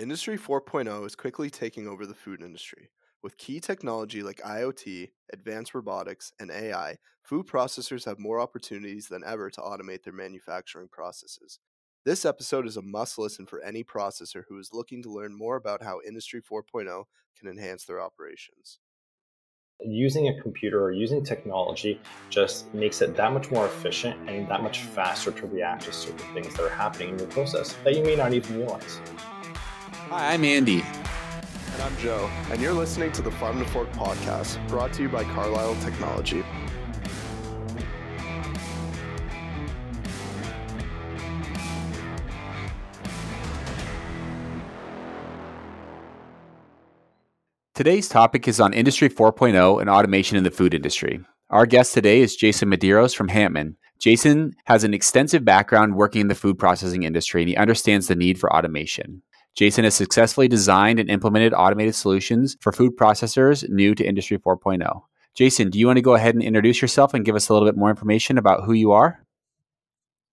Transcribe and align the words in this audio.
Industry 0.00 0.38
4.0 0.38 1.04
is 1.04 1.14
quickly 1.14 1.50
taking 1.50 1.86
over 1.86 2.06
the 2.06 2.14
food 2.14 2.40
industry. 2.40 2.88
With 3.22 3.36
key 3.36 3.60
technology 3.60 4.22
like 4.22 4.40
IoT, 4.40 5.10
advanced 5.30 5.74
robotics, 5.74 6.32
and 6.40 6.50
AI, 6.50 6.96
food 7.22 7.46
processors 7.46 8.06
have 8.06 8.18
more 8.18 8.40
opportunities 8.40 9.08
than 9.08 9.22
ever 9.22 9.50
to 9.50 9.60
automate 9.60 10.02
their 10.02 10.14
manufacturing 10.14 10.88
processes. 10.90 11.58
This 12.06 12.24
episode 12.24 12.66
is 12.66 12.78
a 12.78 12.82
must 12.82 13.18
listen 13.18 13.44
for 13.44 13.60
any 13.60 13.84
processor 13.84 14.44
who 14.48 14.58
is 14.58 14.70
looking 14.72 15.02
to 15.02 15.12
learn 15.12 15.36
more 15.36 15.56
about 15.56 15.82
how 15.82 16.00
Industry 16.08 16.40
4.0 16.40 17.04
can 17.38 17.50
enhance 17.50 17.84
their 17.84 18.00
operations. 18.00 18.78
Using 19.84 20.28
a 20.28 20.40
computer 20.40 20.82
or 20.82 20.92
using 20.92 21.22
technology 21.22 22.00
just 22.30 22.72
makes 22.72 23.02
it 23.02 23.16
that 23.16 23.34
much 23.34 23.50
more 23.50 23.66
efficient 23.66 24.18
and 24.26 24.48
that 24.48 24.62
much 24.62 24.80
faster 24.80 25.30
to 25.30 25.46
react 25.46 25.82
to 25.82 25.92
certain 25.92 26.26
things 26.32 26.54
that 26.54 26.62
are 26.62 26.70
happening 26.70 27.10
in 27.10 27.18
your 27.18 27.28
process 27.28 27.74
that 27.84 27.94
you 27.94 28.02
may 28.02 28.16
not 28.16 28.32
even 28.32 28.56
realize. 28.56 28.98
Hi, 30.10 30.34
I'm 30.34 30.44
Andy. 30.44 30.82
And 31.72 31.82
I'm 31.82 31.96
Joe, 31.98 32.28
and 32.50 32.60
you're 32.60 32.72
listening 32.72 33.12
to 33.12 33.22
the 33.22 33.30
Farm 33.30 33.60
to 33.60 33.64
Fork 33.66 33.92
podcast, 33.92 34.58
brought 34.66 34.92
to 34.94 35.02
you 35.02 35.08
by 35.08 35.22
Carlisle 35.22 35.76
Technology. 35.76 36.42
Today's 47.76 48.08
topic 48.08 48.48
is 48.48 48.58
on 48.58 48.72
Industry 48.72 49.08
4.0 49.08 49.80
and 49.80 49.88
automation 49.88 50.36
in 50.36 50.42
the 50.42 50.50
food 50.50 50.74
industry. 50.74 51.20
Our 51.50 51.66
guest 51.66 51.94
today 51.94 52.20
is 52.20 52.34
Jason 52.34 52.68
Medeiros 52.68 53.14
from 53.14 53.28
Handtmann. 53.28 53.76
Jason 54.00 54.54
has 54.64 54.82
an 54.82 54.92
extensive 54.92 55.44
background 55.44 55.94
working 55.94 56.22
in 56.22 56.28
the 56.28 56.34
food 56.34 56.58
processing 56.58 57.04
industry 57.04 57.42
and 57.42 57.48
he 57.48 57.56
understands 57.56 58.08
the 58.08 58.16
need 58.16 58.40
for 58.40 58.52
automation. 58.52 59.22
Jason 59.60 59.84
has 59.84 59.94
successfully 59.94 60.48
designed 60.48 60.98
and 60.98 61.10
implemented 61.10 61.52
automated 61.52 61.94
solutions 61.94 62.56
for 62.62 62.72
food 62.72 62.96
processors 62.96 63.68
new 63.68 63.94
to 63.94 64.02
Industry 64.02 64.38
4.0. 64.38 65.02
Jason, 65.34 65.68
do 65.68 65.78
you 65.78 65.86
want 65.86 65.98
to 65.98 66.02
go 66.02 66.14
ahead 66.14 66.34
and 66.34 66.42
introduce 66.42 66.80
yourself 66.80 67.12
and 67.12 67.26
give 67.26 67.36
us 67.36 67.50
a 67.50 67.52
little 67.52 67.68
bit 67.68 67.76
more 67.76 67.90
information 67.90 68.38
about 68.38 68.64
who 68.64 68.72
you 68.72 68.92
are? 68.92 69.22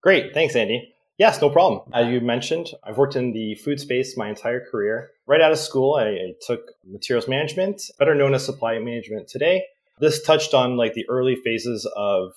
Great. 0.01 0.33
Thanks, 0.33 0.55
Andy. 0.55 0.95
Yes, 1.17 1.41
no 1.41 1.49
problem. 1.49 1.81
As 1.93 2.07
you 2.07 2.21
mentioned, 2.21 2.67
I've 2.85 2.97
worked 2.97 3.17
in 3.17 3.33
the 3.33 3.55
food 3.55 3.81
space 3.81 4.15
my 4.15 4.29
entire 4.29 4.65
career. 4.65 5.09
Right 5.25 5.41
out 5.41 5.51
of 5.51 5.59
school, 5.59 5.95
I, 5.95 6.05
I 6.05 6.33
took 6.39 6.61
materials 6.89 7.27
management, 7.27 7.81
better 7.99 8.15
known 8.15 8.33
as 8.33 8.45
supply 8.45 8.79
management 8.79 9.27
today. 9.27 9.65
This 9.99 10.23
touched 10.23 10.53
on 10.53 10.77
like 10.77 10.93
the 10.93 11.05
early 11.09 11.35
phases 11.35 11.85
of, 11.97 12.31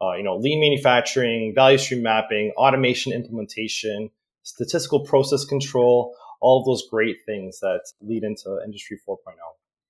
uh, 0.00 0.12
you 0.12 0.22
know, 0.22 0.36
lean 0.36 0.60
manufacturing, 0.60 1.56
value 1.56 1.78
stream 1.78 2.04
mapping, 2.04 2.52
automation 2.56 3.12
implementation, 3.12 4.10
statistical 4.44 5.00
process 5.00 5.44
control, 5.44 6.14
all 6.40 6.60
of 6.60 6.66
those 6.66 6.88
great 6.90 7.18
things 7.26 7.60
that 7.60 7.82
lead 8.00 8.24
into 8.24 8.58
Industry 8.64 8.98
4.0. 9.08 9.16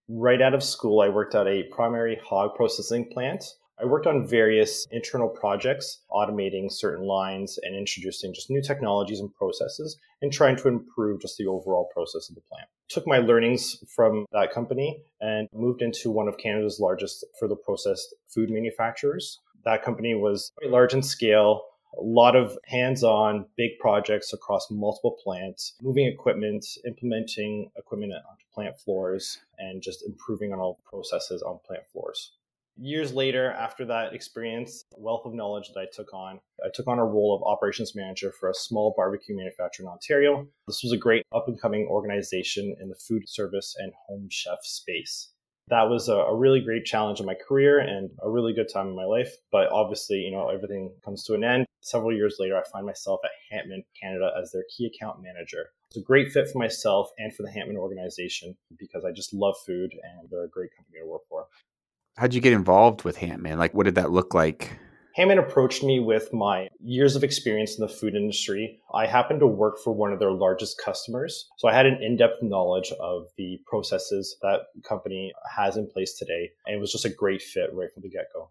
Right 0.08 0.40
out 0.40 0.54
of 0.54 0.62
school, 0.62 1.00
I 1.00 1.08
worked 1.08 1.34
at 1.34 1.46
a 1.46 1.64
primary 1.64 2.20
hog 2.24 2.54
processing 2.54 3.08
plant. 3.10 3.44
I 3.78 3.84
worked 3.84 4.06
on 4.06 4.26
various 4.26 4.86
internal 4.90 5.28
projects, 5.28 6.00
automating 6.10 6.72
certain 6.72 7.04
lines 7.04 7.58
and 7.62 7.76
introducing 7.76 8.32
just 8.32 8.48
new 8.48 8.62
technologies 8.62 9.20
and 9.20 9.34
processes 9.34 9.98
and 10.22 10.32
trying 10.32 10.56
to 10.56 10.68
improve 10.68 11.20
just 11.20 11.36
the 11.36 11.46
overall 11.46 11.90
process 11.92 12.30
of 12.30 12.36
the 12.36 12.40
plant. 12.40 12.68
Took 12.88 13.06
my 13.06 13.18
learnings 13.18 13.76
from 13.94 14.24
that 14.32 14.52
company 14.52 15.02
and 15.20 15.48
moved 15.52 15.82
into 15.82 16.10
one 16.10 16.28
of 16.28 16.38
Canada's 16.38 16.80
largest 16.80 17.26
further 17.38 17.56
processed 17.56 18.14
food 18.32 18.48
manufacturers. 18.48 19.40
That 19.64 19.82
company 19.82 20.14
was 20.14 20.52
very 20.60 20.70
large 20.70 20.94
in 20.94 21.02
scale, 21.02 21.62
a 21.98 22.02
lot 22.02 22.36
of 22.36 22.58
hands-on 22.64 23.46
big 23.56 23.78
projects 23.78 24.32
across 24.32 24.70
multiple 24.70 25.16
plants, 25.22 25.74
moving 25.82 26.06
equipment, 26.06 26.66
implementing 26.86 27.70
equipment 27.76 28.12
onto 28.12 28.44
plant 28.52 28.78
floors, 28.78 29.38
and 29.58 29.82
just 29.82 30.04
improving 30.06 30.52
on 30.52 30.58
all 30.58 30.80
processes 30.84 31.42
on 31.42 31.58
plant 31.66 31.82
floors. 31.92 32.32
Years 32.78 33.14
later, 33.14 33.52
after 33.52 33.86
that 33.86 34.12
experience, 34.12 34.84
wealth 34.98 35.24
of 35.24 35.32
knowledge 35.32 35.68
that 35.72 35.80
I 35.80 35.86
took 35.90 36.12
on, 36.12 36.40
I 36.62 36.68
took 36.74 36.86
on 36.86 36.98
a 36.98 37.04
role 37.04 37.34
of 37.34 37.42
operations 37.42 37.94
manager 37.94 38.30
for 38.30 38.50
a 38.50 38.54
small 38.54 38.92
barbecue 38.94 39.34
manufacturer 39.34 39.84
in 39.84 39.88
Ontario. 39.88 40.46
This 40.66 40.82
was 40.82 40.92
a 40.92 40.98
great 40.98 41.24
up 41.34 41.48
and 41.48 41.58
coming 41.58 41.86
organization 41.86 42.76
in 42.78 42.90
the 42.90 42.94
food 42.94 43.26
service 43.26 43.74
and 43.78 43.94
home 44.06 44.28
chef 44.30 44.58
space 44.62 45.30
that 45.68 45.88
was 45.88 46.08
a, 46.08 46.14
a, 46.14 46.34
really 46.34 46.60
great 46.60 46.84
challenge 46.84 47.18
in 47.18 47.26
my 47.26 47.34
career 47.34 47.78
and 47.80 48.10
a 48.22 48.30
really 48.30 48.52
good 48.52 48.68
time 48.72 48.88
in 48.88 48.94
my 48.94 49.04
life. 49.04 49.34
But 49.50 49.68
obviously, 49.72 50.18
you 50.18 50.30
know, 50.30 50.48
everything 50.48 50.92
comes 51.04 51.24
to 51.24 51.34
an 51.34 51.44
end. 51.44 51.66
Several 51.80 52.12
years 52.12 52.36
later, 52.38 52.56
I 52.56 52.62
find 52.70 52.86
myself 52.86 53.20
at 53.24 53.30
Handtmann 53.52 53.84
Canada 54.00 54.30
as 54.40 54.52
their 54.52 54.64
key 54.76 54.86
account 54.86 55.22
manager. 55.22 55.70
It's 55.90 55.98
a 55.98 56.02
great 56.02 56.32
fit 56.32 56.48
for 56.50 56.58
myself 56.58 57.10
and 57.18 57.34
for 57.34 57.42
the 57.42 57.48
Handtmann 57.48 57.76
organization 57.76 58.56
because 58.78 59.04
I 59.04 59.12
just 59.12 59.32
love 59.32 59.56
food 59.64 59.92
and 59.92 60.28
they're 60.30 60.44
a 60.44 60.48
great 60.48 60.70
company 60.76 61.00
to 61.00 61.06
work 61.06 61.22
for. 61.28 61.46
How'd 62.16 62.34
you 62.34 62.40
get 62.40 62.52
involved 62.52 63.04
with 63.04 63.18
Handtmann? 63.18 63.58
Like, 63.58 63.74
what 63.74 63.84
did 63.84 63.96
that 63.96 64.10
look 64.10 64.34
like? 64.34 64.78
Handtmann 65.16 65.38
approached 65.38 65.82
me 65.82 65.98
with 65.98 66.30
my 66.34 66.68
years 66.78 67.16
of 67.16 67.24
experience 67.24 67.78
in 67.78 67.80
the 67.80 67.92
food 67.92 68.14
industry. 68.14 68.78
I 68.92 69.06
happened 69.06 69.40
to 69.40 69.46
work 69.46 69.78
for 69.82 69.92
one 69.92 70.12
of 70.12 70.18
their 70.18 70.32
largest 70.32 70.78
customers. 70.78 71.48
So 71.56 71.68
I 71.68 71.74
had 71.74 71.86
an 71.86 72.02
in 72.02 72.16
depth 72.16 72.42
knowledge 72.42 72.92
of 73.00 73.28
the 73.38 73.58
processes 73.66 74.36
that 74.42 74.66
company 74.86 75.32
has 75.56 75.78
in 75.78 75.86
place 75.86 76.18
today. 76.18 76.50
And 76.66 76.76
it 76.76 76.80
was 76.80 76.92
just 76.92 77.06
a 77.06 77.10
great 77.10 77.40
fit 77.40 77.70
right 77.72 77.88
from 77.94 78.02
the 78.02 78.10
get 78.10 78.26
go. 78.34 78.50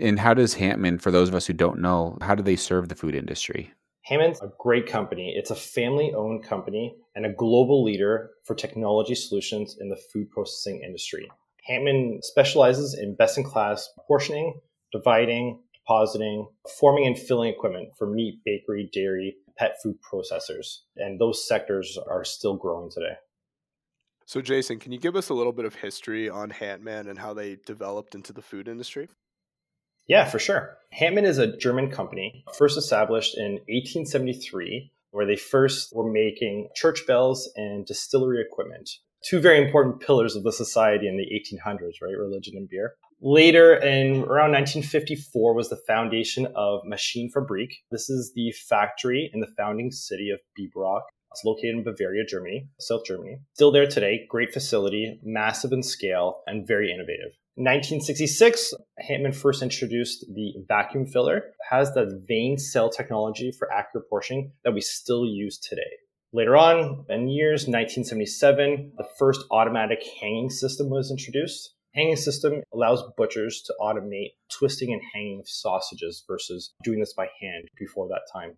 And 0.00 0.20
how 0.20 0.34
does 0.34 0.54
Handtmann, 0.54 1.00
for 1.00 1.10
those 1.10 1.28
of 1.28 1.34
us 1.34 1.46
who 1.46 1.52
don't 1.52 1.80
know, 1.80 2.16
how 2.20 2.36
do 2.36 2.44
they 2.44 2.56
serve 2.56 2.88
the 2.88 2.94
food 2.94 3.16
industry? 3.16 3.72
Handtmann's 4.08 4.40
a 4.40 4.52
great 4.60 4.86
company. 4.86 5.34
It's 5.36 5.50
a 5.50 5.56
family 5.56 6.14
owned 6.14 6.44
company 6.44 6.94
and 7.16 7.26
a 7.26 7.32
global 7.32 7.82
leader 7.82 8.30
for 8.44 8.54
technology 8.54 9.16
solutions 9.16 9.76
in 9.80 9.88
the 9.88 10.00
food 10.12 10.30
processing 10.30 10.80
industry. 10.84 11.28
Handtmann 11.68 12.22
specializes 12.22 12.94
in 12.94 13.16
best 13.16 13.36
in 13.36 13.42
class 13.42 13.88
portioning, 14.06 14.60
dividing, 14.92 15.60
depositing, 15.84 16.48
forming 16.78 17.06
and 17.06 17.18
filling 17.18 17.52
equipment 17.52 17.90
for 17.98 18.06
meat, 18.06 18.40
bakery, 18.44 18.88
dairy, 18.92 19.36
pet 19.56 19.76
food 19.82 19.96
processors. 20.02 20.78
And 20.96 21.20
those 21.20 21.46
sectors 21.46 21.98
are 22.08 22.24
still 22.24 22.56
growing 22.56 22.90
today. 22.90 23.14
So, 24.26 24.40
Jason, 24.40 24.78
can 24.78 24.92
you 24.92 24.98
give 24.98 25.16
us 25.16 25.28
a 25.28 25.34
little 25.34 25.52
bit 25.52 25.64
of 25.64 25.74
history 25.74 26.30
on 26.30 26.50
Handtmann 26.50 27.08
and 27.08 27.18
how 27.18 27.34
they 27.34 27.56
developed 27.66 28.14
into 28.14 28.32
the 28.32 28.42
food 28.42 28.68
industry? 28.68 29.08
Yeah, 30.06 30.24
for 30.24 30.38
sure. 30.38 30.78
Handtmann 30.98 31.24
is 31.24 31.38
a 31.38 31.56
German 31.56 31.90
company, 31.90 32.44
first 32.54 32.78
established 32.78 33.36
in 33.36 33.52
1873, 33.68 34.92
where 35.10 35.26
they 35.26 35.36
first 35.36 35.94
were 35.94 36.10
making 36.10 36.68
church 36.74 37.06
bells 37.06 37.50
and 37.56 37.86
distillery 37.86 38.40
equipment. 38.40 38.90
Two 39.24 39.40
very 39.40 39.64
important 39.64 40.00
pillars 40.00 40.34
of 40.34 40.42
the 40.42 40.52
society 40.52 41.06
in 41.06 41.16
the 41.16 41.26
1800s, 41.26 42.02
right? 42.02 42.16
Religion 42.18 42.56
and 42.56 42.68
beer. 42.68 42.94
Later, 43.24 43.76
in 43.76 44.24
around 44.24 44.50
1954, 44.50 45.54
was 45.54 45.68
the 45.68 45.80
foundation 45.86 46.48
of 46.56 46.80
Maschine 46.82 47.30
Fabrik. 47.32 47.70
This 47.92 48.10
is 48.10 48.32
the 48.34 48.50
factory 48.68 49.30
in 49.32 49.38
the 49.38 49.46
founding 49.56 49.92
city 49.92 50.30
of 50.30 50.40
Biberach. 50.58 51.02
It's 51.30 51.44
located 51.44 51.76
in 51.76 51.84
Bavaria, 51.84 52.24
Germany, 52.26 52.68
South 52.80 53.04
Germany. 53.06 53.38
Still 53.54 53.70
there 53.70 53.86
today, 53.86 54.26
great 54.28 54.52
facility, 54.52 55.20
massive 55.22 55.70
in 55.70 55.84
scale, 55.84 56.42
and 56.48 56.66
very 56.66 56.90
innovative. 56.92 57.30
In 57.56 57.62
1966, 57.62 58.74
Handtmann 59.08 59.36
first 59.36 59.62
introduced 59.62 60.26
the 60.34 60.54
vacuum 60.66 61.06
filler. 61.06 61.36
It 61.36 61.54
has 61.70 61.94
the 61.94 62.24
vane 62.26 62.58
cell 62.58 62.90
technology 62.90 63.52
for 63.56 63.72
accurate 63.72 64.10
portioning 64.10 64.50
that 64.64 64.74
we 64.74 64.80
still 64.80 65.24
use 65.24 65.58
today. 65.58 65.92
Later 66.32 66.56
on, 66.56 67.04
in 67.08 67.28
years 67.28 67.68
1977, 67.68 68.94
the 68.96 69.06
first 69.16 69.44
automatic 69.52 70.02
hanging 70.20 70.50
system 70.50 70.90
was 70.90 71.12
introduced. 71.12 71.74
Hanging 71.94 72.16
system 72.16 72.62
allows 72.72 73.02
butchers 73.18 73.62
to 73.66 73.74
automate 73.80 74.32
twisting 74.50 74.92
and 74.92 75.02
hanging 75.12 75.40
of 75.40 75.48
sausages 75.48 76.24
versus 76.26 76.72
doing 76.82 77.00
this 77.00 77.12
by 77.12 77.28
hand 77.40 77.68
before 77.78 78.08
that 78.08 78.22
time. 78.32 78.56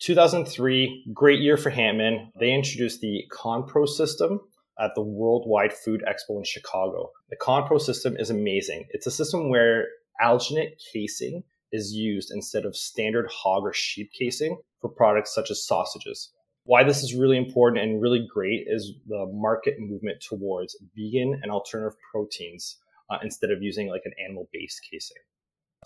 2003, 0.00 1.10
great 1.12 1.40
year 1.40 1.56
for 1.56 1.72
Handtmann. 1.72 2.30
They 2.38 2.52
introduced 2.52 3.00
the 3.00 3.24
ConPro 3.32 3.88
system 3.88 4.40
at 4.78 4.94
the 4.94 5.02
Worldwide 5.02 5.72
Food 5.72 6.04
Expo 6.08 6.38
in 6.38 6.44
Chicago. 6.44 7.10
The 7.30 7.36
ConPro 7.36 7.80
system 7.80 8.16
is 8.16 8.30
amazing. 8.30 8.86
It's 8.90 9.08
a 9.08 9.10
system 9.10 9.50
where 9.50 9.86
alginate 10.22 10.74
casing 10.92 11.42
is 11.72 11.92
used 11.92 12.30
instead 12.32 12.64
of 12.64 12.76
standard 12.76 13.28
hog 13.28 13.64
or 13.64 13.72
sheep 13.72 14.10
casing 14.16 14.56
for 14.80 14.88
products 14.88 15.34
such 15.34 15.50
as 15.50 15.66
sausages 15.66 16.30
why 16.68 16.84
this 16.84 17.02
is 17.02 17.14
really 17.14 17.38
important 17.38 17.82
and 17.82 18.02
really 18.02 18.28
great 18.30 18.66
is 18.68 18.92
the 19.06 19.24
market 19.32 19.80
movement 19.80 20.20
towards 20.20 20.76
vegan 20.94 21.40
and 21.42 21.50
alternative 21.50 21.96
proteins 22.12 22.76
uh, 23.08 23.16
instead 23.22 23.50
of 23.50 23.62
using 23.62 23.88
like 23.88 24.02
an 24.04 24.12
animal 24.22 24.50
based 24.52 24.86
casing. 24.90 25.16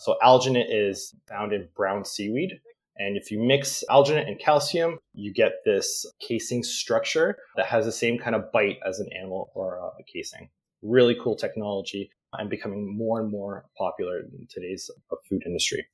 So 0.01 0.17
alginate 0.21 0.67
is 0.69 1.15
found 1.29 1.53
in 1.53 1.69
brown 1.77 2.05
seaweed. 2.05 2.59
And 2.97 3.17
if 3.17 3.31
you 3.31 3.39
mix 3.39 3.85
alginate 3.89 4.27
and 4.27 4.41
calcium, 4.41 4.99
you 5.15 5.33
get 5.33 5.53
this 5.65 6.05
casing 6.21 6.65
structure 6.65 7.37
that 7.55 7.67
has 7.67 7.85
the 7.85 7.93
same 7.93 8.19
kind 8.19 8.35
of 8.35 8.51
bite 8.51 8.81
as 8.85 8.99
an 8.99 9.09
animal 9.17 9.53
or 9.55 9.77
a 9.77 10.03
casing. 10.13 10.49
Really 10.83 11.17
cool 11.23 11.37
technology 11.37 12.11
and 12.33 12.51
becoming 12.51 12.93
more 12.93 13.21
and 13.21 13.31
more 13.31 13.67
popular 13.79 14.19
in 14.19 14.49
today's 14.51 14.91
food 15.29 15.45
industry. 15.47 15.87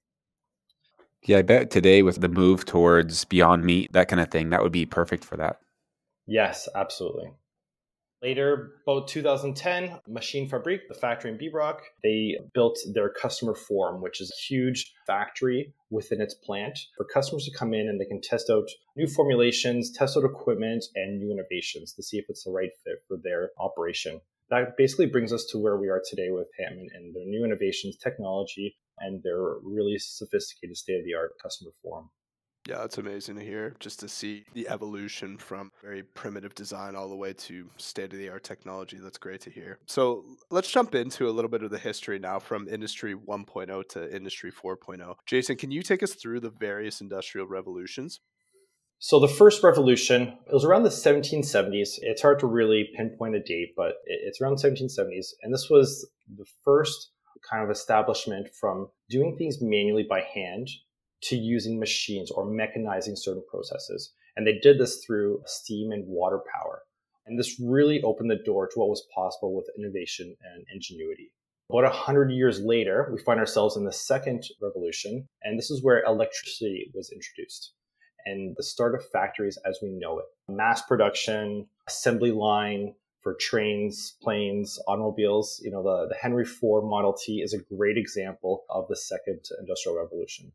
Yeah, 1.28 1.36
I 1.36 1.42
bet 1.42 1.70
today 1.70 2.02
with 2.02 2.22
the 2.22 2.28
move 2.28 2.64
towards 2.64 3.26
Beyond 3.26 3.62
Meat, 3.62 3.92
that 3.92 4.08
kind 4.08 4.18
of 4.18 4.30
thing, 4.30 4.48
that 4.48 4.62
would 4.62 4.72
be 4.72 4.86
perfect 4.86 5.26
for 5.26 5.36
that. 5.36 5.60
Yes, 6.26 6.70
absolutely. 6.74 7.32
Later, 8.22 8.72
about 8.86 9.08
2010, 9.08 10.00
Machine 10.08 10.48
Fabrique, 10.48 10.88
the 10.88 10.94
factory 10.94 11.30
in 11.30 11.36
Biberach, 11.36 11.80
they 12.02 12.38
built 12.54 12.78
their 12.94 13.10
customer 13.10 13.54
forum, 13.54 14.00
which 14.00 14.22
is 14.22 14.30
a 14.30 14.42
huge 14.48 14.90
factory 15.06 15.74
within 15.90 16.22
its 16.22 16.32
plant 16.32 16.78
for 16.96 17.04
customers 17.04 17.44
to 17.44 17.56
come 17.56 17.74
in 17.74 17.90
and 17.90 18.00
they 18.00 18.06
can 18.06 18.22
test 18.22 18.48
out 18.48 18.66
new 18.96 19.06
formulations, 19.06 19.92
test 19.92 20.16
out 20.16 20.24
equipment, 20.24 20.86
and 20.94 21.18
new 21.18 21.30
innovations 21.30 21.92
to 21.92 22.02
see 22.02 22.16
if 22.16 22.24
it's 22.30 22.44
the 22.44 22.50
right 22.50 22.70
fit 22.84 23.04
for 23.06 23.18
their 23.22 23.50
operation. 23.60 24.18
That 24.48 24.78
basically 24.78 25.06
brings 25.06 25.34
us 25.34 25.44
to 25.50 25.58
where 25.58 25.76
we 25.76 25.88
are 25.88 26.02
today 26.08 26.30
with 26.30 26.48
Handtmann 26.58 26.86
and 26.94 27.14
their 27.14 27.26
new 27.26 27.44
innovations, 27.44 27.98
technology, 27.98 28.78
and 29.00 29.22
their 29.22 29.56
really 29.62 29.96
sophisticated 29.98 30.76
state 30.76 30.98
of 30.98 31.04
the 31.04 31.14
art 31.14 31.32
customer 31.42 31.70
forum. 31.82 32.10
Yeah, 32.68 32.84
it's 32.84 32.98
amazing 32.98 33.36
to 33.36 33.42
hear 33.42 33.74
just 33.80 33.98
to 34.00 34.08
see 34.08 34.44
the 34.52 34.68
evolution 34.68 35.38
from 35.38 35.72
very 35.82 36.02
primitive 36.02 36.54
design 36.54 36.96
all 36.96 37.08
the 37.08 37.16
way 37.16 37.32
to 37.32 37.70
state 37.78 38.12
of 38.12 38.18
the 38.18 38.28
art 38.28 38.44
technology. 38.44 38.98
That's 39.00 39.16
great 39.16 39.40
to 39.42 39.50
hear. 39.50 39.78
So 39.86 40.24
let's 40.50 40.70
jump 40.70 40.94
into 40.94 41.28
a 41.28 41.32
little 41.32 41.50
bit 41.50 41.62
of 41.62 41.70
the 41.70 41.78
history 41.78 42.18
now 42.18 42.38
from 42.38 42.68
Industry 42.68 43.14
1.0 43.14 43.88
to 43.90 44.14
Industry 44.14 44.52
4.0. 44.52 45.14
Jason, 45.24 45.56
can 45.56 45.70
you 45.70 45.80
take 45.80 46.02
us 46.02 46.12
through 46.12 46.40
the 46.40 46.50
various 46.50 47.00
industrial 47.00 47.46
revolutions? 47.46 48.20
So 48.98 49.18
the 49.18 49.28
first 49.28 49.62
revolution, 49.62 50.36
it 50.46 50.52
was 50.52 50.64
around 50.64 50.82
the 50.82 50.90
1770s. 50.90 51.98
It's 52.02 52.20
hard 52.20 52.40
to 52.40 52.46
really 52.46 52.90
pinpoint 52.96 53.36
a 53.36 53.40
date, 53.40 53.74
but 53.76 53.94
it's 54.04 54.40
around 54.40 54.58
the 54.58 54.68
1770s. 54.68 55.28
And 55.42 55.54
this 55.54 55.70
was 55.70 56.06
the 56.36 56.46
first 56.64 57.12
kind 57.48 57.64
of 57.64 57.70
establishment 57.70 58.48
from 58.60 58.88
doing 59.08 59.36
things 59.36 59.60
manually 59.60 60.04
by 60.08 60.20
hand 60.20 60.68
to 61.22 61.36
using 61.36 61.78
machines 61.78 62.30
or 62.30 62.46
mechanizing 62.46 63.16
certain 63.16 63.42
processes. 63.50 64.12
And 64.36 64.46
they 64.46 64.58
did 64.58 64.78
this 64.78 65.04
through 65.04 65.42
steam 65.46 65.90
and 65.90 66.04
water 66.06 66.40
power. 66.52 66.82
And 67.26 67.38
this 67.38 67.60
really 67.60 68.02
opened 68.02 68.30
the 68.30 68.42
door 68.44 68.68
to 68.68 68.78
what 68.78 68.88
was 68.88 69.06
possible 69.14 69.54
with 69.54 69.70
innovation 69.76 70.36
and 70.54 70.64
ingenuity. 70.72 71.32
About 71.70 71.84
100 71.84 72.30
years 72.30 72.60
later, 72.60 73.10
we 73.12 73.20
find 73.20 73.38
ourselves 73.38 73.76
in 73.76 73.84
the 73.84 73.92
second 73.92 74.44
revolution, 74.62 75.28
and 75.42 75.58
this 75.58 75.70
is 75.70 75.82
where 75.82 76.02
electricity 76.04 76.90
was 76.94 77.10
introduced 77.10 77.72
and 78.28 78.54
the 78.56 78.62
start 78.62 78.94
of 78.94 79.08
factories 79.10 79.58
as 79.66 79.78
we 79.82 79.90
know 79.90 80.18
it. 80.18 80.24
Mass 80.48 80.82
production, 80.82 81.66
assembly 81.86 82.30
line 82.30 82.94
for 83.22 83.34
trains, 83.34 84.16
planes, 84.22 84.78
automobiles. 84.86 85.60
You 85.64 85.70
know, 85.70 85.82
the, 85.82 86.08
the 86.08 86.16
Henry 86.20 86.44
Ford 86.44 86.84
Model 86.84 87.12
T 87.14 87.40
is 87.42 87.52
a 87.52 87.74
great 87.74 87.98
example 87.98 88.64
of 88.70 88.86
the 88.88 88.96
second 88.96 89.40
industrial 89.60 89.98
revolution. 89.98 90.52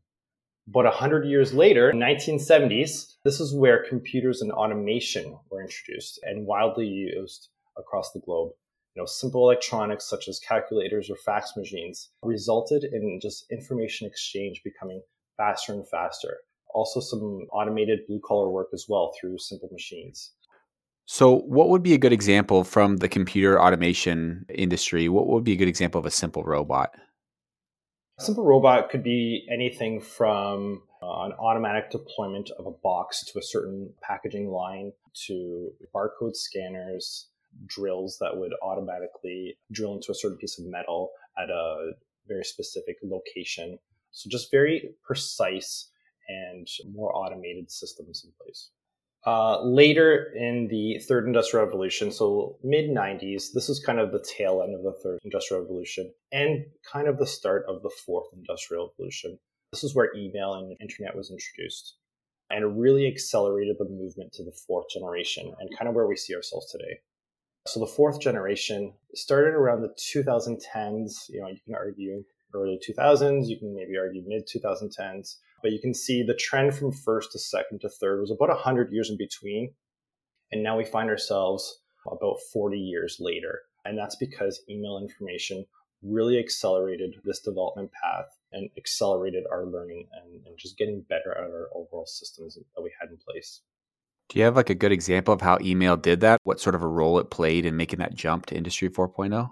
But 0.66 0.86
100 0.86 1.26
years 1.26 1.52
later, 1.52 1.92
1970s, 1.92 3.16
this 3.22 3.38
is 3.38 3.54
where 3.54 3.84
computers 3.86 4.40
and 4.40 4.50
automation 4.50 5.38
were 5.50 5.60
introduced 5.62 6.18
and 6.22 6.46
widely 6.46 6.86
used 6.86 7.48
across 7.76 8.12
the 8.12 8.20
globe. 8.20 8.52
You 8.94 9.02
know, 9.02 9.06
simple 9.06 9.42
electronics 9.42 10.08
such 10.08 10.28
as 10.28 10.38
calculators 10.38 11.10
or 11.10 11.16
fax 11.16 11.52
machines 11.56 12.10
resulted 12.22 12.84
in 12.84 13.18
just 13.20 13.44
information 13.50 14.06
exchange 14.06 14.62
becoming 14.64 15.02
faster 15.36 15.72
and 15.72 15.86
faster. 15.88 16.38
Also, 16.72 17.00
some 17.00 17.46
automated 17.52 18.06
blue 18.06 18.20
collar 18.24 18.48
work 18.48 18.68
as 18.72 18.86
well 18.88 19.12
through 19.20 19.38
simple 19.38 19.68
machines. 19.70 20.32
So, 21.06 21.40
what 21.40 21.68
would 21.68 21.82
be 21.82 21.92
a 21.92 21.98
good 21.98 22.14
example 22.14 22.64
from 22.64 22.96
the 22.96 23.08
computer 23.08 23.60
automation 23.60 24.46
industry? 24.48 25.08
What 25.08 25.26
would 25.26 25.44
be 25.44 25.52
a 25.52 25.56
good 25.56 25.68
example 25.68 25.98
of 25.98 26.06
a 26.06 26.10
simple 26.10 26.42
robot? 26.42 26.94
A 28.18 28.22
simple 28.22 28.44
robot 28.44 28.88
could 28.88 29.02
be 29.02 29.46
anything 29.52 30.00
from 30.00 30.82
uh, 31.02 31.24
an 31.24 31.32
automatic 31.32 31.90
deployment 31.90 32.50
of 32.58 32.66
a 32.66 32.70
box 32.70 33.22
to 33.26 33.38
a 33.38 33.42
certain 33.42 33.92
packaging 34.00 34.48
line 34.50 34.92
to 35.26 35.70
barcode 35.94 36.36
scanners, 36.36 37.28
drills 37.66 38.16
that 38.20 38.36
would 38.36 38.52
automatically 38.62 39.58
drill 39.72 39.94
into 39.94 40.10
a 40.10 40.14
certain 40.14 40.38
piece 40.38 40.58
of 40.58 40.64
metal 40.64 41.10
at 41.36 41.50
a 41.50 41.92
very 42.26 42.44
specific 42.44 42.96
location. 43.02 43.78
So, 44.10 44.30
just 44.30 44.50
very 44.50 44.94
precise 45.04 45.90
and 46.28 46.66
more 46.94 47.14
automated 47.14 47.70
systems 47.70 48.24
in 48.24 48.32
place. 48.42 48.70
Uh, 49.26 49.62
later 49.62 50.32
in 50.36 50.68
the 50.68 50.98
third 51.08 51.26
industrial 51.26 51.64
revolution, 51.64 52.12
so 52.12 52.58
mid 52.62 52.90
90s, 52.90 53.52
this 53.54 53.70
is 53.70 53.80
kind 53.80 53.98
of 53.98 54.12
the 54.12 54.22
tail 54.22 54.62
end 54.62 54.74
of 54.74 54.82
the 54.82 54.92
third 55.02 55.18
industrial 55.24 55.62
revolution 55.62 56.12
and 56.30 56.64
kind 56.90 57.08
of 57.08 57.18
the 57.18 57.26
start 57.26 57.64
of 57.66 57.82
the 57.82 57.90
fourth 58.04 58.26
industrial 58.34 58.92
revolution. 58.98 59.38
This 59.72 59.82
is 59.82 59.94
where 59.94 60.14
email 60.14 60.54
and 60.54 60.76
internet 60.78 61.16
was 61.16 61.30
introduced 61.30 61.96
and 62.50 62.78
really 62.78 63.06
accelerated 63.06 63.76
the 63.78 63.88
movement 63.88 64.32
to 64.34 64.44
the 64.44 64.56
fourth 64.66 64.90
generation 64.92 65.54
and 65.58 65.76
kind 65.76 65.88
of 65.88 65.94
where 65.94 66.06
we 66.06 66.16
see 66.16 66.34
ourselves 66.34 66.70
today. 66.70 67.00
So 67.66 67.80
the 67.80 67.86
fourth 67.86 68.20
generation 68.20 68.92
started 69.14 69.54
around 69.54 69.80
the 69.80 69.94
2010s. 69.98 71.30
You 71.30 71.40
know, 71.40 71.48
you 71.48 71.58
can 71.64 71.74
argue 71.74 72.22
early 72.54 72.78
2000s, 72.86 73.48
you 73.48 73.58
can 73.58 73.74
maybe 73.74 73.96
argue 73.96 74.22
mid 74.26 74.46
2010s 74.46 75.36
but 75.64 75.72
you 75.72 75.80
can 75.80 75.94
see 75.94 76.22
the 76.22 76.34
trend 76.34 76.74
from 76.74 76.92
first 76.92 77.32
to 77.32 77.38
second 77.38 77.80
to 77.80 77.88
third 77.88 78.20
was 78.20 78.30
about 78.30 78.50
100 78.50 78.92
years 78.92 79.08
in 79.08 79.16
between. 79.16 79.72
And 80.52 80.62
now 80.62 80.76
we 80.76 80.84
find 80.84 81.08
ourselves 81.08 81.80
about 82.06 82.36
40 82.52 82.78
years 82.78 83.16
later. 83.18 83.62
And 83.86 83.96
that's 83.96 84.16
because 84.16 84.60
email 84.68 84.98
information 84.98 85.64
really 86.02 86.38
accelerated 86.38 87.14
this 87.24 87.40
development 87.40 87.90
path 87.92 88.26
and 88.52 88.68
accelerated 88.76 89.44
our 89.50 89.64
learning 89.64 90.06
and, 90.12 90.46
and 90.46 90.58
just 90.58 90.76
getting 90.76 91.00
better 91.08 91.32
at 91.32 91.44
our 91.44 91.70
overall 91.74 92.04
systems 92.04 92.56
that 92.56 92.82
we 92.82 92.92
had 93.00 93.08
in 93.08 93.16
place. 93.16 93.62
Do 94.28 94.38
you 94.38 94.44
have 94.44 94.56
like 94.56 94.68
a 94.68 94.74
good 94.74 94.92
example 94.92 95.32
of 95.32 95.40
how 95.40 95.56
email 95.62 95.96
did 95.96 96.20
that? 96.20 96.40
What 96.44 96.60
sort 96.60 96.74
of 96.74 96.82
a 96.82 96.86
role 96.86 97.18
it 97.18 97.30
played 97.30 97.64
in 97.64 97.74
making 97.74 98.00
that 98.00 98.14
jump 98.14 98.44
to 98.46 98.54
Industry 98.54 98.90
4.0? 98.90 99.50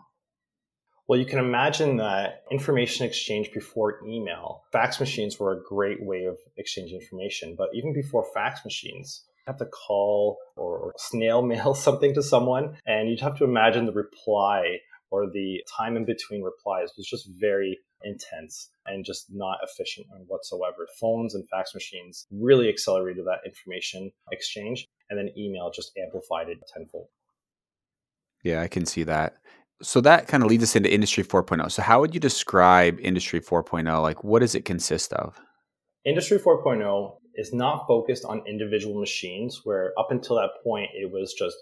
Well, 1.09 1.19
you 1.19 1.27
can 1.27 1.41
imagine 1.41 1.97
that 1.97 2.45
information 2.51 3.07
exchange 3.07 3.51
before 3.53 4.01
email, 4.07 4.63
fax 4.73 5.01
machines 5.01 5.39
were 5.39 5.53
a 5.53 5.63
great 5.63 6.03
way 6.03 6.25
of 6.25 6.39
exchanging 6.57 7.01
information. 7.01 7.55
But 7.59 7.69
even 7.75 7.93
before 7.93 8.25
fax 8.33 8.65
machines, 8.65 9.25
you 9.29 9.43
have 9.47 9.59
to 9.59 9.67
call 9.67 10.39
or 10.57 10.95
snail 10.97 11.43
mail 11.47 11.75
something 11.75 12.15
to 12.15 12.23
someone, 12.23 12.77
and 12.87 13.11
you'd 13.11 13.21
have 13.21 13.37
to 13.39 13.45
imagine 13.45 13.87
the 13.87 13.93
reply 13.93 14.79
or 15.11 15.27
the 15.27 15.63
time 15.77 15.97
in 15.97 16.07
between 16.07 16.43
replies 16.43 16.89
was 16.97 17.07
just 17.07 17.29
very 17.39 17.79
intense 18.05 18.71
and 18.87 19.05
just 19.05 19.27
not 19.31 19.59
efficient 19.63 20.07
whatsoever. 20.27 20.89
Phones 20.99 21.35
and 21.35 21.45
fax 21.51 21.75
machines 21.75 22.27
really 22.31 22.69
accelerated 22.69 23.27
that 23.27 23.41
information 23.45 24.11
exchange, 24.31 24.89
and 25.11 25.19
then 25.19 25.31
email 25.37 25.71
just 25.75 25.93
amplified 26.03 26.49
it 26.49 26.59
tenfold. 26.73 27.09
Yeah, 28.43 28.63
I 28.63 28.69
can 28.69 28.87
see 28.87 29.05
that 29.05 29.37
so 29.81 30.01
that 30.01 30.29
kind 30.29 30.43
of 30.43 30.49
leads 30.49 30.63
us 30.63 30.77
into 30.77 30.93
industry 30.93 31.25
4.0 31.25 31.71
so 31.71 31.83
how 31.83 32.01
would 32.01 32.15
you 32.15 32.21
describe 32.21 32.99
industry 33.01 33.41
4.0 33.41 34.03
like 34.03 34.23
what 34.25 34.41
does 34.41 34.55
it 34.55 34.65
consist 34.65 35.13
of? 35.13 35.41
Industry 36.05 36.39
4.0 36.39 37.17
is 37.37 37.53
not 37.53 37.87
focused 37.87 38.25
on 38.25 38.43
individual 38.47 38.99
machines 38.99 39.61
where 39.65 39.93
up 39.99 40.09
until 40.11 40.37
that 40.37 40.51
point 40.65 40.91
it 40.95 41.11
was 41.13 41.33
just 41.33 41.57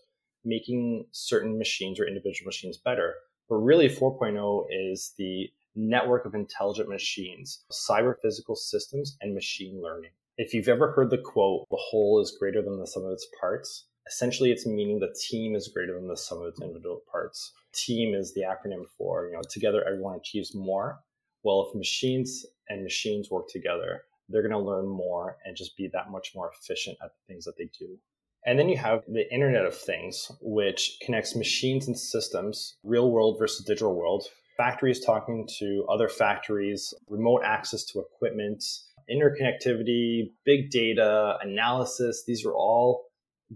making 0.45 1.05
certain 1.13 1.59
machines 1.59 2.01
or 2.01 2.07
individual 2.07 2.47
machines 2.47 2.79
better. 2.79 3.15
But 3.49 3.57
really 3.57 3.89
4.0 3.89 4.65
is 4.71 5.13
the 5.19 5.49
network 5.77 6.25
of 6.25 6.35
intelligent 6.35 6.89
machines 6.89 7.65
cyber 7.71 8.15
physical 8.21 8.57
systems 8.57 9.17
and 9.21 9.35
machine 9.35 9.81
learning. 9.83 10.11
If 10.37 10.55
you've 10.55 10.69
ever 10.69 10.93
heard 10.93 11.11
the 11.11 11.19
quote 11.19 11.67
the 11.71 11.79
whole 11.79 12.21
is 12.21 12.37
greater 12.39 12.63
than 12.63 12.81
the 12.81 12.87
sum 12.87 13.05
of 13.05 13.13
its 13.13 13.27
parts 13.41 13.87
essentially 14.07 14.51
it's 14.51 14.67
meaning 14.67 14.99
the 14.99 15.15
team 15.29 15.55
is 15.55 15.69
greater 15.69 15.95
than 15.95 16.09
the 16.09 16.17
sum 16.17 16.43
of 16.43 16.49
its 16.49 16.61
individual 16.61 17.03
parts. 17.11 17.53
Team 17.73 18.15
is 18.15 18.35
the 18.35 18.43
acronym 18.43 18.85
for 18.99 19.27
you 19.27 19.33
know 19.33 19.43
together 19.49 19.85
everyone 19.87 20.17
achieves 20.17 20.55
more. 20.55 21.01
Well 21.43 21.67
if 21.69 21.75
machines 21.75 22.45
and 22.69 22.83
machines 22.83 23.31
work 23.31 23.49
together 23.49 24.03
they're 24.31 24.43
going 24.43 24.53
to 24.53 24.59
learn 24.59 24.87
more 24.87 25.37
and 25.45 25.57
just 25.57 25.77
be 25.77 25.89
that 25.93 26.11
much 26.11 26.33
more 26.35 26.51
efficient 26.57 26.97
at 27.03 27.11
the 27.11 27.33
things 27.33 27.45
that 27.45 27.57
they 27.59 27.69
do. 27.79 27.99
And 28.47 28.59
then 28.59 28.69
you 28.69 28.79
have 28.79 29.03
the 29.07 29.31
internet 29.33 29.67
of 29.67 29.77
things 29.77 30.31
which 30.41 30.99
connects 31.05 31.37
machines 31.37 31.87
and 31.87 31.99
systems 31.99 32.77
real 32.83 33.11
world 33.11 33.39
versus 33.39 33.67
digital 33.67 33.95
world. 33.95 34.25
Factories 34.57 35.05
talking 35.05 35.49
to 35.59 35.85
other 35.91 36.09
factories 36.09 36.95
remote 37.09 37.43
access 37.45 37.85
to 37.87 38.01
equipment 38.01 38.65
interconnectivity 39.11 40.31
big 40.45 40.71
data 40.71 41.37
analysis 41.43 42.23
these 42.27 42.45
are 42.45 42.55
all 42.55 43.07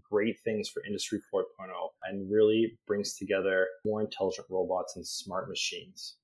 great 0.03 0.37
things 0.45 0.69
for 0.69 0.85
Industry 0.85 1.21
4.0 1.33 1.45
and 2.05 2.31
really 2.31 2.79
brings 2.87 3.15
together 3.15 3.67
more 3.85 4.01
intelligent 4.01 4.47
robots 4.51 4.97
and 4.97 5.07
smart 5.07 5.49
machines. 5.49 6.17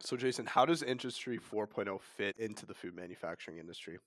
So, 0.00 0.16
Jason, 0.16 0.46
how 0.46 0.66
does 0.66 0.82
Industry 0.82 1.38
4.0 1.38 2.00
fit 2.00 2.36
into 2.38 2.66
the 2.66 2.74
food 2.74 2.96
manufacturing 2.96 3.58
industry? 3.58 3.98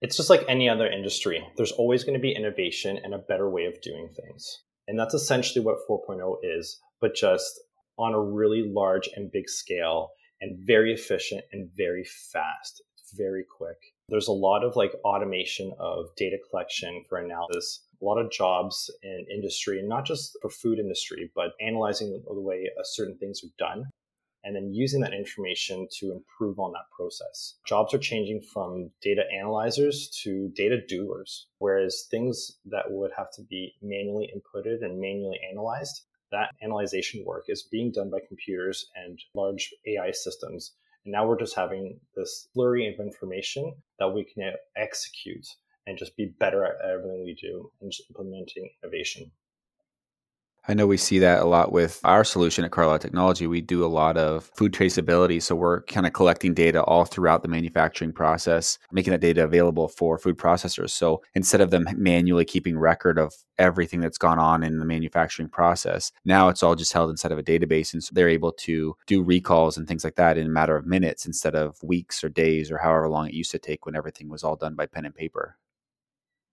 It's 0.00 0.16
just 0.16 0.30
like 0.30 0.44
any 0.48 0.68
other 0.68 0.88
industry. 0.88 1.46
There's 1.56 1.70
always 1.70 2.02
going 2.02 2.18
to 2.18 2.22
be 2.22 2.34
innovation 2.34 2.98
and 3.04 3.14
a 3.14 3.18
better 3.18 3.48
way 3.48 3.66
of 3.66 3.80
doing 3.82 4.08
things. 4.08 4.62
And 4.88 4.98
that's 4.98 5.14
essentially 5.14 5.64
what 5.64 5.78
4.0 5.88 6.38
is, 6.42 6.80
but 7.00 7.14
just 7.14 7.60
on 7.98 8.14
a 8.14 8.20
really 8.20 8.64
large 8.74 9.08
and 9.14 9.30
big 9.30 9.48
scale 9.48 10.10
and 10.40 10.58
very 10.66 10.92
efficient 10.92 11.44
and 11.52 11.70
very 11.76 12.04
fast. 12.32 12.82
It's 12.98 13.12
very 13.16 13.44
quick. 13.44 13.78
There's 14.08 14.26
a 14.26 14.32
lot 14.32 14.64
of 14.64 14.74
like 14.74 14.92
automation 15.04 15.72
of 15.78 16.06
data 16.16 16.36
collection 16.50 17.04
for 17.08 17.18
analysis 17.18 17.86
a 18.02 18.04
lot 18.04 18.18
of 18.18 18.30
jobs 18.30 18.90
in 19.02 19.26
industry, 19.32 19.78
and 19.78 19.88
not 19.88 20.04
just 20.04 20.36
for 20.42 20.50
food 20.50 20.78
industry, 20.78 21.30
but 21.34 21.52
analyzing 21.60 22.20
the 22.26 22.40
way 22.40 22.68
certain 22.82 23.16
things 23.16 23.42
are 23.44 23.54
done 23.58 23.84
and 24.44 24.56
then 24.56 24.74
using 24.74 25.00
that 25.00 25.12
information 25.12 25.86
to 26.00 26.10
improve 26.10 26.58
on 26.58 26.72
that 26.72 26.90
process. 26.96 27.54
Jobs 27.64 27.94
are 27.94 27.98
changing 27.98 28.42
from 28.52 28.90
data 29.00 29.22
analyzers 29.32 30.08
to 30.24 30.50
data 30.56 30.80
doers, 30.88 31.46
whereas 31.58 32.08
things 32.10 32.58
that 32.64 32.90
would 32.90 33.12
have 33.16 33.30
to 33.34 33.42
be 33.42 33.72
manually 33.82 34.32
inputted 34.34 34.82
and 34.82 35.00
manually 35.00 35.38
analyzed, 35.48 36.02
that 36.32 36.50
analyzation 36.60 37.24
work 37.24 37.44
is 37.48 37.62
being 37.70 37.92
done 37.92 38.10
by 38.10 38.18
computers 38.26 38.90
and 38.96 39.20
large 39.34 39.72
AI 39.86 40.10
systems. 40.10 40.72
And 41.04 41.12
now 41.12 41.26
we're 41.26 41.38
just 41.38 41.54
having 41.54 42.00
this 42.16 42.48
flurry 42.52 42.92
of 42.92 42.98
information 42.98 43.74
that 44.00 44.08
we 44.08 44.24
can 44.24 44.54
execute 44.76 45.46
and 45.86 45.98
just 45.98 46.16
be 46.16 46.34
better 46.38 46.64
at 46.64 46.76
everything 46.84 47.24
we 47.24 47.34
do 47.34 47.70
and 47.80 47.90
just 47.90 48.08
implementing 48.10 48.70
innovation. 48.82 49.30
I 50.68 50.74
know 50.74 50.86
we 50.86 50.96
see 50.96 51.18
that 51.18 51.42
a 51.42 51.44
lot 51.44 51.72
with 51.72 52.00
our 52.04 52.22
solution 52.22 52.64
at 52.64 52.70
Carlisle 52.70 53.00
Technology. 53.00 53.48
We 53.48 53.60
do 53.60 53.84
a 53.84 53.86
lot 53.86 54.16
of 54.16 54.48
food 54.54 54.72
traceability. 54.72 55.42
So 55.42 55.56
we're 55.56 55.82
kind 55.82 56.06
of 56.06 56.12
collecting 56.12 56.54
data 56.54 56.84
all 56.84 57.04
throughout 57.04 57.42
the 57.42 57.48
manufacturing 57.48 58.12
process, 58.12 58.78
making 58.92 59.10
that 59.10 59.20
data 59.20 59.42
available 59.42 59.88
for 59.88 60.18
food 60.18 60.38
processors. 60.38 60.90
So 60.90 61.20
instead 61.34 61.60
of 61.60 61.72
them 61.72 61.88
manually 61.96 62.44
keeping 62.44 62.78
record 62.78 63.18
of 63.18 63.34
everything 63.58 63.98
that's 63.98 64.18
gone 64.18 64.38
on 64.38 64.62
in 64.62 64.78
the 64.78 64.84
manufacturing 64.84 65.48
process, 65.48 66.12
now 66.24 66.48
it's 66.48 66.62
all 66.62 66.76
just 66.76 66.92
held 66.92 67.10
inside 67.10 67.32
of 67.32 67.38
a 67.38 67.42
database. 67.42 67.92
And 67.92 68.02
so 68.02 68.12
they're 68.14 68.28
able 68.28 68.52
to 68.52 68.94
do 69.08 69.20
recalls 69.20 69.76
and 69.76 69.88
things 69.88 70.04
like 70.04 70.14
that 70.14 70.38
in 70.38 70.46
a 70.46 70.50
matter 70.50 70.76
of 70.76 70.86
minutes 70.86 71.26
instead 71.26 71.56
of 71.56 71.76
weeks 71.82 72.22
or 72.22 72.28
days 72.28 72.70
or 72.70 72.78
however 72.78 73.08
long 73.08 73.26
it 73.26 73.34
used 73.34 73.50
to 73.50 73.58
take 73.58 73.84
when 73.84 73.96
everything 73.96 74.28
was 74.28 74.44
all 74.44 74.54
done 74.54 74.76
by 74.76 74.86
pen 74.86 75.06
and 75.06 75.14
paper. 75.16 75.56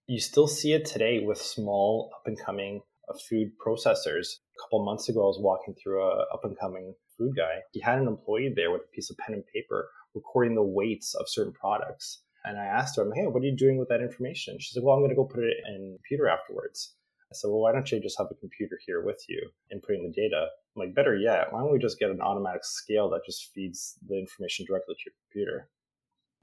You 0.10 0.20
still 0.20 0.48
see 0.48 0.74
it 0.74 0.86
today 0.86 1.20
with 1.24 1.38
small 1.38 2.10
up 2.16 2.24
and 2.26 2.36
coming 2.36 2.82
uh, 3.08 3.14
food 3.30 3.52
processors. 3.64 4.26
A 4.58 4.64
couple 4.64 4.84
months 4.84 5.08
ago, 5.08 5.22
I 5.22 5.28
was 5.28 5.40
walking 5.40 5.76
through 5.76 6.02
a 6.02 6.26
up 6.34 6.44
and 6.46 6.58
coming 6.60 6.96
food 7.16 7.36
guy. 7.38 7.60
He 7.74 7.80
had 7.80 8.00
an 8.00 8.08
employee 8.08 8.52
there 8.56 8.72
with 8.72 8.82
a 8.82 8.96
piece 8.96 9.12
of 9.12 9.18
pen 9.18 9.36
and 9.36 9.44
paper 9.54 9.88
recording 10.16 10.56
the 10.56 10.64
weights 10.64 11.14
of 11.14 11.30
certain 11.30 11.54
products. 11.54 12.24
And 12.44 12.58
I 12.58 12.66
asked 12.66 12.98
her, 12.98 13.08
hey, 13.14 13.28
what 13.28 13.44
are 13.44 13.46
you 13.46 13.56
doing 13.56 13.78
with 13.78 13.90
that 13.90 14.02
information? 14.02 14.58
She 14.60 14.74
said, 14.74 14.82
well, 14.84 14.96
I'm 14.96 15.02
going 15.02 15.12
to 15.12 15.16
go 15.16 15.26
put 15.26 15.44
it 15.44 15.58
in 15.68 16.00
computer 16.00 16.28
afterwards. 16.28 16.96
I 17.32 17.36
said, 17.36 17.50
well, 17.50 17.62
why 17.62 17.72
don't 17.72 17.92
you 17.92 18.02
just 18.02 18.18
have 18.18 18.32
a 18.32 18.42
computer 18.42 18.80
here 18.88 19.04
with 19.06 19.24
you 19.30 19.48
inputting 19.72 20.02
the 20.02 20.14
data? 20.16 20.48
I'm 20.76 20.88
like, 20.88 20.96
better 20.96 21.16
yet, 21.16 21.54
why 21.54 21.60
don't 21.60 21.72
we 21.72 21.78
just 21.78 22.00
get 22.00 22.10
an 22.10 22.22
automatic 22.22 22.66
scale 22.66 23.12
that 23.12 23.28
just 23.28 23.52
feeds 23.54 23.94
the 24.08 24.18
information 24.18 24.66
directly 24.68 24.96
to 24.96 25.02
your 25.06 25.14
computer? 25.30 25.70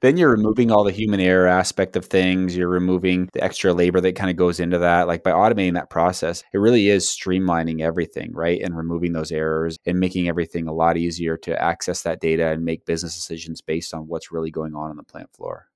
Then 0.03 0.17
you're 0.17 0.31
removing 0.31 0.71
all 0.71 0.85
the 0.85 0.93
human 0.93 1.21
error 1.21 1.47
aspect 1.47 1.97
of 1.97 2.05
things 2.05 2.57
you're 2.57 2.69
removing 2.69 3.29
the 3.33 3.43
extra 3.43 3.73
labor 3.73 4.01
that 4.01 4.17
kind 4.17 4.31
of 4.31 4.37
goes 4.37 4.61
into 4.61 4.79
that 4.79 5.07
like 5.07 5.23
by 5.23 5.31
automating 5.31 5.75
that 5.75 5.91
process 5.91 6.43
it 6.53 6.59
really 6.59 6.89
is 6.89 7.07
streamlining 7.07 7.81
everything 7.81 8.33
right 8.33 8.61
and 8.63 8.77
removing 8.77 9.13
those 9.13 9.33
errors 9.33 9.79
and 9.87 9.99
making 9.99 10.29
everything 10.29 10.67
a 10.69 10.73
lot 10.73 10.97
easier 10.97 11.37
to 11.37 11.61
access 11.63 12.03
that 12.03 12.21
data 12.21 12.49
and 12.49 12.65
make 12.65 12.85
business 12.85 13.15
decisions 13.15 13.61
based 13.61 13.95
on 13.95 14.07
what's 14.07 14.33
really 14.33 14.51
going 14.51 14.75
on 14.75 14.91
on 14.91 14.97
the 14.97 15.03
plant 15.03 15.31
floor 15.35 15.69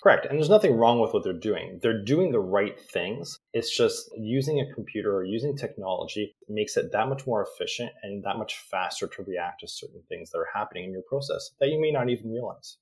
Correct. 0.00 0.26
And 0.26 0.38
there's 0.38 0.48
nothing 0.48 0.76
wrong 0.76 1.00
with 1.00 1.12
what 1.12 1.24
they're 1.24 1.32
doing. 1.32 1.80
They're 1.82 2.04
doing 2.04 2.30
the 2.30 2.38
right 2.38 2.80
things. 2.80 3.40
It's 3.52 3.76
just 3.76 4.08
using 4.16 4.60
a 4.60 4.72
computer 4.72 5.16
or 5.16 5.24
using 5.24 5.56
technology 5.56 6.36
makes 6.48 6.76
it 6.76 6.92
that 6.92 7.08
much 7.08 7.26
more 7.26 7.44
efficient 7.44 7.90
and 8.04 8.22
that 8.22 8.38
much 8.38 8.58
faster 8.58 9.08
to 9.08 9.22
react 9.24 9.60
to 9.60 9.68
certain 9.68 10.02
things 10.08 10.30
that 10.30 10.38
are 10.38 10.46
happening 10.54 10.84
in 10.84 10.92
your 10.92 11.02
process 11.02 11.50
that 11.58 11.70
you 11.70 11.80
may 11.80 11.90
not 11.90 12.08
even 12.10 12.30
realize. 12.30 12.76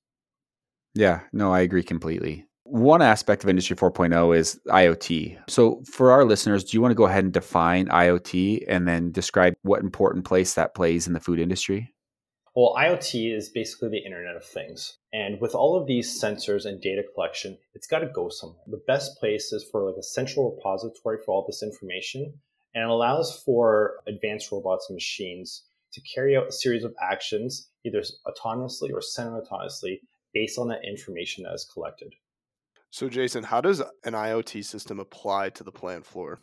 Yeah, 0.97 1.19
no, 1.31 1.53
I 1.53 1.59
agree 1.59 1.83
completely. 1.83 2.45
One 2.63 3.03
aspect 3.03 3.43
of 3.43 3.49
Industry 3.49 3.75
4.0 3.77 4.35
is 4.35 4.59
IoT. 4.67 5.37
So, 5.47 5.83
for 5.85 6.11
our 6.11 6.25
listeners, 6.25 6.63
do 6.63 6.75
you 6.75 6.81
want 6.81 6.91
to 6.91 6.95
go 6.95 7.05
ahead 7.05 7.23
and 7.23 7.31
define 7.31 7.85
IoT 7.87 8.65
and 8.67 8.87
then 8.87 9.11
describe 9.11 9.53
what 9.61 9.81
important 9.81 10.25
place 10.25 10.55
that 10.55 10.73
plays 10.73 11.05
in 11.05 11.13
the 11.13 11.19
food 11.19 11.39
industry? 11.39 11.93
Well, 12.55 12.73
IoT 12.75 13.37
is 13.37 13.49
basically 13.49 13.89
the 13.89 14.03
Internet 14.03 14.37
of 14.37 14.43
Things. 14.43 14.97
And 15.13 15.39
with 15.39 15.53
all 15.53 15.79
of 15.79 15.85
these 15.85 16.19
sensors 16.19 16.65
and 16.65 16.81
data 16.81 17.03
collection, 17.13 17.59
it's 17.75 17.85
got 17.85 17.99
to 17.99 18.07
go 18.07 18.29
somewhere. 18.29 18.63
The 18.65 18.81
best 18.87 19.19
place 19.19 19.53
is 19.53 19.63
for 19.71 19.85
like 19.85 19.97
a 19.99 20.03
central 20.03 20.51
repository 20.51 21.19
for 21.23 21.35
all 21.35 21.45
this 21.45 21.61
information. 21.61 22.33
And 22.73 22.83
it 22.83 22.89
allows 22.89 23.43
for 23.45 23.97
advanced 24.07 24.51
robots 24.51 24.87
and 24.89 24.95
machines 24.95 25.63
to 25.93 26.01
carry 26.15 26.35
out 26.35 26.47
a 26.47 26.51
series 26.51 26.83
of 26.83 26.95
actions, 26.99 27.69
either 27.85 28.01
autonomously 28.25 28.91
or 28.91 29.01
semi 29.01 29.39
autonomously, 29.39 29.99
based 30.33 30.57
on 30.57 30.67
that 30.69 30.85
information 30.87 31.43
that 31.43 31.53
is 31.53 31.65
collected. 31.65 32.13
So, 32.89 33.09
Jason, 33.09 33.43
how 33.43 33.61
does 33.61 33.79
an 33.79 34.13
IoT 34.13 34.63
system 34.63 34.99
apply 34.99 35.49
to 35.51 35.63
the 35.63 35.71
plant 35.71 36.05
floor? 36.05 36.39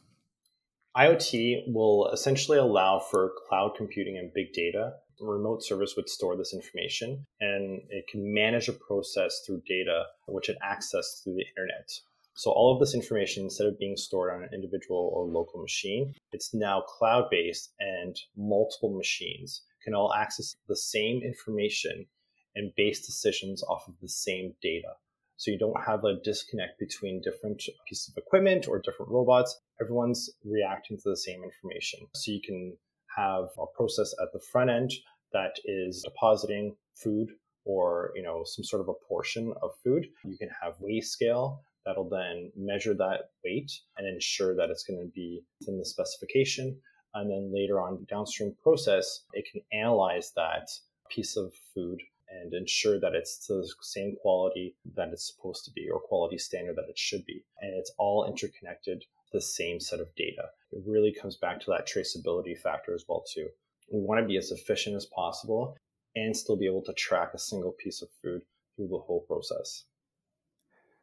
IoT 0.96 1.72
will 1.72 2.08
essentially 2.12 2.58
allow 2.58 3.00
for 3.00 3.32
cloud 3.48 3.72
computing 3.76 4.16
and 4.16 4.32
big 4.32 4.52
data. 4.52 4.92
A 5.20 5.24
remote 5.24 5.64
service 5.64 5.94
would 5.96 6.08
store 6.08 6.36
this 6.36 6.54
information 6.54 7.26
and 7.40 7.82
it 7.88 8.06
can 8.06 8.32
manage 8.32 8.68
a 8.68 8.72
process 8.72 9.42
through 9.44 9.62
data 9.66 10.04
which 10.26 10.48
it 10.48 10.56
accessed 10.64 11.24
through 11.24 11.34
the 11.34 11.46
internet. 11.48 11.90
So 12.34 12.50
all 12.50 12.74
of 12.74 12.80
this 12.80 12.94
information, 12.94 13.44
instead 13.44 13.68
of 13.68 13.78
being 13.78 13.96
stored 13.96 14.32
on 14.32 14.42
an 14.42 14.50
individual 14.52 15.10
or 15.14 15.24
local 15.24 15.60
machine, 15.60 16.14
it's 16.32 16.52
now 16.52 16.80
cloud 16.80 17.28
based 17.30 17.72
and 17.78 18.16
multiple 18.36 18.94
machines 18.96 19.62
can 19.82 19.94
all 19.94 20.12
access 20.14 20.56
the 20.68 20.76
same 20.76 21.22
information 21.22 22.06
and 22.54 22.75
base 22.76 23.06
decisions 23.06 23.62
off 23.64 23.88
of 23.88 23.94
the 24.00 24.08
same 24.08 24.54
data. 24.62 24.94
So 25.37 25.50
you 25.50 25.58
don't 25.58 25.84
have 25.84 26.04
a 26.04 26.20
disconnect 26.23 26.78
between 26.78 27.20
different 27.20 27.62
pieces 27.88 28.08
of 28.08 28.23
equipment 28.23 28.68
or 28.68 28.80
different 28.80 29.11
robots. 29.11 29.61
Everyone's 29.80 30.30
reacting 30.44 30.96
to 30.99 31.11
the 31.11 31.16
same 31.16 31.42
information. 31.42 32.00
So 32.14 32.30
you 32.30 32.40
can 32.40 32.76
have 33.16 33.46
a 33.58 33.66
process 33.75 34.14
at 34.23 34.28
the 34.32 34.40
front 34.40 34.70
end 34.70 34.92
that 35.32 35.56
is 35.64 36.02
depositing 36.02 36.76
food 36.94 37.30
or 37.64 38.12
you 38.14 38.23
know 38.23 38.42
some 38.44 38.64
sort 38.64 38.80
of 38.80 38.88
a 38.88 39.06
portion 39.08 39.52
of 39.62 39.70
food. 39.82 40.06
You 40.25 40.37
can 40.38 40.50
have 40.62 40.75
weigh 40.80 41.00
scale 41.00 41.62
that'll 41.84 42.08
then 42.08 42.50
measure 42.56 42.94
that 42.94 43.30
weight 43.44 43.70
and 43.99 44.06
ensure 44.06 44.56
that 44.56 44.70
it's 44.70 44.84
going 44.84 45.00
to 45.00 45.11
be 45.14 45.42
within 45.61 45.78
the 45.78 45.84
specification. 45.84 46.80
And 47.14 47.30
then 47.30 47.52
later 47.54 47.80
on 47.80 48.06
downstream 48.08 48.56
process, 48.62 49.25
it 49.34 49.46
can 49.50 49.61
analyze 49.73 50.32
that 50.37 50.68
piece 51.11 51.37
of 51.37 51.52
food 51.75 52.00
and 52.42 52.52
ensure 52.52 52.98
that 53.00 53.14
it's 53.14 53.46
the 53.46 53.68
same 53.82 54.16
quality 54.20 54.76
that 54.96 55.08
it's 55.12 55.32
supposed 55.32 55.64
to 55.64 55.70
be 55.70 55.88
or 55.88 56.00
quality 56.00 56.38
standard 56.38 56.76
that 56.76 56.88
it 56.88 56.98
should 56.98 57.24
be. 57.26 57.44
And 57.60 57.72
it's 57.74 57.92
all 57.98 58.26
interconnected, 58.26 59.04
the 59.32 59.40
same 59.40 59.80
set 59.80 60.00
of 60.00 60.14
data. 60.16 60.48
It 60.72 60.82
really 60.86 61.12
comes 61.12 61.36
back 61.36 61.60
to 61.60 61.70
that 61.70 61.88
traceability 61.88 62.58
factor 62.58 62.94
as 62.94 63.04
well 63.08 63.24
too. 63.32 63.48
We 63.92 64.00
want 64.00 64.20
to 64.20 64.26
be 64.26 64.36
as 64.36 64.50
efficient 64.50 64.96
as 64.96 65.06
possible 65.06 65.76
and 66.16 66.36
still 66.36 66.56
be 66.56 66.66
able 66.66 66.82
to 66.82 66.92
track 66.94 67.32
a 67.34 67.38
single 67.38 67.72
piece 67.72 68.02
of 68.02 68.08
food 68.22 68.42
through 68.76 68.88
the 68.88 68.98
whole 68.98 69.24
process. 69.28 69.84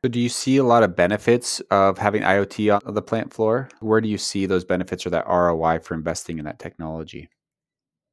So, 0.03 0.09
do 0.09 0.19
you 0.19 0.29
see 0.29 0.57
a 0.57 0.63
lot 0.63 0.81
of 0.81 0.95
benefits 0.95 1.59
of 1.69 1.99
having 1.99 2.23
IoT 2.23 2.81
on 2.87 2.93
the 2.95 3.03
plant 3.03 3.31
floor? 3.31 3.69
Where 3.81 4.01
do 4.01 4.09
you 4.09 4.17
see 4.17 4.47
those 4.47 4.65
benefits 4.65 5.05
or 5.05 5.11
that 5.11 5.27
ROI 5.27 5.79
for 5.79 5.93
investing 5.93 6.39
in 6.39 6.45
that 6.45 6.57
technology? 6.57 7.29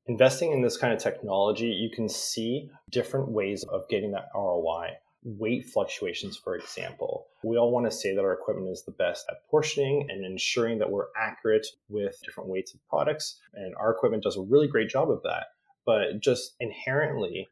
Investing 0.09 0.53
in 0.53 0.63
this 0.63 0.77
kind 0.77 0.93
of 0.93 0.99
technology, 0.99 1.67
you 1.67 1.91
can 1.91 2.09
see 2.09 2.71
different 2.91 3.29
ways 3.29 3.65
of 3.65 3.89
getting 3.89 4.13
that 4.13 4.31
ROI. 4.35 4.97
Weight 5.25 5.67
fluctuations, 5.67 6.37
for 6.37 6.57
example. 6.57 7.27
We 7.43 7.59
all 7.59 7.71
want 7.71 7.87
to 7.87 7.97
say 7.97 8.15
that 8.15 8.25
our 8.25 8.33
equipment 8.33 8.71
is 8.71 8.85
the 8.85 8.93
best 8.93 9.27
at 9.29 9.47
portioning 9.51 10.07
and 10.09 10.25
ensuring 10.25 10.79
that 10.79 10.91
we're 10.91 11.09
accurate 11.17 11.67
with 11.89 12.17
different 12.25 12.49
weights 12.49 12.73
of 12.73 12.81
products. 12.89 13.39
And 13.53 13.75
our 13.77 13.91
equipment 13.91 14.23
does 14.23 14.37
a 14.37 14.43
really 14.43 14.69
great 14.69 14.89
job 14.89 15.11
of 15.11 15.23
that. 15.25 15.49
But 15.85 16.21
just 16.21 16.55
inherently, 16.61 17.49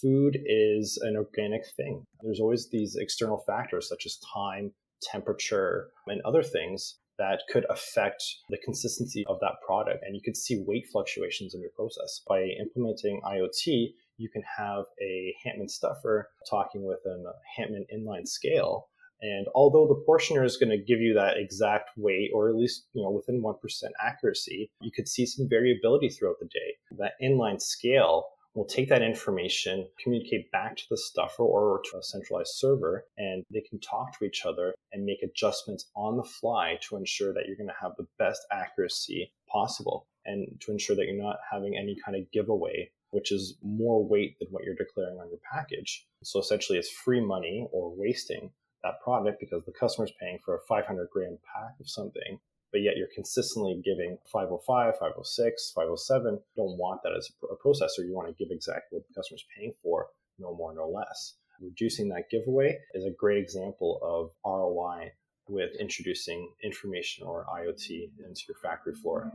food 0.00 0.38
is 0.44 0.98
an 1.02 1.16
organic 1.16 1.62
thing. 1.76 2.04
There's 2.20 2.40
always 2.40 2.68
these 2.68 2.96
external 2.96 3.38
factors 3.46 3.88
such 3.88 4.04
as 4.06 4.18
time, 4.32 4.72
temperature, 5.02 5.88
and 6.06 6.20
other 6.22 6.42
things 6.42 6.96
that 7.18 7.42
could 7.50 7.64
affect 7.70 8.22
the 8.50 8.58
consistency 8.64 9.24
of 9.26 9.38
that 9.40 9.54
product. 9.66 10.04
And 10.06 10.14
you 10.14 10.22
could 10.22 10.36
see 10.36 10.62
weight 10.66 10.86
fluctuations 10.90 11.54
in 11.54 11.60
your 11.60 11.70
process. 11.70 12.20
By 12.28 12.42
implementing 12.60 13.20
IoT, 13.24 13.94
you 14.18 14.28
can 14.28 14.42
have 14.58 14.84
a 15.00 15.34
Handtmann 15.44 15.70
stuffer 15.70 16.30
talking 16.48 16.84
with 16.84 17.00
a 17.06 17.28
uh, 17.28 17.32
Handtmann 17.58 17.86
inline 17.94 18.26
scale. 18.26 18.88
And 19.22 19.46
although 19.54 19.86
the 19.86 20.04
portioner 20.06 20.44
is 20.44 20.58
going 20.58 20.70
to 20.70 20.84
give 20.84 21.00
you 21.00 21.14
that 21.14 21.38
exact 21.38 21.90
weight, 21.96 22.30
or 22.34 22.50
at 22.50 22.54
least 22.54 22.86
you 22.92 23.02
know 23.02 23.10
within 23.10 23.40
one 23.40 23.54
percent 23.62 23.94
accuracy, 24.04 24.70
you 24.82 24.90
could 24.94 25.08
see 25.08 25.24
some 25.24 25.48
variability 25.48 26.10
throughout 26.10 26.36
the 26.38 26.46
day. 26.46 26.76
That 26.98 27.12
inline 27.22 27.60
scale 27.60 28.26
will 28.56 28.64
take 28.64 28.88
that 28.88 29.02
information, 29.02 29.86
communicate 30.02 30.50
back 30.50 30.76
to 30.76 30.84
the 30.90 30.96
stuffer 30.96 31.42
or 31.42 31.82
to 31.90 31.98
a 31.98 32.02
centralized 32.02 32.54
server, 32.54 33.04
and 33.18 33.44
they 33.52 33.60
can 33.60 33.78
talk 33.80 34.18
to 34.18 34.24
each 34.24 34.44
other 34.44 34.74
and 34.92 35.04
make 35.04 35.22
adjustments 35.22 35.90
on 35.94 36.16
the 36.16 36.24
fly 36.24 36.78
to 36.88 36.96
ensure 36.96 37.32
that 37.34 37.44
you're 37.46 37.56
going 37.56 37.68
to 37.68 37.74
have 37.80 37.92
the 37.98 38.06
best 38.18 38.40
accuracy 38.50 39.30
possible 39.48 40.06
and 40.24 40.48
to 40.60 40.72
ensure 40.72 40.96
that 40.96 41.04
you're 41.04 41.22
not 41.22 41.36
having 41.52 41.76
any 41.76 41.96
kind 42.04 42.16
of 42.16 42.30
giveaway 42.32 42.90
which 43.10 43.32
is 43.32 43.56
more 43.62 44.06
weight 44.06 44.38
than 44.38 44.48
what 44.50 44.64
you're 44.64 44.74
declaring 44.74 45.16
on 45.18 45.28
your 45.30 45.38
package. 45.50 46.06
So 46.22 46.40
essentially, 46.40 46.78
it's 46.78 46.90
free 46.90 47.20
money 47.20 47.66
or 47.72 47.94
wasting 47.96 48.50
that 48.82 49.00
product 49.02 49.40
because 49.40 49.64
the 49.64 49.72
customer's 49.72 50.12
paying 50.20 50.38
for 50.44 50.56
a 50.56 50.60
500 50.68 51.08
gram 51.10 51.38
pack 51.54 51.80
of 51.80 51.88
something, 51.88 52.38
but 52.72 52.82
yet 52.82 52.96
you're 52.96 53.08
consistently 53.14 53.80
giving 53.84 54.18
505, 54.32 54.94
506, 54.98 55.72
507. 55.74 56.34
You 56.34 56.40
don't 56.56 56.78
want 56.78 57.02
that 57.02 57.12
as 57.16 57.30
a 57.50 57.56
processor. 57.56 58.04
You 58.04 58.14
want 58.14 58.28
to 58.28 58.34
give 58.34 58.50
exactly 58.50 58.98
what 58.98 59.06
the 59.08 59.14
customer's 59.14 59.44
paying 59.56 59.74
for, 59.82 60.08
no 60.38 60.54
more, 60.54 60.74
no 60.74 60.88
less. 60.88 61.34
Reducing 61.60 62.08
that 62.10 62.30
giveaway 62.30 62.78
is 62.94 63.04
a 63.04 63.10
great 63.10 63.38
example 63.38 63.98
of 64.02 64.30
ROI 64.44 65.12
with 65.48 65.70
introducing 65.80 66.50
information 66.62 67.26
or 67.26 67.46
IoT 67.50 68.10
into 68.26 68.42
your 68.48 68.56
factory 68.62 68.94
floor. 68.94 69.30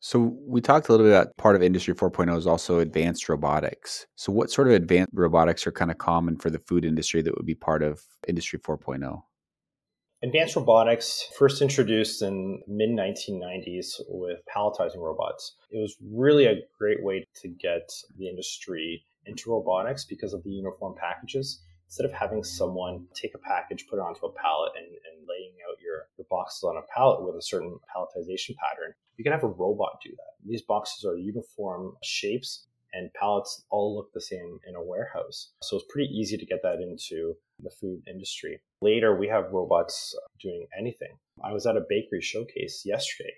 So 0.00 0.36
we 0.46 0.60
talked 0.60 0.88
a 0.88 0.92
little 0.92 1.06
bit 1.06 1.14
about 1.14 1.34
part 1.38 1.56
of 1.56 1.62
Industry 1.62 1.94
4.0 1.94 2.36
is 2.36 2.46
also 2.46 2.80
advanced 2.80 3.26
robotics. 3.28 4.06
So 4.16 4.32
what 4.32 4.50
sort 4.50 4.66
of 4.68 4.74
advanced 4.74 5.12
robotics 5.14 5.66
are 5.66 5.72
kind 5.72 5.90
of 5.90 5.96
common 5.96 6.36
for 6.36 6.50
the 6.50 6.58
food 6.58 6.84
industry 6.84 7.22
that 7.22 7.34
would 7.34 7.46
be 7.46 7.54
part 7.54 7.82
of 7.82 8.02
Industry 8.28 8.58
4.0? 8.58 9.22
Advanced 10.24 10.56
robotics 10.56 11.28
first 11.38 11.60
introduced 11.60 12.22
in 12.22 12.58
mid 12.66 12.88
1990s 12.88 14.00
with 14.08 14.38
palletizing 14.48 14.96
robots. 14.96 15.56
It 15.70 15.76
was 15.76 15.96
really 16.00 16.46
a 16.46 16.62
great 16.78 17.04
way 17.04 17.26
to 17.42 17.48
get 17.48 17.92
the 18.16 18.26
industry 18.30 19.04
into 19.26 19.50
robotics 19.50 20.06
because 20.06 20.32
of 20.32 20.42
the 20.42 20.48
uniform 20.48 20.94
packages. 20.98 21.60
Instead 21.88 22.06
of 22.06 22.12
having 22.12 22.42
someone 22.42 23.06
take 23.14 23.34
a 23.34 23.38
package, 23.38 23.86
put 23.86 23.98
it 23.98 24.02
onto 24.02 24.24
a 24.24 24.32
pallet, 24.32 24.72
and, 24.78 24.86
and 24.86 25.28
laying 25.28 25.52
out 25.68 25.76
your, 25.84 26.06
your 26.16 26.26
boxes 26.30 26.62
on 26.62 26.78
a 26.78 26.94
pallet 26.96 27.22
with 27.22 27.36
a 27.36 27.42
certain 27.42 27.78
palletization 27.94 28.56
pattern, 28.56 28.94
you 29.18 29.24
can 29.24 29.32
have 29.32 29.44
a 29.44 29.48
robot 29.48 29.98
do 30.02 30.08
that. 30.08 30.48
These 30.48 30.62
boxes 30.62 31.04
are 31.04 31.18
uniform 31.18 31.98
shapes 32.02 32.64
and 32.94 33.12
pallets 33.14 33.64
all 33.70 33.96
look 33.96 34.12
the 34.14 34.20
same 34.20 34.60
in 34.66 34.76
a 34.76 34.82
warehouse. 34.82 35.50
So 35.62 35.76
it's 35.76 35.86
pretty 35.90 36.12
easy 36.14 36.36
to 36.36 36.46
get 36.46 36.60
that 36.62 36.80
into 36.80 37.34
the 37.58 37.70
food 37.80 38.02
industry. 38.08 38.60
Later, 38.80 39.16
we 39.16 39.28
have 39.28 39.52
robots 39.52 40.14
doing 40.40 40.66
anything. 40.78 41.16
I 41.44 41.52
was 41.52 41.66
at 41.66 41.76
a 41.76 41.84
bakery 41.88 42.22
showcase 42.22 42.82
yesterday. 42.84 43.34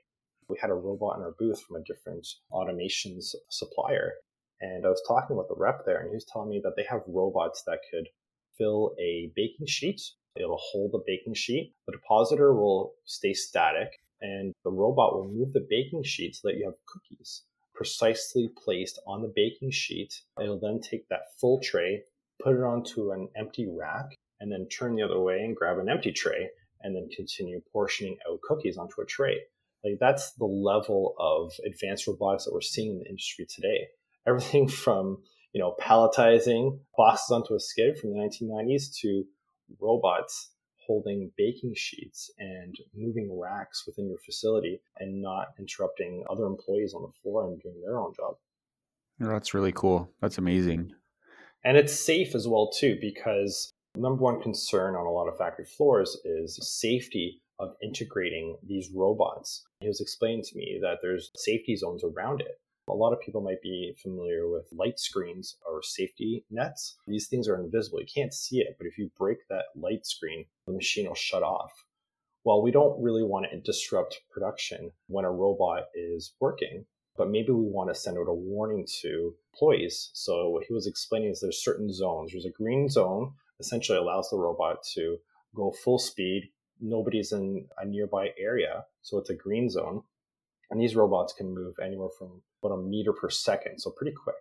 We 0.48 0.58
had 0.60 0.70
a 0.70 0.74
robot 0.74 1.16
in 1.16 1.22
our 1.22 1.34
booth 1.38 1.60
from 1.62 1.76
a 1.76 1.84
different 1.84 2.26
automations 2.52 3.34
supplier. 3.50 4.12
And 4.60 4.86
I 4.86 4.88
was 4.88 5.02
talking 5.08 5.36
with 5.36 5.48
the 5.48 5.56
rep 5.56 5.84
there, 5.84 5.98
and 5.98 6.08
he 6.08 6.14
was 6.14 6.26
telling 6.30 6.50
me 6.50 6.60
that 6.62 6.74
they 6.76 6.84
have 6.88 7.02
robots 7.08 7.62
that 7.66 7.80
could 7.90 8.08
fill 8.56 8.94
a 9.00 9.32
baking 9.34 9.66
sheet. 9.66 10.00
It'll 10.36 10.60
hold 10.60 10.92
the 10.92 11.02
baking 11.06 11.34
sheet. 11.34 11.74
The 11.86 11.92
depositor 11.92 12.54
will 12.54 12.92
stay 13.04 13.32
static, 13.32 13.88
and 14.20 14.52
the 14.64 14.70
robot 14.70 15.14
will 15.14 15.28
move 15.28 15.52
the 15.52 15.66
baking 15.68 16.04
sheet 16.04 16.36
so 16.36 16.48
that 16.48 16.56
you 16.56 16.64
have 16.64 16.74
cookies 16.86 17.42
precisely 17.76 18.50
placed 18.64 18.98
on 19.06 19.22
the 19.22 19.32
baking 19.34 19.70
sheet. 19.70 20.22
It'll 20.40 20.58
then 20.58 20.80
take 20.80 21.08
that 21.08 21.38
full 21.38 21.60
tray, 21.60 22.02
put 22.42 22.56
it 22.56 22.62
onto 22.62 23.12
an 23.12 23.28
empty 23.36 23.68
rack, 23.68 24.16
and 24.40 24.50
then 24.50 24.66
turn 24.68 24.96
the 24.96 25.02
other 25.02 25.20
way 25.20 25.40
and 25.40 25.54
grab 25.54 25.78
an 25.78 25.88
empty 25.88 26.12
tray 26.12 26.50
and 26.82 26.94
then 26.94 27.08
continue 27.14 27.60
portioning 27.72 28.16
out 28.28 28.40
cookies 28.42 28.76
onto 28.76 29.00
a 29.00 29.06
tray. 29.06 29.40
Like 29.84 29.98
that's 30.00 30.32
the 30.32 30.46
level 30.46 31.14
of 31.18 31.52
advanced 31.64 32.06
robotics 32.06 32.44
that 32.44 32.54
we're 32.54 32.60
seeing 32.60 32.92
in 32.92 32.98
the 32.98 33.08
industry 33.08 33.46
today. 33.46 33.86
Everything 34.26 34.68
from, 34.68 35.18
you 35.52 35.60
know, 35.60 35.76
palletizing 35.80 36.80
boxes 36.96 37.30
onto 37.30 37.54
a 37.54 37.60
skid 37.60 37.98
from 37.98 38.10
the 38.10 38.18
1990s 38.18 38.94
to 39.00 39.24
robots 39.80 40.50
holding 40.86 41.30
baking 41.36 41.74
sheets 41.74 42.30
and 42.38 42.76
moving 42.94 43.38
racks 43.38 43.86
within 43.86 44.08
your 44.08 44.18
facility 44.18 44.80
and 44.98 45.20
not 45.20 45.48
interrupting 45.58 46.24
other 46.30 46.46
employees 46.46 46.94
on 46.94 47.02
the 47.02 47.12
floor 47.22 47.46
and 47.46 47.60
doing 47.62 47.80
their 47.82 47.98
own 47.98 48.12
job. 48.14 48.36
Oh, 49.22 49.28
that's 49.28 49.54
really 49.54 49.72
cool. 49.72 50.10
That's 50.20 50.38
amazing. 50.38 50.92
And 51.64 51.76
it's 51.76 51.98
safe 51.98 52.34
as 52.34 52.46
well 52.46 52.70
too 52.70 52.98
because 53.00 53.72
number 53.96 54.22
one 54.22 54.40
concern 54.40 54.94
on 54.94 55.06
a 55.06 55.10
lot 55.10 55.28
of 55.28 55.38
factory 55.38 55.64
floors 55.64 56.16
is 56.24 56.58
safety 56.62 57.40
of 57.58 57.74
integrating 57.82 58.56
these 58.62 58.90
robots. 58.94 59.64
He 59.80 59.88
was 59.88 60.00
explaining 60.00 60.42
to 60.44 60.56
me 60.56 60.78
that 60.82 60.98
there's 61.02 61.30
safety 61.36 61.74
zones 61.76 62.04
around 62.04 62.40
it. 62.40 62.60
A 62.88 62.94
lot 62.94 63.12
of 63.12 63.20
people 63.20 63.40
might 63.40 63.60
be 63.62 63.94
familiar 64.00 64.48
with 64.48 64.72
light 64.72 65.00
screens 65.00 65.56
or 65.66 65.82
safety 65.82 66.44
nets. 66.50 66.96
These 67.08 67.26
things 67.26 67.48
are 67.48 67.60
invisible. 67.60 68.00
You 68.00 68.06
can't 68.06 68.32
see 68.32 68.58
it, 68.58 68.76
but 68.78 68.86
if 68.86 68.96
you 68.96 69.10
break 69.18 69.48
that 69.48 69.66
light 69.74 70.06
screen, 70.06 70.44
the 70.66 70.72
machine 70.72 71.08
will 71.08 71.16
shut 71.16 71.42
off. 71.42 71.84
Well, 72.44 72.62
we 72.62 72.70
don't 72.70 73.02
really 73.02 73.24
want 73.24 73.46
to 73.50 73.58
disrupt 73.58 74.20
production 74.30 74.92
when 75.08 75.24
a 75.24 75.32
robot 75.32 75.86
is 75.96 76.34
working, 76.38 76.86
but 77.16 77.28
maybe 77.28 77.50
we 77.50 77.66
want 77.66 77.92
to 77.92 78.00
send 78.00 78.18
out 78.18 78.28
a 78.28 78.34
warning 78.34 78.86
to 79.00 79.34
employees. 79.52 80.10
So 80.12 80.50
what 80.50 80.62
he 80.62 80.72
was 80.72 80.86
explaining 80.86 81.30
is 81.30 81.40
there's 81.40 81.64
certain 81.64 81.92
zones. 81.92 82.30
There's 82.30 82.46
a 82.46 82.50
green 82.50 82.88
zone, 82.88 83.32
essentially 83.58 83.98
allows 83.98 84.30
the 84.30 84.36
robot 84.36 84.84
to 84.94 85.18
go 85.56 85.72
full 85.72 85.98
speed. 85.98 86.50
Nobody's 86.80 87.32
in 87.32 87.66
a 87.78 87.84
nearby 87.84 88.28
area, 88.38 88.84
so 89.02 89.18
it's 89.18 89.30
a 89.30 89.34
green 89.34 89.68
zone. 89.68 90.04
And 90.70 90.80
these 90.80 90.96
robots 90.96 91.32
can 91.32 91.54
move 91.54 91.74
anywhere 91.84 92.08
from 92.18 92.42
about 92.62 92.74
a 92.74 92.82
meter 92.82 93.12
per 93.12 93.30
second, 93.30 93.78
so 93.78 93.90
pretty 93.90 94.12
quick, 94.12 94.34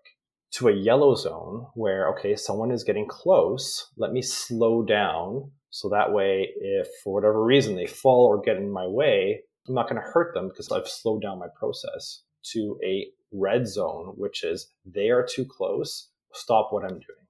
to 0.54 0.68
a 0.68 0.74
yellow 0.74 1.16
zone 1.16 1.68
where, 1.76 2.10
okay, 2.14 2.36
someone 2.36 2.72
is 2.72 2.84
getting 2.84 3.08
close. 3.08 3.92
Let 3.98 4.12
me 4.12 4.22
slow 4.22 4.84
down. 4.84 5.52
So 5.70 5.90
that 5.90 6.14
way, 6.14 6.50
if 6.60 6.88
for 7.04 7.14
whatever 7.14 7.44
reason 7.44 7.76
they 7.76 7.86
fall 7.86 8.26
or 8.26 8.42
get 8.42 8.58
in 8.58 8.72
my 8.72 8.88
way, 8.88 9.42
I'm 9.68 9.76
not 9.76 9.90
going 9.90 10.02
to 10.02 10.08
hurt 10.08 10.34
them 10.34 10.48
because 10.50 10.72
I've 10.72 10.88
slowed 10.88 11.22
down 11.22 11.40
my 11.40 11.48
process 11.60 12.22
to 12.54 12.80
a 12.84 13.08
red 13.32 13.68
zone, 13.68 14.14
which 14.16 14.44
is 14.44 14.72
they 14.86 15.10
are 15.10 15.26
too 15.26 15.46
close. 15.46 16.10
Stop 16.34 16.70
what 16.72 16.84
I'm 16.84 17.00
doing. 17.00 17.26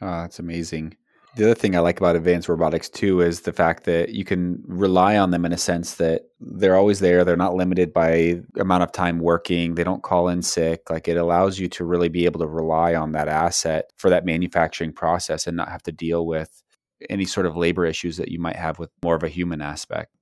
Oh, 0.00 0.22
that's 0.22 0.38
amazing. 0.38 0.96
The 1.34 1.44
other 1.44 1.54
thing 1.54 1.74
I 1.74 1.78
like 1.78 1.98
about 1.98 2.14
advanced 2.14 2.48
robotics 2.48 2.90
too 2.90 3.22
is 3.22 3.40
the 3.40 3.54
fact 3.54 3.84
that 3.84 4.10
you 4.10 4.22
can 4.22 4.62
rely 4.66 5.16
on 5.16 5.30
them 5.30 5.46
in 5.46 5.52
a 5.52 5.58
sense 5.58 5.94
that 5.94 6.26
they're 6.40 6.76
always 6.76 7.00
there. 7.00 7.24
They're 7.24 7.36
not 7.36 7.54
limited 7.54 7.90
by 7.92 8.42
amount 8.58 8.82
of 8.82 8.92
time 8.92 9.18
working. 9.18 9.74
They 9.74 9.84
don't 9.84 10.02
call 10.02 10.28
in 10.28 10.42
sick. 10.42 10.90
Like 10.90 11.08
it 11.08 11.16
allows 11.16 11.58
you 11.58 11.68
to 11.68 11.86
really 11.86 12.10
be 12.10 12.26
able 12.26 12.40
to 12.40 12.46
rely 12.46 12.94
on 12.94 13.12
that 13.12 13.28
asset 13.28 13.90
for 13.96 14.10
that 14.10 14.26
manufacturing 14.26 14.92
process 14.92 15.46
and 15.46 15.56
not 15.56 15.70
have 15.70 15.82
to 15.84 15.92
deal 15.92 16.26
with 16.26 16.62
any 17.08 17.24
sort 17.24 17.46
of 17.46 17.56
labor 17.56 17.86
issues 17.86 18.18
that 18.18 18.28
you 18.28 18.38
might 18.38 18.56
have 18.56 18.78
with 18.78 18.90
more 19.02 19.14
of 19.14 19.22
a 19.22 19.28
human 19.28 19.62
aspect. 19.62 20.14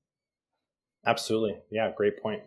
Absolutely. 1.04 1.58
Yeah, 1.70 1.90
great 1.96 2.22
point. 2.22 2.42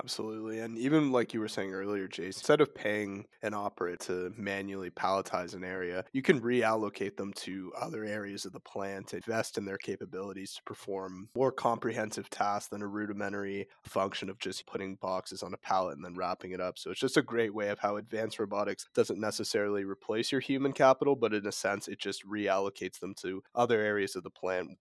Absolutely. 0.00 0.60
And 0.60 0.78
even 0.78 1.10
like 1.10 1.34
you 1.34 1.40
were 1.40 1.48
saying 1.48 1.72
earlier, 1.74 2.06
Jace, 2.06 2.26
instead 2.26 2.60
of 2.60 2.72
paying 2.72 3.26
an 3.42 3.52
operator 3.52 3.96
to 4.06 4.32
manually 4.36 4.90
palletize 4.90 5.54
an 5.54 5.64
area, 5.64 6.04
you 6.12 6.22
can 6.22 6.40
reallocate 6.40 7.16
them 7.16 7.32
to 7.38 7.72
other 7.76 8.04
areas 8.04 8.44
of 8.44 8.52
the 8.52 8.60
plant, 8.60 9.12
invest 9.12 9.58
in 9.58 9.64
their 9.64 9.76
capabilities 9.76 10.54
to 10.54 10.62
perform 10.62 11.28
more 11.34 11.50
comprehensive 11.50 12.30
tasks 12.30 12.68
than 12.68 12.80
a 12.80 12.86
rudimentary 12.86 13.66
function 13.82 14.30
of 14.30 14.38
just 14.38 14.66
putting 14.66 14.94
boxes 14.94 15.42
on 15.42 15.52
a 15.52 15.56
pallet 15.58 15.96
and 15.96 16.04
then 16.04 16.14
wrapping 16.14 16.52
it 16.52 16.60
up. 16.60 16.78
So 16.78 16.92
it's 16.92 17.00
just 17.00 17.16
a 17.16 17.22
great 17.22 17.52
way 17.52 17.68
of 17.68 17.80
how 17.80 17.96
advanced 17.96 18.38
robotics 18.38 18.86
doesn't 18.94 19.18
necessarily 19.20 19.82
replace 19.84 20.30
your 20.30 20.40
human 20.40 20.72
capital, 20.74 21.16
but 21.16 21.34
in 21.34 21.44
a 21.44 21.52
sense, 21.52 21.88
it 21.88 21.98
just 21.98 22.24
reallocates 22.24 23.00
them 23.00 23.14
to 23.22 23.42
other 23.52 23.80
areas 23.80 24.14
of 24.14 24.22
the 24.22 24.30
plant 24.30 24.78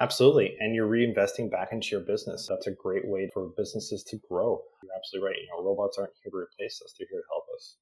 Absolutely. 0.00 0.56
And 0.58 0.74
you're 0.74 0.88
reinvesting 0.88 1.50
back 1.50 1.68
into 1.72 1.88
your 1.90 2.00
business. 2.00 2.46
That's 2.48 2.66
a 2.66 2.72
great 2.72 3.06
way 3.06 3.28
for 3.32 3.50
businesses 3.56 4.02
to 4.04 4.18
grow. 4.28 4.62
You're 4.82 4.92
absolutely 4.96 5.28
right. 5.28 5.36
You 5.40 5.48
know, 5.50 5.64
robots 5.64 5.98
aren't 5.98 6.12
here 6.22 6.30
to 6.30 6.36
replace 6.36 6.80
us, 6.82 6.94
they're 6.98 7.08
here 7.10 7.20
to 7.20 7.26
help 7.30 7.44
us. 7.54 7.76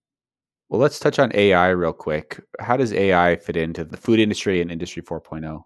Well, 0.68 0.80
let's 0.80 0.98
touch 0.98 1.18
on 1.18 1.30
AI 1.34 1.68
real 1.70 1.92
quick. 1.92 2.40
How 2.60 2.76
does 2.76 2.92
AI 2.92 3.36
fit 3.36 3.56
into 3.56 3.84
the 3.84 3.96
food 3.96 4.20
industry 4.20 4.60
and 4.60 4.70
Industry 4.70 5.02
4.0? 5.02 5.64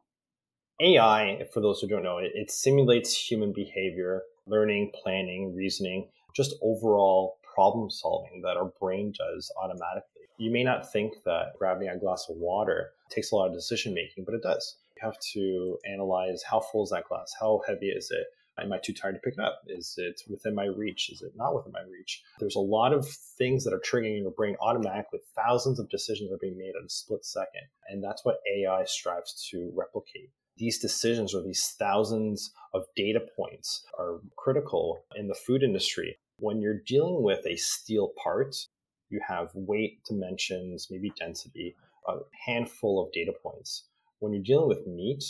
AI, 0.81 1.47
for 1.53 1.61
those 1.61 1.81
who 1.81 1.89
don't 1.89 2.03
know, 2.03 2.19
it, 2.19 2.33
it 2.35 2.51
simulates 2.51 3.15
human 3.15 3.53
behavior, 3.53 4.23
learning, 4.47 4.93
planning, 5.03 5.55
reasoning, 5.55 6.09
just 6.35 6.55
overall 6.63 7.37
problem 7.55 7.91
solving 7.91 8.43
that 8.43 8.57
our 8.57 8.73
brain 8.81 9.13
does 9.17 9.53
automatically. 9.63 10.23
You 10.39 10.51
may 10.51 10.65
not 10.65 10.91
think 10.91 11.15
that 11.25 11.53
grabbing 11.59 11.89
a 11.89 11.99
glass 11.99 12.27
of 12.29 12.37
water 12.37 12.91
takes 13.11 13.31
a 13.31 13.37
lot 13.37 13.47
of 13.47 13.55
decision 13.55 13.95
making, 13.95 14.25
but 14.25 14.35
it 14.35 14.43
does. 14.43 14.77
Have 15.05 15.21
to 15.35 15.77
analyze 15.85 16.43
how 16.43 16.61
full 16.61 16.85
is 16.85 16.89
that 16.89 17.05
glass? 17.07 17.31
How 17.39 17.61
heavy 17.69 17.89
is 17.89 18.11
it? 18.11 18.27
Am 18.59 18.73
I 18.73 18.79
too 18.79 18.95
tired 18.95 19.17
to 19.17 19.21
pick 19.21 19.35
it 19.35 19.45
up? 19.45 19.61
Is 19.67 19.97
it 19.99 20.23
within 20.31 20.55
my 20.55 20.65
reach? 20.65 21.11
Is 21.11 21.21
it 21.21 21.33
not 21.37 21.55
within 21.55 21.73
my 21.73 21.83
reach? 21.83 22.23
There's 22.39 22.57
a 22.57 22.61
lot 22.61 22.95
of 22.95 23.07
things 23.07 23.65
that 23.65 23.75
are 23.75 23.81
triggering 23.81 24.23
your 24.23 24.31
brain 24.31 24.57
automatically. 24.63 25.19
Thousands 25.37 25.79
of 25.79 25.91
decisions 25.91 26.33
are 26.33 26.39
being 26.41 26.57
made 26.57 26.73
at 26.75 26.87
a 26.87 26.89
split 26.89 27.23
second. 27.27 27.67
And 27.87 28.03
that's 28.03 28.25
what 28.25 28.39
AI 28.57 28.85
strives 28.87 29.47
to 29.51 29.71
replicate. 29.77 30.31
These 30.57 30.79
decisions 30.79 31.35
or 31.35 31.43
these 31.43 31.75
thousands 31.79 32.51
of 32.73 32.85
data 32.97 33.21
points 33.37 33.85
are 33.99 34.21
critical 34.39 35.05
in 35.17 35.29
the 35.29 35.35
food 35.35 35.63
industry. 35.63 36.17
When 36.39 36.63
you're 36.63 36.81
dealing 36.87 37.23
with 37.23 37.45
a 37.45 37.57
steel 37.57 38.13
part, 38.23 38.57
you 39.11 39.21
have 39.29 39.51
weight, 39.53 40.03
dimensions, 40.09 40.89
maybe 40.91 41.13
density, 41.19 41.77
a 42.09 42.21
handful 42.47 43.05
of 43.05 43.13
data 43.13 43.35
points 43.43 43.85
when 44.21 44.33
you're 44.33 44.43
dealing 44.43 44.69
with 44.69 44.87
meat, 44.87 45.25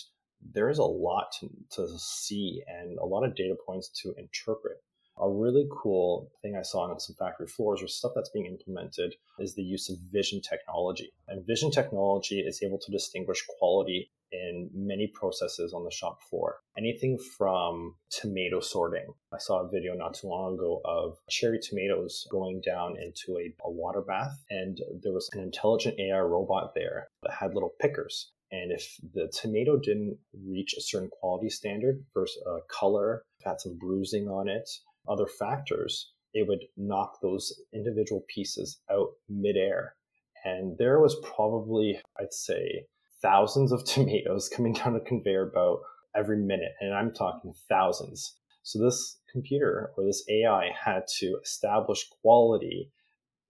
there 0.52 0.68
is 0.68 0.78
a 0.78 0.84
lot 0.84 1.32
to, 1.40 1.48
to 1.70 1.88
see 1.98 2.62
and 2.66 2.98
a 2.98 3.06
lot 3.06 3.24
of 3.24 3.34
data 3.34 3.56
points 3.66 3.88
to 4.02 4.14
interpret. 4.18 4.82
A 5.16 5.30
really 5.30 5.68
cool 5.70 6.32
thing 6.42 6.56
I 6.56 6.62
saw 6.62 6.90
on 6.90 6.98
some 6.98 7.14
factory 7.16 7.46
floors 7.46 7.80
or 7.80 7.86
stuff 7.86 8.12
that's 8.16 8.30
being 8.30 8.46
implemented 8.46 9.14
is 9.38 9.54
the 9.54 9.62
use 9.62 9.88
of 9.88 9.96
vision 10.10 10.40
technology. 10.40 11.12
And 11.28 11.46
vision 11.46 11.70
technology 11.70 12.40
is 12.40 12.62
able 12.64 12.78
to 12.78 12.90
distinguish 12.90 13.44
quality 13.58 14.10
in 14.32 14.68
many 14.74 15.06
processes 15.06 15.72
on 15.72 15.84
the 15.84 15.90
shop 15.90 16.20
floor. 16.28 16.56
Anything 16.76 17.16
from 17.36 17.94
tomato 18.10 18.58
sorting. 18.58 19.14
I 19.32 19.38
saw 19.38 19.60
a 19.60 19.68
video 19.68 19.94
not 19.94 20.14
too 20.14 20.26
long 20.26 20.54
ago 20.54 20.80
of 20.84 21.18
cherry 21.28 21.60
tomatoes 21.60 22.26
going 22.30 22.60
down 22.60 22.96
into 23.00 23.38
a, 23.38 23.54
a 23.64 23.70
water 23.70 24.00
bath, 24.00 24.42
and 24.50 24.80
there 25.00 25.12
was 25.12 25.30
an 25.32 25.40
intelligent 25.40 25.98
AI 26.00 26.18
robot 26.18 26.72
there 26.74 27.08
that 27.22 27.34
had 27.34 27.54
little 27.54 27.74
pickers. 27.80 28.32
And 28.54 28.70
if 28.70 29.00
the 29.12 29.28
tomato 29.32 29.76
didn't 29.76 30.18
reach 30.46 30.74
a 30.74 30.80
certain 30.80 31.08
quality 31.08 31.50
standard, 31.50 32.04
first 32.12 32.38
uh, 32.48 32.58
color, 32.68 33.24
had 33.44 33.60
some 33.60 33.76
bruising 33.76 34.28
on 34.28 34.48
it, 34.48 34.70
other 35.08 35.26
factors, 35.26 36.12
it 36.32 36.46
would 36.46 36.64
knock 36.76 37.18
those 37.20 37.52
individual 37.72 38.24
pieces 38.32 38.78
out 38.90 39.08
midair. 39.28 39.96
And 40.44 40.78
there 40.78 41.00
was 41.00 41.16
probably, 41.22 42.00
I'd 42.18 42.32
say, 42.32 42.86
thousands 43.20 43.72
of 43.72 43.84
tomatoes 43.86 44.48
coming 44.48 44.74
down 44.74 44.94
a 44.94 45.00
conveyor 45.00 45.46
belt 45.46 45.80
every 46.14 46.38
minute. 46.38 46.72
And 46.80 46.94
I'm 46.94 47.12
talking 47.12 47.54
thousands. 47.68 48.36
So 48.62 48.78
this 48.78 49.18
computer 49.32 49.90
or 49.96 50.04
this 50.04 50.24
AI 50.30 50.70
had 50.72 51.02
to 51.18 51.38
establish 51.42 52.06
quality 52.22 52.92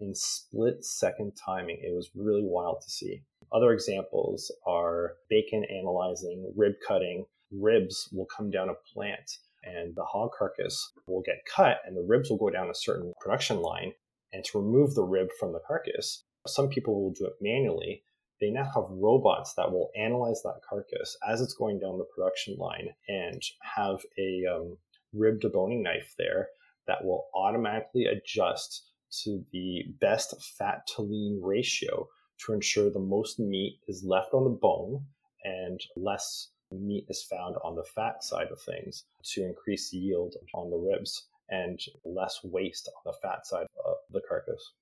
in 0.00 0.14
split 0.14 0.84
second 0.84 1.32
timing. 1.44 1.80
It 1.82 1.94
was 1.94 2.10
really 2.14 2.42
wild 2.44 2.80
to 2.82 2.90
see. 2.90 3.22
Other 3.54 3.72
examples 3.72 4.50
are 4.66 5.12
bacon 5.30 5.64
analyzing, 5.70 6.52
rib 6.56 6.72
cutting. 6.86 7.24
Ribs 7.52 8.08
will 8.12 8.26
come 8.36 8.50
down 8.50 8.68
a 8.68 8.74
plant 8.92 9.30
and 9.62 9.94
the 9.94 10.02
hog 10.02 10.30
carcass 10.36 10.92
will 11.06 11.22
get 11.24 11.46
cut 11.46 11.78
and 11.86 11.96
the 11.96 12.04
ribs 12.06 12.28
will 12.28 12.36
go 12.36 12.50
down 12.50 12.68
a 12.68 12.74
certain 12.74 13.12
production 13.20 13.62
line. 13.62 13.92
And 14.32 14.44
to 14.46 14.60
remove 14.60 14.94
the 14.94 15.04
rib 15.04 15.28
from 15.38 15.52
the 15.52 15.60
carcass, 15.64 16.24
some 16.48 16.68
people 16.68 17.00
will 17.00 17.12
do 17.12 17.26
it 17.26 17.34
manually. 17.40 18.02
They 18.40 18.50
now 18.50 18.64
have 18.64 18.90
robots 18.90 19.54
that 19.54 19.70
will 19.70 19.90
analyze 19.96 20.42
that 20.42 20.60
carcass 20.68 21.16
as 21.26 21.40
it's 21.40 21.54
going 21.54 21.78
down 21.78 21.98
the 21.98 22.08
production 22.12 22.56
line 22.58 22.88
and 23.08 23.40
have 23.76 24.00
a 24.18 24.42
um, 24.52 24.78
rib 25.12 25.40
deboning 25.40 25.82
knife 25.82 26.12
there 26.18 26.48
that 26.88 27.04
will 27.04 27.28
automatically 27.36 28.06
adjust 28.06 28.90
to 29.22 29.44
the 29.52 29.84
best 30.00 30.34
fat 30.58 30.88
to 30.96 31.02
lean 31.02 31.40
ratio 31.40 32.08
to 32.44 32.52
ensure 32.52 32.90
the 32.90 32.98
most 32.98 33.38
meat 33.38 33.78
is 33.88 34.04
left 34.04 34.35
on 34.35 34.44
the 34.44 34.50
bone 34.50 35.04
and 35.44 35.80
less 35.96 36.48
meat 36.72 37.07
is 37.09 37.22
found 37.22 37.57
on 37.62 37.76
the 37.76 37.85
fat 37.85 38.22
side 38.22 38.48
of 38.50 38.61
things 38.61 39.04
to 39.22 39.44
increase 39.44 39.92
yield 39.92 40.35
on 40.54 40.70
the 40.70 40.76
ribs 40.76 41.26
and 41.50 41.78
less 42.04 42.40
waste 42.42 42.88
on 42.96 43.12
the 43.12 43.18
fat 43.22 43.46
side 43.46 43.66
of 43.85 43.96
the 44.11 44.20
carcass. 44.28 44.72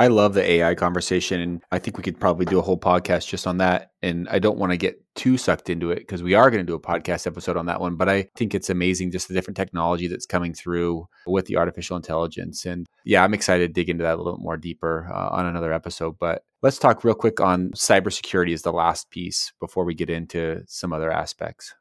I 0.00 0.06
love 0.06 0.34
the 0.34 0.48
AI 0.48 0.76
conversation, 0.76 1.40
and 1.40 1.62
I 1.72 1.80
think 1.80 1.96
we 1.96 2.04
could 2.04 2.20
probably 2.20 2.46
do 2.46 2.60
a 2.60 2.62
whole 2.62 2.78
podcast 2.78 3.26
just 3.26 3.48
on 3.48 3.58
that. 3.58 3.90
And 4.00 4.28
I 4.28 4.38
don't 4.38 4.56
want 4.56 4.70
to 4.70 4.76
get 4.76 5.02
too 5.16 5.36
sucked 5.36 5.68
into 5.68 5.90
it 5.90 5.98
because 5.98 6.22
we 6.22 6.34
are 6.34 6.50
going 6.50 6.64
to 6.64 6.70
do 6.70 6.76
a 6.76 6.80
podcast 6.80 7.26
episode 7.26 7.56
on 7.56 7.66
that 7.66 7.80
one. 7.80 7.96
But 7.96 8.08
I 8.08 8.28
think 8.36 8.54
it's 8.54 8.70
amazing 8.70 9.10
just 9.10 9.26
the 9.26 9.34
different 9.34 9.56
technology 9.56 10.06
that's 10.06 10.24
coming 10.24 10.54
through 10.54 11.08
with 11.26 11.46
the 11.46 11.56
artificial 11.56 11.96
intelligence. 11.96 12.64
And 12.64 12.86
yeah, 13.04 13.24
I'm 13.24 13.34
excited 13.34 13.66
to 13.66 13.72
dig 13.72 13.90
into 13.90 14.04
that 14.04 14.14
a 14.14 14.18
little 14.18 14.36
bit 14.36 14.44
more 14.44 14.56
deeper 14.56 15.10
uh, 15.12 15.30
on 15.32 15.46
another 15.46 15.72
episode. 15.72 16.16
But 16.20 16.44
let's 16.62 16.78
talk 16.78 17.04
real 17.04 17.14
quick 17.14 17.40
on 17.40 17.70
cybersecurity 17.70 18.52
as 18.52 18.62
the 18.62 18.72
last 18.72 19.10
piece 19.10 19.52
before 19.60 19.84
we 19.84 19.94
get 19.94 20.10
into 20.10 20.62
some 20.66 20.92
other 20.92 21.10
aspects. 21.10 21.74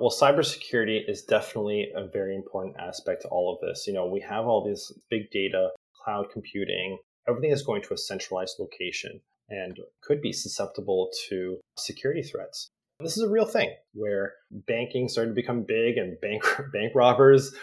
Well, 0.00 0.10
cybersecurity 0.10 1.00
is 1.08 1.22
definitely 1.22 1.88
a 1.96 2.06
very 2.06 2.36
important 2.36 2.76
aspect 2.78 3.22
to 3.22 3.28
all 3.28 3.52
of 3.52 3.60
this. 3.66 3.86
You 3.86 3.94
know, 3.94 4.06
we 4.06 4.20
have 4.20 4.46
all 4.46 4.64
this 4.64 4.92
big 5.10 5.30
data 5.32 5.70
cloud 6.04 6.26
computing, 6.32 6.98
everything 7.28 7.50
is 7.50 7.62
going 7.62 7.82
to 7.82 7.94
a 7.94 7.98
centralized 7.98 8.56
location 8.58 9.20
and 9.48 9.78
could 10.02 10.20
be 10.20 10.32
susceptible 10.32 11.10
to 11.28 11.58
security 11.76 12.22
threats. 12.22 12.68
This 13.00 13.16
is 13.16 13.22
a 13.22 13.28
real 13.28 13.44
thing 13.44 13.74
where 13.92 14.34
banking 14.50 15.08
started 15.08 15.30
to 15.30 15.34
become 15.34 15.64
big 15.66 15.96
and 15.96 16.20
bank, 16.20 16.42
bank 16.72 16.92
robbers 16.94 17.54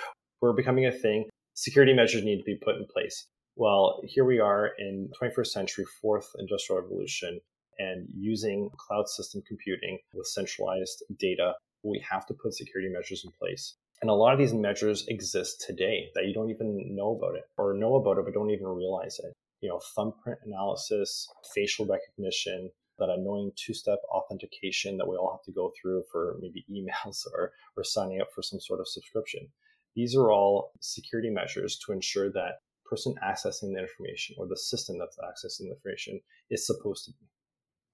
were 0.42 0.54
becoming 0.54 0.86
a 0.86 0.92
thing. 0.92 1.30
Security 1.54 1.94
measures 1.94 2.24
need 2.24 2.38
to 2.38 2.44
be 2.44 2.56
put 2.56 2.76
in 2.76 2.86
place. 2.86 3.28
Well, 3.58 4.02
here 4.04 4.26
we 4.26 4.40
are 4.40 4.72
in 4.78 5.10
21st 5.22 5.48
century, 5.48 5.86
fourth 6.02 6.30
industrial 6.38 6.82
revolution, 6.82 7.40
and 7.80 8.08
using 8.14 8.70
cloud 8.78 9.08
system 9.08 9.42
computing 9.48 10.00
with 10.14 10.28
centralized 10.28 11.04
data, 11.18 11.54
we 11.84 12.04
have 12.10 12.26
to 12.28 12.34
put 12.34 12.54
security 12.54 12.92
measures 12.92 13.24
in 13.24 13.32
place. 13.32 13.76
And 14.02 14.12
a 14.12 14.14
lot 14.14 14.34
of 14.34 14.40
these 14.40 14.54
measures 14.54 15.06
exist 15.08 15.64
today 15.66 16.10
that 16.16 16.26
you 16.26 16.34
don't 16.34 16.50
even 16.50 16.96
know 16.96 17.16
about 17.16 17.36
it 17.36 17.44
or 17.58 17.74
know 17.74 17.96
about 17.96 18.18
it, 18.18 18.26
but 18.26 18.34
don't 18.34 18.50
even 18.50 18.68
realize 18.68 19.20
it. 19.24 19.34
You 19.62 19.70
know, 19.70 19.80
thumbprint 19.96 20.40
analysis, 20.46 21.28
facial 21.54 21.86
recognition, 21.86 22.72
that 23.00 23.10
annoying 23.10 23.52
two-step 23.56 24.00
authentication 24.14 24.98
that 24.98 25.08
we 25.08 25.16
all 25.16 25.32
have 25.32 25.44
to 25.44 25.52
go 25.54 25.72
through 25.82 26.04
for 26.12 26.38
maybe 26.42 26.66
emails 26.72 27.26
or, 27.34 27.54
or 27.78 27.84
signing 27.86 28.20
up 28.20 28.34
for 28.34 28.42
some 28.42 28.60
sort 28.60 28.82
of 28.82 28.88
subscription. 28.88 29.48
These 29.96 30.14
are 30.14 30.30
all 30.30 30.74
security 30.82 31.30
measures 31.30 31.78
to 31.86 31.94
ensure 31.94 32.30
that 32.34 32.60
person 32.90 33.16
accessing 33.24 33.74
the 33.74 33.80
information 33.80 34.36
or 34.40 34.48
the 34.48 34.58
system 34.58 34.98
that's 35.00 35.18
accessing 35.18 35.68
the 35.68 35.72
information 35.72 36.20
is 36.50 36.66
supposed 36.66 37.06
to 37.06 37.12
be. 37.12 37.28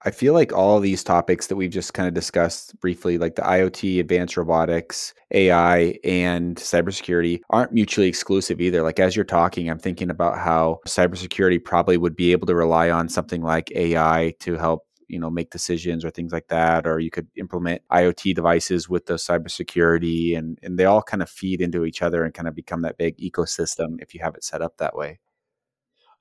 I 0.04 0.10
feel 0.10 0.34
like 0.34 0.52
all 0.52 0.80
these 0.80 1.04
topics 1.04 1.48
that 1.48 1.56
we've 1.56 1.70
just 1.70 1.94
kind 1.94 2.08
of 2.08 2.16
discussed 2.16 2.80
briefly, 2.80 3.20
like 3.20 3.36
the 3.36 3.44
IoT, 3.44 4.00
advanced 4.00 4.36
robotics, 4.36 5.14
AI, 5.32 5.96
and 6.04 6.56
cybersecurity, 6.56 7.42
aren't 7.52 7.72
mutually 7.72 8.08
exclusive 8.08 8.60
either. 8.60 8.82
Like 8.82 9.00
as 9.00 9.16
you're 9.16 9.26
talking, 9.26 9.70
I'm 9.70 9.78
thinking 9.78 10.10
about 10.10 10.40
how 10.40 10.80
cybersecurity 10.88 11.64
probably 11.64 11.98
would 11.98 12.16
be 12.16 12.32
able 12.32 12.48
to 12.48 12.56
rely 12.56 12.90
on 12.90 13.10
something 13.10 13.44
like 13.44 13.72
AI 13.76 14.34
to 14.40 14.58
help 14.58 14.88
you 15.12 15.20
know 15.20 15.30
make 15.30 15.50
decisions 15.50 16.06
or 16.06 16.10
things 16.10 16.32
like 16.32 16.48
that 16.48 16.88
or 16.88 17.00
you 17.00 17.12
could 17.12 17.28
implement 17.36 17.82
iot 17.92 18.34
devices 18.34 18.90
with 18.90 19.06
the 19.06 19.16
cybersecurity 19.16 20.38
and 20.38 20.58
and 20.64 20.78
they 20.78 20.86
all 20.86 21.02
kind 21.02 21.22
of 21.22 21.30
feed 21.30 21.62
into 21.62 21.86
each 21.86 22.02
other 22.02 22.24
and 22.24 22.34
kind 22.34 22.48
of 22.48 22.56
become 22.56 22.82
that 22.82 22.98
big 22.98 23.18
ecosystem 23.18 24.02
if 24.02 24.14
you 24.14 24.22
have 24.24 24.36
it 24.36 24.44
set 24.44 24.62
up 24.62 24.78
that 24.78 24.96
way 24.96 25.20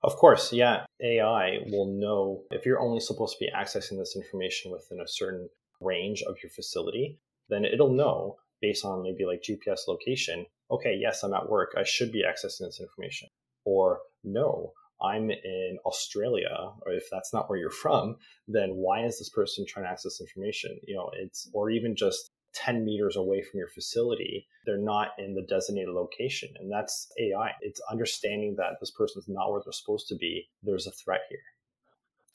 of 0.03 0.17
course, 0.17 0.53
yeah. 0.53 0.87
AI 1.03 1.59
will 1.67 1.87
know 1.87 2.45
if 2.51 2.65
you're 2.65 2.81
only 2.81 3.01
supposed 3.01 3.37
to 3.39 3.45
be 3.45 3.53
accessing 3.55 3.99
this 3.99 4.17
information 4.17 4.73
within 4.73 5.01
a 5.01 5.07
certain 5.07 5.49
range 5.81 6.23
of 6.23 6.37
your 6.43 6.51
facility, 6.51 7.19
then 7.51 7.65
it'll 7.65 7.93
know 7.93 8.37
based 8.63 8.85
on 8.85 9.03
maybe 9.03 9.27
like 9.27 9.43
GPS 9.43 9.89
location, 9.89 10.47
okay, 10.71 10.97
yes, 10.99 11.23
I'm 11.23 11.35
at 11.35 11.49
work. 11.49 11.75
I 11.77 11.85
should 11.85 12.13
be 12.13 12.25
accessing 12.25 12.67
this 12.67 12.81
information. 12.81 13.29
Or 13.65 14.01
no, 14.25 14.73
I'm 15.03 15.31
in 15.31 15.79
Australia, 15.87 16.73
or 16.87 16.93
if 16.93 17.05
that's 17.11 17.33
not 17.33 17.49
where 17.49 17.59
you're 17.59 17.71
from, 17.71 18.17
then 18.49 18.71
why 18.75 19.05
is 19.05 19.19
this 19.19 19.29
person 19.29 19.65
trying 19.67 19.87
to 19.87 19.91
access 19.91 20.21
information? 20.21 20.79
You 20.87 20.97
know, 20.97 21.11
it's, 21.15 21.49
or 21.53 21.71
even 21.71 21.97
just 21.97 22.31
10 22.55 22.85
meters 22.85 23.17
away 23.17 23.43
from 23.43 23.59
your 23.59 23.69
facility, 23.69 24.47
they're 24.67 24.77
not 24.77 25.09
in 25.19 25.35
the 25.35 25.43
designated 25.43 25.95
location. 25.95 26.51
And 26.59 26.71
that's 26.71 27.09
AI. 27.19 27.53
It's 27.61 27.81
understanding 27.91 28.57
that 28.59 28.79
this 28.81 28.91
person 28.91 29.21
is 29.21 29.29
not 29.29 29.51
where 29.51 29.61
they're 29.65 29.73
supposed 29.73 30.09
to 30.09 30.17
be. 30.17 30.49
There's 30.63 30.87
a 30.87 30.93
threat 30.93 31.21
here. 31.29 31.39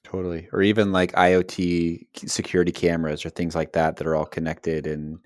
Totally. 0.04 0.48
Or 0.52 0.62
even 0.62 0.92
like 0.92 1.12
IoT 1.14 2.30
security 2.30 2.72
cameras 2.72 3.26
or 3.26 3.30
things 3.30 3.56
like 3.56 3.74
that 3.74 3.98
that 3.98 4.08
are 4.08 4.16
all 4.16 4.26
connected 4.26 4.88
and 4.88 5.20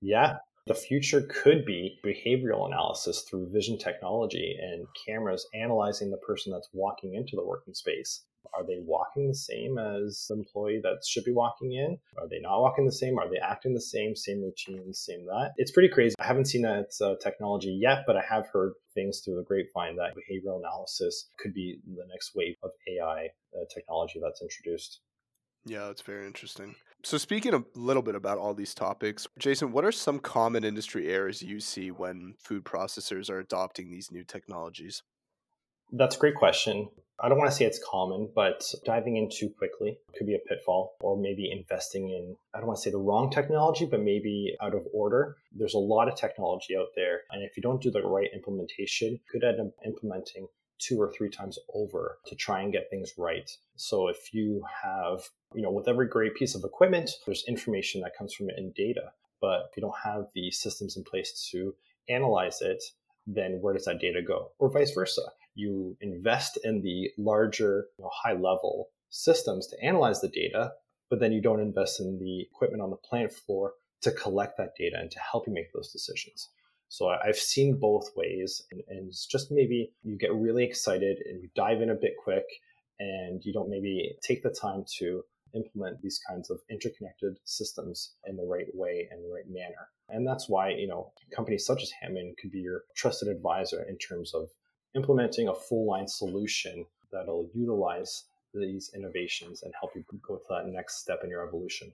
yeah, 0.00 0.36
the 0.66 0.74
future 0.74 1.22
could 1.22 1.64
be 1.64 1.98
behavioral 2.04 2.66
analysis 2.66 3.22
through 3.22 3.50
vision 3.50 3.78
technology 3.78 4.56
and 4.60 4.86
cameras 5.06 5.46
analyzing 5.54 6.10
the 6.10 6.16
person 6.18 6.52
that's 6.52 6.68
walking 6.72 7.14
into 7.14 7.36
the 7.36 7.44
working 7.44 7.74
space 7.74 8.22
are 8.52 8.64
they 8.64 8.78
walking 8.80 9.28
the 9.28 9.34
same 9.34 9.78
as 9.78 10.26
the 10.28 10.34
employee 10.34 10.80
that 10.82 11.04
should 11.06 11.24
be 11.24 11.32
walking 11.32 11.72
in? 11.72 11.98
Are 12.18 12.28
they 12.28 12.40
not 12.40 12.60
walking 12.60 12.84
the 12.84 12.92
same? 12.92 13.18
Are 13.18 13.28
they 13.28 13.38
acting 13.38 13.74
the 13.74 13.80
same? 13.80 14.14
Same 14.14 14.42
routines, 14.42 15.00
same 15.00 15.26
that? 15.26 15.52
It's 15.56 15.70
pretty 15.70 15.88
crazy. 15.88 16.14
I 16.18 16.24
haven't 16.24 16.46
seen 16.46 16.62
that 16.62 16.90
uh, 17.00 17.14
technology 17.22 17.70
yet, 17.70 18.04
but 18.06 18.16
I 18.16 18.22
have 18.28 18.46
heard 18.52 18.74
things 18.94 19.20
through 19.20 19.36
the 19.36 19.42
grapevine 19.42 19.96
that 19.96 20.14
behavioral 20.14 20.58
analysis 20.58 21.28
could 21.38 21.54
be 21.54 21.78
the 21.86 22.06
next 22.08 22.34
wave 22.34 22.56
of 22.62 22.70
AI 22.88 23.28
uh, 23.54 23.64
technology 23.72 24.20
that's 24.22 24.42
introduced. 24.42 25.00
Yeah, 25.64 25.86
that's 25.86 26.02
very 26.02 26.26
interesting. 26.26 26.74
So, 27.04 27.18
speaking 27.18 27.52
a 27.52 27.62
little 27.74 28.02
bit 28.02 28.14
about 28.14 28.38
all 28.38 28.54
these 28.54 28.74
topics, 28.74 29.26
Jason, 29.38 29.72
what 29.72 29.84
are 29.84 29.92
some 29.92 30.18
common 30.18 30.64
industry 30.64 31.12
errors 31.12 31.42
you 31.42 31.60
see 31.60 31.90
when 31.90 32.34
food 32.38 32.64
processors 32.64 33.28
are 33.28 33.38
adopting 33.38 33.90
these 33.90 34.10
new 34.10 34.24
technologies? 34.24 35.02
That's 35.92 36.16
a 36.16 36.18
great 36.18 36.34
question. 36.34 36.88
I 37.20 37.28
don't 37.28 37.36
want 37.36 37.50
to 37.50 37.56
say 37.56 37.66
it's 37.66 37.78
common, 37.86 38.30
but 38.34 38.64
diving 38.86 39.18
in 39.18 39.28
too 39.30 39.50
quickly 39.50 39.98
could 40.16 40.26
be 40.26 40.34
a 40.34 40.38
pitfall, 40.48 40.94
or 41.00 41.16
maybe 41.16 41.50
investing 41.52 42.08
in, 42.08 42.36
I 42.54 42.58
don't 42.58 42.68
want 42.68 42.78
to 42.78 42.82
say 42.82 42.90
the 42.90 42.96
wrong 42.96 43.30
technology, 43.30 43.84
but 43.84 44.00
maybe 44.00 44.56
out 44.62 44.74
of 44.74 44.86
order. 44.94 45.36
There's 45.52 45.74
a 45.74 45.78
lot 45.78 46.08
of 46.08 46.16
technology 46.16 46.74
out 46.74 46.88
there. 46.96 47.20
And 47.30 47.42
if 47.42 47.54
you 47.58 47.62
don't 47.62 47.82
do 47.82 47.90
the 47.90 48.00
right 48.00 48.30
implementation, 48.34 49.12
you 49.12 49.20
could 49.30 49.44
end 49.44 49.60
up 49.60 49.74
implementing 49.84 50.48
two 50.78 51.00
or 51.00 51.12
three 51.12 51.30
times 51.30 51.58
over 51.72 52.18
to 52.26 52.34
try 52.34 52.60
and 52.60 52.72
get 52.72 52.90
things 52.90 53.12
right. 53.16 53.50
So 53.76 54.08
if 54.08 54.32
you 54.32 54.62
have, 54.82 55.28
you 55.54 55.62
know, 55.62 55.70
with 55.70 55.88
every 55.88 56.08
great 56.08 56.34
piece 56.34 56.54
of 56.54 56.64
equipment, 56.64 57.10
there's 57.24 57.44
information 57.46 58.00
that 58.02 58.16
comes 58.16 58.34
from 58.34 58.50
it 58.50 58.58
in 58.58 58.72
data. 58.72 59.12
But 59.40 59.68
if 59.70 59.76
you 59.76 59.80
don't 59.82 59.94
have 60.02 60.26
the 60.34 60.50
systems 60.50 60.96
in 60.96 61.04
place 61.04 61.48
to 61.52 61.74
analyze 62.08 62.60
it, 62.60 62.82
then 63.26 63.58
where 63.60 63.74
does 63.74 63.84
that 63.84 64.00
data 64.00 64.20
go? 64.22 64.52
Or 64.58 64.70
vice 64.70 64.92
versa 64.92 65.22
you 65.54 65.96
invest 66.00 66.58
in 66.64 66.82
the 66.82 67.10
larger, 67.16 67.86
you 67.98 68.04
know, 68.04 68.10
high 68.12 68.32
level 68.32 68.88
systems 69.10 69.66
to 69.68 69.82
analyze 69.82 70.20
the 70.20 70.28
data, 70.28 70.72
but 71.08 71.20
then 71.20 71.32
you 71.32 71.40
don't 71.40 71.60
invest 71.60 72.00
in 72.00 72.18
the 72.18 72.40
equipment 72.40 72.82
on 72.82 72.90
the 72.90 72.96
plant 72.96 73.32
floor 73.32 73.74
to 74.02 74.10
collect 74.10 74.58
that 74.58 74.74
data 74.76 74.96
and 74.98 75.10
to 75.10 75.18
help 75.20 75.46
you 75.46 75.52
make 75.52 75.72
those 75.72 75.92
decisions. 75.92 76.50
So 76.88 77.08
I've 77.08 77.36
seen 77.36 77.78
both 77.80 78.10
ways, 78.16 78.62
and, 78.70 78.82
and 78.88 79.08
it's 79.08 79.26
just 79.26 79.50
maybe 79.50 79.92
you 80.02 80.16
get 80.16 80.34
really 80.34 80.64
excited 80.64 81.18
and 81.26 81.42
you 81.42 81.48
dive 81.54 81.80
in 81.80 81.90
a 81.90 81.94
bit 81.94 82.12
quick, 82.22 82.44
and 83.00 83.44
you 83.44 83.52
don't 83.52 83.70
maybe 83.70 84.14
take 84.22 84.42
the 84.42 84.50
time 84.50 84.84
to 84.98 85.24
implement 85.54 86.00
these 86.02 86.20
kinds 86.28 86.50
of 86.50 86.60
interconnected 86.70 87.38
systems 87.44 88.14
in 88.26 88.36
the 88.36 88.44
right 88.44 88.66
way 88.74 89.08
and 89.10 89.24
the 89.24 89.32
right 89.32 89.48
manner. 89.48 89.88
And 90.08 90.26
that's 90.26 90.48
why, 90.48 90.70
you 90.70 90.86
know, 90.86 91.12
companies 91.34 91.66
such 91.66 91.82
as 91.82 91.92
Handtmann 92.02 92.36
could 92.36 92.50
be 92.50 92.60
your 92.60 92.82
trusted 92.94 93.28
advisor 93.28 93.84
in 93.88 93.96
terms 93.98 94.34
of 94.34 94.50
implementing 94.94 95.48
a 95.48 95.54
full 95.54 95.86
line 95.86 96.08
solution 96.08 96.84
that'll 97.12 97.48
utilize 97.54 98.24
these 98.52 98.90
innovations 98.94 99.62
and 99.62 99.72
help 99.80 99.92
you 99.94 100.04
go 100.26 100.36
to 100.36 100.42
that 100.50 100.66
next 100.66 101.00
step 101.00 101.20
in 101.24 101.30
your 101.30 101.46
evolution. 101.46 101.92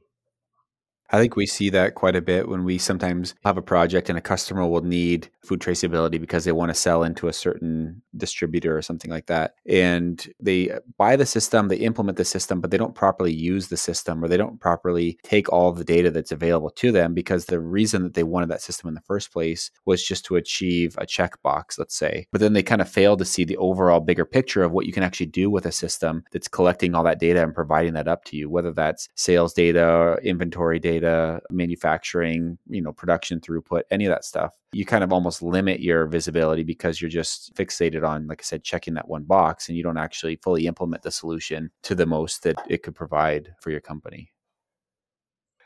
I 1.13 1.19
think 1.19 1.35
we 1.35 1.47
see 1.47 1.71
that 1.71 1.97
quite 1.97 2.15
a 2.15 2.23
bit 2.23 2.49
when 2.49 2.65
we 2.65 2.79
sometimes 2.79 3.35
have 3.45 3.57
a 3.57 3.63
project 3.63 4.09
and 4.09 4.17
a 4.17 4.23
customer 4.23 4.67
will 4.67 4.83
need 4.83 5.29
food 5.43 5.59
traceability 5.61 6.21
because 6.21 6.45
they 6.45 6.53
want 6.53 6.71
to 6.71 6.75
sell 6.75 7.03
into 7.03 7.27
a 7.27 7.33
certain 7.33 8.01
distributor 8.17 8.77
or 8.77 8.83
something 8.83 9.11
like 9.11 9.27
that. 9.27 9.55
And 9.67 10.25
they 10.39 10.71
buy 10.99 11.17
the 11.17 11.27
system, 11.27 11.67
they 11.67 11.77
implement 11.77 12.17
the 12.17 12.25
system, 12.25 12.61
but 12.61 12.71
they 12.71 12.77
don't 12.77 12.95
properly 12.95 13.33
use 13.33 13.69
the 13.69 13.77
system 13.77 14.23
or 14.23 14.29
they 14.29 14.37
don't 14.37 14.61
properly 14.61 15.19
take 15.25 15.51
all 15.53 15.69
of 15.69 15.79
the 15.79 15.85
data 15.85 16.11
that's 16.13 16.31
available 16.31 16.71
to 16.71 16.93
them 16.93 17.13
because 17.13 17.47
the 17.47 17.59
reason 17.59 18.05
that 18.05 18.15
they 18.15 18.23
wanted 18.23 18.51
that 18.51 18.63
system 18.63 18.87
in 18.87 18.95
the 18.95 19.01
first 19.01 19.33
place 19.33 19.73
was 19.87 20.07
just 20.07 20.25
to 20.27 20.37
achieve 20.37 20.97
a 20.99 21.07
checkbox, 21.07 21.79
let's 21.79 21.97
say. 21.97 22.29
But 22.31 22.41
then 22.41 22.53
they 22.53 22.63
kind 22.63 22.81
of 22.81 22.89
fail 22.89 23.17
to 23.17 23.25
see 23.25 23.45
the 23.45 23.57
overall 23.57 24.01
bigger 24.01 24.25
picture 24.25 24.63
of 24.63 24.71
what 24.71 24.87
you 24.87 24.93
can 24.93 25.03
actually 25.03 25.27
do 25.27 25.51
with 25.51 25.67
a 25.67 25.73
system 25.73 26.23
that's 26.31 26.49
collecting 26.49 26.95
all 26.95 27.03
that 27.03 27.19
data 27.19 27.43
and 27.43 27.55
providing 27.55 27.95
that 27.95 28.07
up 28.07 28.25
to 28.27 28.37
you, 28.37 28.49
whether 28.49 28.73
that's 28.73 29.09
sales 29.17 29.53
data, 29.53 30.17
inventory 30.23 30.79
data 30.79 31.00
data, 31.01 31.41
manufacturing, 31.51 32.59
you 32.69 32.83
know, 32.83 32.93
production 32.93 33.41
throughput, 33.41 33.83
any 33.91 34.07
of 34.07 34.11
that 34.11 34.25
stuff. 34.25 34.57
You 34.73 34.85
kind 34.85 35.05
of 35.05 35.13
almost 35.13 35.43
limit 35.43 35.81
your 35.81 36.07
visibility 36.07 36.63
because 36.63 37.01
you're 37.01 37.11
just 37.11 37.55
fixated 37.55 38.07
on, 38.07 38.27
like 38.27 38.41
I 38.43 38.45
said, 38.45 38.63
checking 38.63 38.95
that 38.95 39.09
one 39.09 39.25
box 39.25 39.69
and 39.69 39.77
you 39.77 39.83
don't 39.83 39.99
actually 39.99 40.37
fully 40.37 40.67
implement 40.67 41.03
the 41.03 41.11
solution 41.11 41.71
to 41.83 41.95
the 41.95 42.07
most 42.07 42.43
that 42.45 42.57
it 42.69 42.83
could 42.83 42.95
provide 42.95 43.55
for 43.61 43.71
your 43.71 43.81
company. 43.81 44.33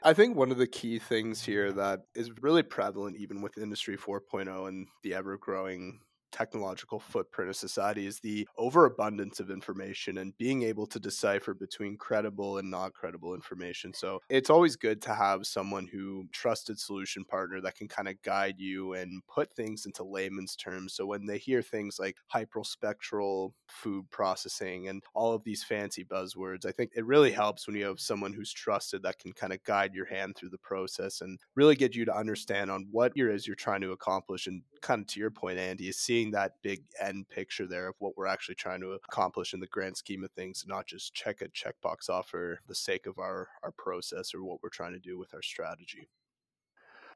I 0.03 0.13
think 0.13 0.37
one 0.37 0.51
of 0.51 0.59
the 0.59 0.67
key 0.67 0.99
things 0.99 1.43
here 1.43 1.73
that 1.73 2.03
is 2.15 2.31
really 2.43 2.63
prevalent 2.63 3.17
even 3.17 3.41
with 3.41 3.57
Industry 3.57 3.97
4.0 3.97 4.69
and 4.69 4.87
the 5.03 5.15
ever 5.15 5.39
growing 5.39 6.01
technological 6.35 6.99
footprint 6.99 7.49
of 7.49 7.55
society 7.55 8.07
is 8.07 8.19
the 8.19 8.47
overabundance 8.59 9.39
of 9.39 9.51
information 9.51 10.19
and 10.19 10.37
being 10.37 10.65
able 10.65 10.85
to 10.85 10.99
decipher 10.99 11.55
between 11.55 11.97
credible 11.97 12.59
and 12.59 12.69
not 12.69 12.93
credible 12.93 13.35
information. 13.35 13.95
So 13.95 14.21
it's 14.29 14.51
always 14.51 14.75
good 14.75 15.01
to 15.03 15.15
have 15.15 15.47
someone 15.47 15.87
who 15.87 16.27
trusted 16.33 16.81
solution 16.81 17.25
partner 17.25 17.61
that 17.61 17.77
can 17.77 17.87
kind 17.87 18.09
of 18.09 18.21
guide 18.23 18.57
you 18.59 18.95
and 18.95 19.23
put 19.29 19.55
things 19.55 19.87
into 19.87 20.03
layman's 20.03 20.57
terms. 20.57 20.95
So 20.95 21.07
when 21.07 21.25
they 21.25 21.39
hear 21.39 21.63
things 21.63 22.01
like 22.01 22.17
hyperspectral 22.35 23.53
food 23.69 24.11
processing 24.11 24.89
and 24.89 25.05
all 25.15 25.35
of 25.35 25.45
these 25.45 25.63
fancy 25.63 26.05
buzzwords, 26.05 26.67
I 26.67 26.73
think 26.73 26.91
it 26.97 27.07
really 27.07 27.31
helps 27.31 27.69
when 27.69 27.77
you 27.77 27.85
have 27.85 28.01
someone 28.01 28.33
who's 28.33 28.53
trusted 28.53 29.05
that 29.05 29.21
can 29.21 29.33
kind 29.33 29.53
of 29.53 29.63
guide 29.63 29.95
your 29.95 30.07
hand 30.07 30.35
through 30.35 30.51
the 30.51 30.59
process 30.59 31.21
and 31.21 31.39
really 31.55 31.77
get 31.77 31.95
you 31.95 32.05
to 32.07 32.17
understand 32.17 32.73
on 32.73 32.89
what 32.91 33.13
it 33.15 33.21
is 33.31 33.47
you're 33.47 33.55
trying 33.55 33.83
to 33.83 33.93
accomplish. 33.93 34.49
And 34.49 34.63
kind 34.81 35.01
of 35.01 35.07
to 35.07 35.21
your 35.21 35.31
point, 35.31 35.61
Andy, 35.61 35.89
is 35.89 35.99
seeing 35.99 36.24
that 36.33 36.55
big 36.63 36.85
end 37.01 37.29
picture 37.29 37.67
there 37.67 37.89
of 37.89 37.95
what 37.99 38.17
we're 38.17 38.27
actually 38.27 38.55
trying 38.55 38.81
to 38.81 38.93
accomplish 38.93 39.55
in 39.55 39.61
the 39.61 39.67
grand 39.67 39.97
scheme 39.97 40.25
of 40.25 40.31
things, 40.33 40.65
not 40.67 40.87
just 40.87 41.15
check 41.15 41.41
a 41.41 41.49
checkbox 41.49 42.09
off 42.09 42.29
for 42.29 42.61
the 42.69 42.75
sake 42.75 43.07
of 43.07 43.19
our, 43.19 43.49
our 43.63 43.73
process 43.73 44.35
or 44.35 44.45
what 44.45 44.63
we're 44.63 44.69
trying 44.69 44.93
to 44.93 44.99
do 44.99 45.19
with 45.19 45.35
our 45.35 45.43
strategy. 45.43 46.09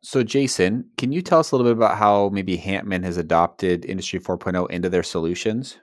So, 0.00 0.22
Jason, 0.22 0.90
can 0.96 1.10
you 1.10 1.22
tell 1.22 1.40
us 1.40 1.50
a 1.50 1.56
little 1.56 1.70
bit 1.70 1.76
about 1.76 1.98
how 1.98 2.28
maybe 2.28 2.56
Handtmann 2.56 3.02
has 3.02 3.16
adopted 3.16 3.84
Industry 3.84 4.20
4.0 4.20 4.70
into 4.70 4.88
their 4.88 5.02
solutions? 5.02 5.78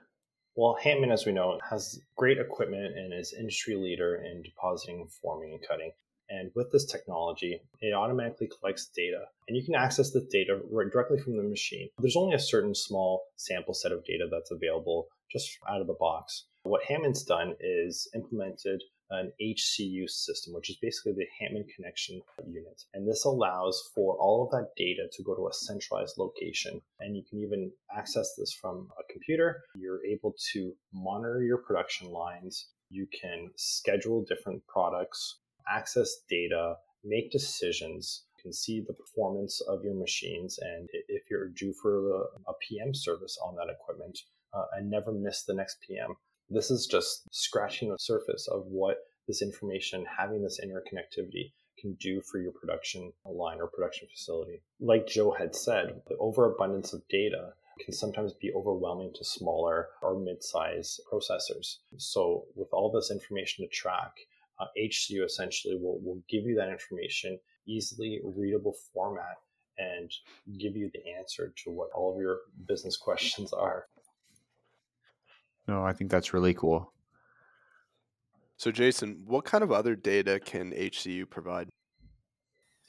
Well, 0.55 0.77
Handtmann, 0.81 1.11
as 1.11 1.25
we 1.25 1.33
know, 1.33 1.59
has 1.69 1.99
great 2.15 2.37
equipment 2.37 2.97
and 2.97 3.13
is 3.13 3.33
industry 3.33 3.75
leader 3.75 4.15
in 4.23 4.41
depositing, 4.41 5.05
forming, 5.21 5.51
and 5.51 5.67
cutting. 5.67 5.91
And 6.29 6.51
with 6.55 6.71
this 6.71 6.85
technology, 6.85 7.61
it 7.81 7.93
automatically 7.93 8.49
collects 8.59 8.87
data 8.95 9.25
and 9.47 9.55
you 9.55 9.63
can 9.63 9.75
access 9.75 10.11
the 10.11 10.27
data 10.31 10.59
directly 10.91 11.19
from 11.19 11.37
the 11.37 11.43
machine. 11.43 11.89
There's 11.99 12.15
only 12.15 12.35
a 12.35 12.39
certain 12.39 12.73
small 12.73 13.25
sample 13.35 13.73
set 13.73 13.91
of 13.91 14.03
data 14.05 14.27
that's 14.31 14.51
available 14.51 15.07
just 15.31 15.57
out 15.69 15.81
of 15.81 15.87
the 15.87 15.93
box. 15.99 16.45
What 16.63 16.83
Handtmann's 16.83 17.23
done 17.23 17.55
is 17.59 18.09
implemented 18.15 18.81
an 19.11 19.31
HCU 19.39 20.09
system, 20.09 20.53
which 20.53 20.71
is 20.71 20.77
basically 20.81 21.13
the 21.13 21.27
Handtmann 21.39 21.65
connection 21.75 22.21
unit. 22.47 22.83
And 22.95 23.07
this 23.07 23.23
allows 23.25 23.91
for 23.93 24.15
all 24.17 24.43
of 24.43 24.51
that 24.51 24.69
data 24.75 25.07
to 25.11 25.23
go 25.23 25.35
to 25.35 25.47
a 25.47 25.53
centralized 25.53 26.17
location. 26.17 26.81
And 26.99 27.15
you 27.15 27.23
can 27.29 27.39
even 27.39 27.71
access 27.95 28.33
this 28.35 28.51
from 28.51 28.89
a 28.99 29.13
computer. 29.13 29.61
You're 29.75 30.03
able 30.05 30.33
to 30.53 30.73
monitor 30.91 31.43
your 31.43 31.59
production 31.59 32.09
lines. 32.09 32.69
You 32.89 33.07
can 33.21 33.51
schedule 33.55 34.25
different 34.27 34.65
products 34.67 35.37
access 35.69 36.17
data, 36.29 36.75
make 37.03 37.31
decisions, 37.31 38.25
can 38.41 38.53
see 38.53 38.79
the 38.79 38.93
performance 38.93 39.61
of 39.61 39.83
your 39.83 39.95
machines, 39.95 40.59
and 40.61 40.87
if 40.91 41.23
you're 41.29 41.49
due 41.49 41.73
for 41.73 42.27
a 42.47 42.53
PM 42.61 42.93
service 42.93 43.37
on 43.43 43.55
that 43.55 43.73
equipment, 43.73 44.19
uh, 44.53 44.65
and 44.73 44.89
never 44.89 45.11
miss 45.11 45.43
the 45.43 45.53
next 45.53 45.77
PM. 45.85 46.15
This 46.49 46.71
is 46.71 46.87
just 46.87 47.27
scratching 47.31 47.89
the 47.89 47.97
surface 47.97 48.47
of 48.47 48.65
what 48.67 48.97
this 49.27 49.41
information, 49.41 50.05
having 50.17 50.43
this 50.43 50.59
interconnectivity, 50.63 51.53
can 51.79 51.93
do 51.95 52.21
for 52.21 52.39
your 52.39 52.51
production 52.51 53.11
line 53.25 53.59
or 53.59 53.67
production 53.67 54.07
facility. 54.07 54.61
Like 54.79 55.07
Joe 55.07 55.31
had 55.31 55.55
said, 55.55 56.01
the 56.07 56.17
overabundance 56.17 56.93
of 56.93 57.07
data 57.09 57.53
can 57.83 57.93
sometimes 57.93 58.33
be 58.33 58.53
overwhelming 58.53 59.11
to 59.15 59.25
smaller 59.25 59.89
or 60.01 60.17
mid-size 60.17 60.99
processors. 61.11 61.77
So 61.97 62.45
with 62.55 62.69
all 62.71 62.91
this 62.91 63.11
information 63.11 63.65
to 63.65 63.69
track, 63.69 64.13
uh, 64.59 64.65
HCU 64.77 65.23
essentially 65.25 65.75
will, 65.75 65.99
will 66.01 66.21
give 66.29 66.43
you 66.43 66.55
that 66.55 66.69
information, 66.69 67.39
easily 67.67 68.21
readable 68.23 68.75
format, 68.93 69.37
and 69.77 70.11
give 70.59 70.75
you 70.75 70.89
the 70.93 71.01
answer 71.17 71.53
to 71.63 71.71
what 71.71 71.89
all 71.93 72.13
of 72.13 72.21
your 72.21 72.39
business 72.67 72.97
questions 73.01 73.53
are. 73.53 73.85
No, 75.67 75.83
I 75.83 75.93
think 75.93 76.11
that's 76.11 76.33
really 76.33 76.53
cool. 76.53 76.93
So, 78.57 78.71
Jason, 78.71 79.21
what 79.25 79.43
kind 79.43 79.63
of 79.63 79.71
other 79.71 79.95
data 79.95 80.39
can 80.39 80.71
HCU 80.71 81.29
provide? 81.29 81.67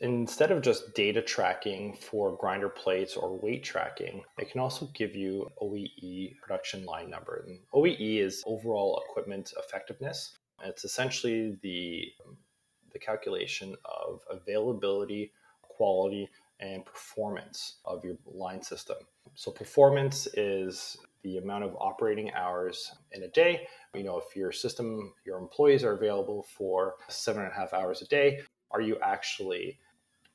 Instead 0.00 0.52
of 0.52 0.62
just 0.62 0.94
data 0.94 1.22
tracking 1.22 1.96
for 1.96 2.36
grinder 2.36 2.68
plates 2.68 3.16
or 3.16 3.40
weight 3.40 3.64
tracking, 3.64 4.22
it 4.38 4.50
can 4.50 4.60
also 4.60 4.90
give 4.94 5.16
you 5.16 5.48
OEE 5.60 6.36
production 6.38 6.84
line 6.84 7.08
number. 7.08 7.44
And 7.48 7.58
OEE 7.74 8.18
is 8.18 8.44
overall 8.46 9.02
equipment 9.08 9.52
effectiveness. 9.58 10.36
It's 10.64 10.84
essentially 10.84 11.58
the, 11.62 12.12
the 12.92 12.98
calculation 12.98 13.76
of 13.84 14.20
availability, 14.30 15.32
quality, 15.62 16.28
and 16.60 16.84
performance 16.84 17.76
of 17.84 18.04
your 18.04 18.16
line 18.24 18.62
system. 18.62 18.96
So, 19.34 19.50
performance 19.50 20.26
is 20.34 20.96
the 21.22 21.38
amount 21.38 21.64
of 21.64 21.76
operating 21.78 22.32
hours 22.32 22.92
in 23.12 23.24
a 23.24 23.28
day. 23.28 23.66
You 23.94 24.04
know, 24.04 24.18
if 24.18 24.34
your 24.34 24.52
system, 24.52 25.12
your 25.26 25.38
employees 25.38 25.84
are 25.84 25.92
available 25.92 26.46
for 26.56 26.94
seven 27.08 27.42
and 27.42 27.52
a 27.52 27.54
half 27.54 27.74
hours 27.74 28.00
a 28.00 28.06
day, 28.06 28.40
are 28.70 28.80
you 28.80 28.98
actually 29.02 29.78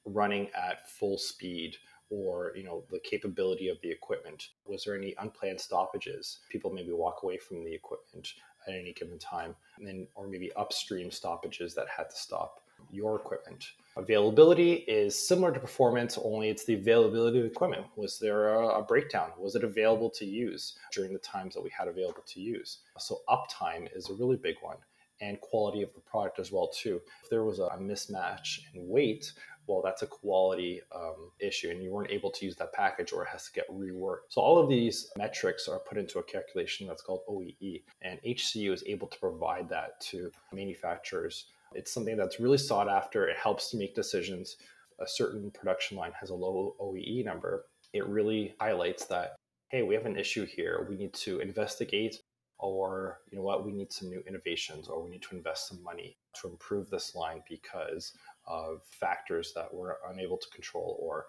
running 0.06 0.50
at 0.56 0.90
full 0.90 1.18
speed 1.18 1.78
or 2.10 2.52
you 2.56 2.64
know 2.64 2.84
the 2.92 3.00
capability 3.00 3.70
of 3.70 3.78
the 3.82 3.90
equipment 3.90 4.50
was 4.66 4.84
there 4.84 4.98
any 4.98 5.16
unplanned 5.20 5.60
stoppages 5.60 6.40
people 6.50 6.72
maybe 6.72 6.92
walk 6.92 7.24
away 7.24 7.38
from 7.38 7.64
the 7.64 7.74
equipment 7.74 8.34
at 8.68 8.74
any 8.74 8.94
given 8.94 9.20
time, 9.20 9.56
and 9.78 9.88
then 9.88 10.08
or 10.16 10.28
maybe 10.28 10.52
upstream 10.54 11.12
stoppages 11.12 11.74
that 11.76 11.88
had 11.88 12.10
to 12.10 12.16
stop 12.16 12.62
your 12.92 13.16
equipment. 13.16 13.66
Availability 13.98 14.74
is 14.74 15.16
similar 15.28 15.52
to 15.52 15.60
performance, 15.60 16.18
only 16.24 16.50
it's 16.50 16.66
the 16.66 16.76
availability 16.76 17.40
of 17.40 17.46
equipment. 17.46 17.86
Was 17.96 18.18
there 18.18 18.54
a, 18.56 18.80
a, 18.80 18.82
breakdown? 18.82 19.32
Was 19.38 19.56
it 19.56 19.64
available 19.64 20.10
to 20.12 20.26
use 20.26 20.76
during 20.94 21.12
the 21.14 21.20
times 21.20 21.54
that 21.56 21.64
we 21.64 21.70
had 21.70 21.88
available 21.88 22.24
to 22.26 22.40
use? 22.40 22.80
So 22.98 23.20
uptime 23.30 23.88
is 23.96 24.10
a 24.10 24.14
really 24.14 24.38
big 24.38 24.56
one, 24.62 24.78
and 25.20 25.40
quality 25.42 25.82
of 25.82 25.94
the 25.94 26.00
product 26.02 26.40
as 26.40 26.52
well 26.52 26.70
too. 26.70 27.02
If 27.24 27.30
there 27.30 27.44
was 27.44 27.60
a 27.60 27.70
mismatch 27.80 28.62
in 28.74 28.88
weight, 28.88 29.34
well, 29.68 29.82
that's 29.84 30.02
a 30.02 30.08
quality 30.08 30.82
um, 30.94 31.32
issue 31.40 31.70
and 31.70 31.82
you 31.82 31.92
weren't 31.92 32.12
able 32.12 32.32
to 32.32 32.46
use 32.46 32.56
that 32.58 32.74
package 32.74 33.14
or 33.14 33.24
it 33.24 33.30
has 33.30 33.46
to 33.46 33.54
get 33.54 33.70
reworked. 33.70 34.30
So 34.30 34.42
all 34.42 34.58
of 34.58 34.70
these 34.70 35.12
metrics 35.18 35.68
are 35.68 35.80
put 35.80 35.98
into 35.98 36.20
a 36.20 36.24
calculation 36.24 36.88
that's 36.88 37.02
called 37.02 37.22
OEE, 37.30 37.84
and 38.02 38.20
HCU 38.26 38.74
is 38.74 38.84
able 38.88 39.08
to 39.08 39.20
provide 39.20 39.70
that 39.70 40.00
to 40.02 40.32
manufacturers. 40.52 41.46
It's 41.74 41.94
something 41.94 42.18
that's 42.18 42.40
really 42.40 42.58
sought 42.58 42.90
after. 42.90 43.28
It 43.28 43.38
helps 43.38 43.70
to 43.72 43.78
make 43.78 43.96
decisions. 43.96 44.58
A 45.00 45.08
certain 45.08 45.52
production 45.52 45.98
line 45.98 46.12
has 46.20 46.30
a 46.30 46.36
low 46.36 46.76
OEE 46.80 47.24
number. 47.24 47.66
It 47.94 48.06
really 48.08 48.56
highlights 48.60 49.06
that, 49.06 49.36
hey, 49.70 49.84
we 49.84 49.96
have 49.96 50.06
an 50.06 50.18
issue 50.18 50.46
here. 50.46 50.86
We 50.90 50.96
need 50.96 51.14
to 51.14 51.40
investigate 51.40 52.22
or 52.62 53.20
you 53.32 53.38
know 53.38 53.44
what 53.44 53.66
we 53.66 53.72
need 53.72 53.92
some 53.92 54.10
new 54.10 54.24
innovations 54.28 54.88
or 54.88 55.04
we 55.04 55.10
need 55.10 55.22
to 55.24 55.36
invest 55.36 55.68
some 55.68 55.82
money 55.84 56.16
to 56.34 56.48
improve 56.48 56.90
this 56.90 57.16
line 57.16 57.42
because 57.50 58.14
of 58.48 58.82
factors 58.86 59.54
that 59.56 59.74
we're 59.74 59.96
unable 60.10 60.38
to 60.38 60.48
control 60.50 60.98
or 61.02 61.26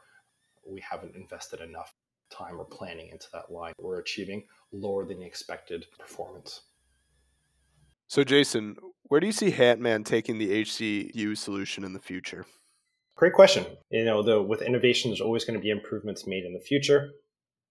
we 0.67 0.81
haven't 0.81 1.17
invested 1.17 1.61
enough 1.61 1.95
time 2.31 2.59
or 2.59 2.65
planning 2.65 3.09
into 3.11 3.27
that 3.33 3.51
line. 3.51 3.73
We're 3.79 4.01
achieving 4.01 4.45
lower 4.73 5.05
than 5.05 5.23
expected 5.23 5.87
performance. 5.99 6.63
So, 8.09 8.25
Jason, 8.25 8.77
where 9.05 9.21
do 9.21 9.27
you 9.27 9.33
see 9.33 9.51
Handtmann 9.51 10.05
taking 10.05 10.39
the 10.39 10.63
HCU 10.63 11.37
solution 11.37 11.85
in 11.85 11.93
the 11.93 12.01
future? 12.01 12.45
Great 13.17 13.33
question. 13.35 13.65
You 13.91 14.05
know, 14.05 14.23
though, 14.23 14.43
with 14.43 14.63
innovation, 14.63 15.11
there's 15.11 15.21
always 15.21 15.45
going 15.45 15.59
to 15.59 15.63
be 15.63 15.71
improvements 15.71 16.27
made 16.27 16.45
in 16.45 16.53
the 16.53 16.61
future. 16.61 17.11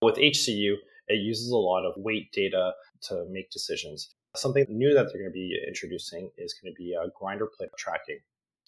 With 0.01 0.15
HCU, 0.15 0.75
it 1.07 1.15
uses 1.15 1.51
a 1.51 1.57
lot 1.57 1.85
of 1.85 1.93
weight 1.97 2.31
data 2.31 2.73
to 3.03 3.25
make 3.29 3.51
decisions. 3.51 4.13
Something 4.35 4.65
new 4.69 4.93
that 4.93 5.07
they're 5.07 5.21
going 5.21 5.31
to 5.31 5.33
be 5.33 5.59
introducing 5.67 6.31
is 6.37 6.53
going 6.53 6.73
to 6.73 6.77
be 6.77 6.93
a 6.93 7.09
grinder 7.19 7.47
plate 7.47 7.69
tracking. 7.77 8.19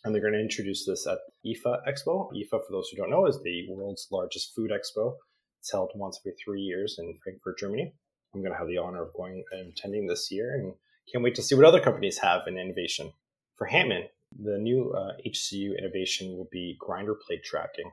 And 0.04 0.13
they're 0.13 0.22
going 0.22 0.34
to 0.34 0.39
introduce 0.39 0.86
this 0.86 1.08
at 1.08 1.20
IFFA 1.46 1.80
Expo. 1.88 2.30
IFFA, 2.34 2.50
for 2.66 2.72
those 2.72 2.89
who 2.89 2.98
don't 2.98 3.10
know, 3.10 3.26
is 3.26 3.42
the 3.42 3.68
world's 3.70 4.08
largest 4.12 4.54
food 4.54 4.72
expo. 4.72 5.16
It's 5.60 5.72
held 5.72 5.92
once 5.96 6.20
every 6.22 6.36
three 6.44 6.62
years 6.62 6.98
in 7.00 7.18
Frankfurt, 7.24 7.58
Germany. 7.58 7.94
I'm 8.34 8.42
going 8.42 8.52
to 8.52 8.58
have 8.58 8.68
the 8.68 8.80
honor 8.80 9.04
of 9.04 9.13
going 9.13 9.44
and 9.52 9.72
attending 9.72 10.08
this 10.08 10.30
year 10.30 10.56
and 10.56 10.74
can't 11.12 11.24
wait 11.24 11.36
to 11.36 11.42
see 11.42 11.56
what 11.56 11.66
other 11.66 11.80
companies 11.80 12.18
have 12.18 12.42
in 12.48 12.58
innovation. 12.58 13.13
For 13.56 13.68
Handtmann, 13.68 14.08
the 14.38 14.58
new 14.58 14.92
uh, 14.92 15.13
HCU 15.26 15.78
innovation 15.78 16.36
will 16.36 16.50
be 16.52 16.76
grinder 16.80 17.16
plate 17.16 17.44
tracking. 17.44 17.89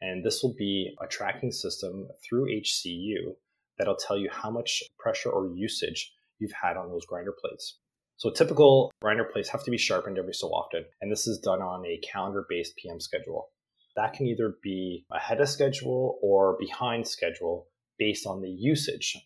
And 0.00 0.24
this 0.24 0.42
will 0.42 0.54
be 0.54 0.96
a 1.02 1.06
tracking 1.06 1.52
system 1.52 2.08
through 2.26 2.46
HCU 2.46 3.34
that'll 3.78 3.96
tell 3.96 4.16
you 4.16 4.30
how 4.30 4.50
much 4.50 4.82
pressure 4.98 5.30
or 5.30 5.54
usage 5.54 6.12
you've 6.38 6.52
had 6.52 6.76
on 6.76 6.88
those 6.88 7.04
grinder 7.04 7.34
plates. 7.38 7.78
So 8.20 8.28
typical 8.28 8.92
grinder 9.00 9.24
plates 9.24 9.48
have 9.48 9.64
to 9.64 9.70
be 9.70 9.78
sharpened 9.78 10.18
every 10.18 10.34
so 10.34 10.48
often, 10.48 10.84
and 11.00 11.10
this 11.10 11.26
is 11.26 11.38
done 11.38 11.62
on 11.62 11.86
a 11.86 11.96
calendar-based 12.06 12.76
PM 12.76 13.00
schedule. 13.00 13.48
That 13.96 14.12
can 14.12 14.26
either 14.26 14.56
be 14.62 15.06
ahead 15.10 15.40
of 15.40 15.48
schedule 15.48 16.18
or 16.20 16.58
behind 16.60 17.08
schedule 17.08 17.68
based 17.98 18.26
on 18.26 18.42
the 18.42 18.50
usage. 18.50 19.16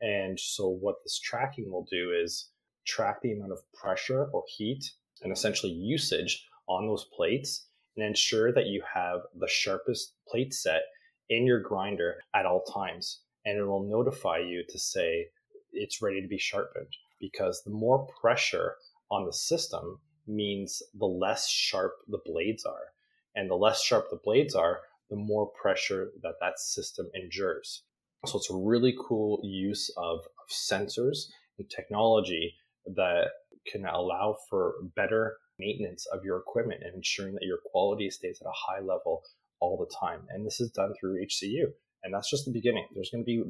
And 0.00 0.38
so 0.38 0.68
what 0.68 1.02
this 1.02 1.18
tracking 1.18 1.72
will 1.72 1.84
do 1.90 2.12
is 2.12 2.50
track 2.86 3.22
the 3.22 3.32
amount 3.32 3.50
of 3.50 3.58
pressure 3.72 4.26
or 4.32 4.44
heat 4.46 4.84
and 5.22 5.32
essentially 5.32 5.72
usage 5.72 6.46
on 6.68 6.86
those 6.86 7.08
plates 7.12 7.66
and 7.96 8.06
ensure 8.06 8.52
that 8.52 8.66
you 8.66 8.84
have 8.94 9.22
the 9.36 9.48
sharpest 9.48 10.12
plate 10.28 10.54
set 10.54 10.82
in 11.28 11.44
your 11.44 11.58
grinder 11.58 12.20
at 12.36 12.46
all 12.46 12.62
times. 12.62 13.22
And 13.44 13.58
it 13.58 13.64
will 13.64 13.82
notify 13.82 14.38
you 14.38 14.62
to 14.68 14.78
say 14.78 15.26
it's 15.72 16.00
ready 16.00 16.22
to 16.22 16.28
be 16.28 16.38
sharpened 16.38 16.94
because 17.30 17.62
the 17.64 17.70
more 17.70 18.06
pressure 18.20 18.76
on 19.10 19.24
the 19.24 19.32
system 19.32 19.98
means 20.26 20.82
the 20.98 21.06
less 21.06 21.48
sharp 21.48 21.92
the 22.08 22.20
blades 22.24 22.64
are. 22.64 22.92
And 23.34 23.50
the 23.50 23.56
less 23.56 23.82
sharp 23.82 24.10
the 24.10 24.20
blades 24.22 24.54
are, 24.54 24.80
the 25.10 25.16
more 25.16 25.50
pressure 25.60 26.10
that 26.22 26.34
that 26.40 26.58
system 26.58 27.10
endures. 27.14 27.82
So 28.26 28.38
it's 28.38 28.50
a 28.50 28.56
really 28.56 28.94
cool 29.08 29.40
use 29.42 29.92
of, 29.96 30.20
of 30.20 30.48
sensors 30.50 31.26
and 31.58 31.68
technology 31.68 32.54
that 32.86 33.28
can 33.70 33.84
allow 33.84 34.36
for 34.48 34.74
better 34.96 35.36
maintenance 35.58 36.06
of 36.06 36.24
your 36.24 36.38
equipment 36.38 36.82
and 36.84 36.94
ensuring 36.94 37.34
that 37.34 37.44
your 37.44 37.58
quality 37.70 38.10
stays 38.10 38.40
at 38.40 38.48
a 38.48 38.52
high 38.52 38.80
level 38.80 39.22
all 39.60 39.78
the 39.78 39.94
time. 39.94 40.20
And 40.30 40.46
this 40.46 40.60
is 40.60 40.70
done 40.70 40.94
through 40.98 41.24
HCU. 41.24 41.66
And 42.02 42.12
that's 42.12 42.30
just 42.30 42.44
the 42.44 42.52
beginning. 42.52 42.86
There's 42.94 43.10
going 43.10 43.24
to 43.24 43.26
be 43.26 43.42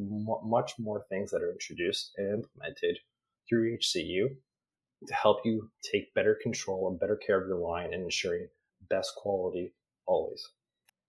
much 0.44 0.74
more 0.78 1.04
things 1.08 1.30
that 1.30 1.42
are 1.42 1.50
introduced 1.50 2.12
and 2.16 2.44
implemented 2.44 2.98
through 3.48 3.76
HCU 3.78 4.28
to 5.06 5.14
help 5.14 5.38
you 5.44 5.70
take 5.92 6.14
better 6.14 6.38
control 6.42 6.88
and 6.88 6.98
better 6.98 7.16
care 7.16 7.40
of 7.40 7.46
your 7.46 7.58
line 7.58 7.92
and 7.92 8.04
ensuring 8.04 8.48
best 8.88 9.14
quality 9.16 9.72
always. 10.06 10.48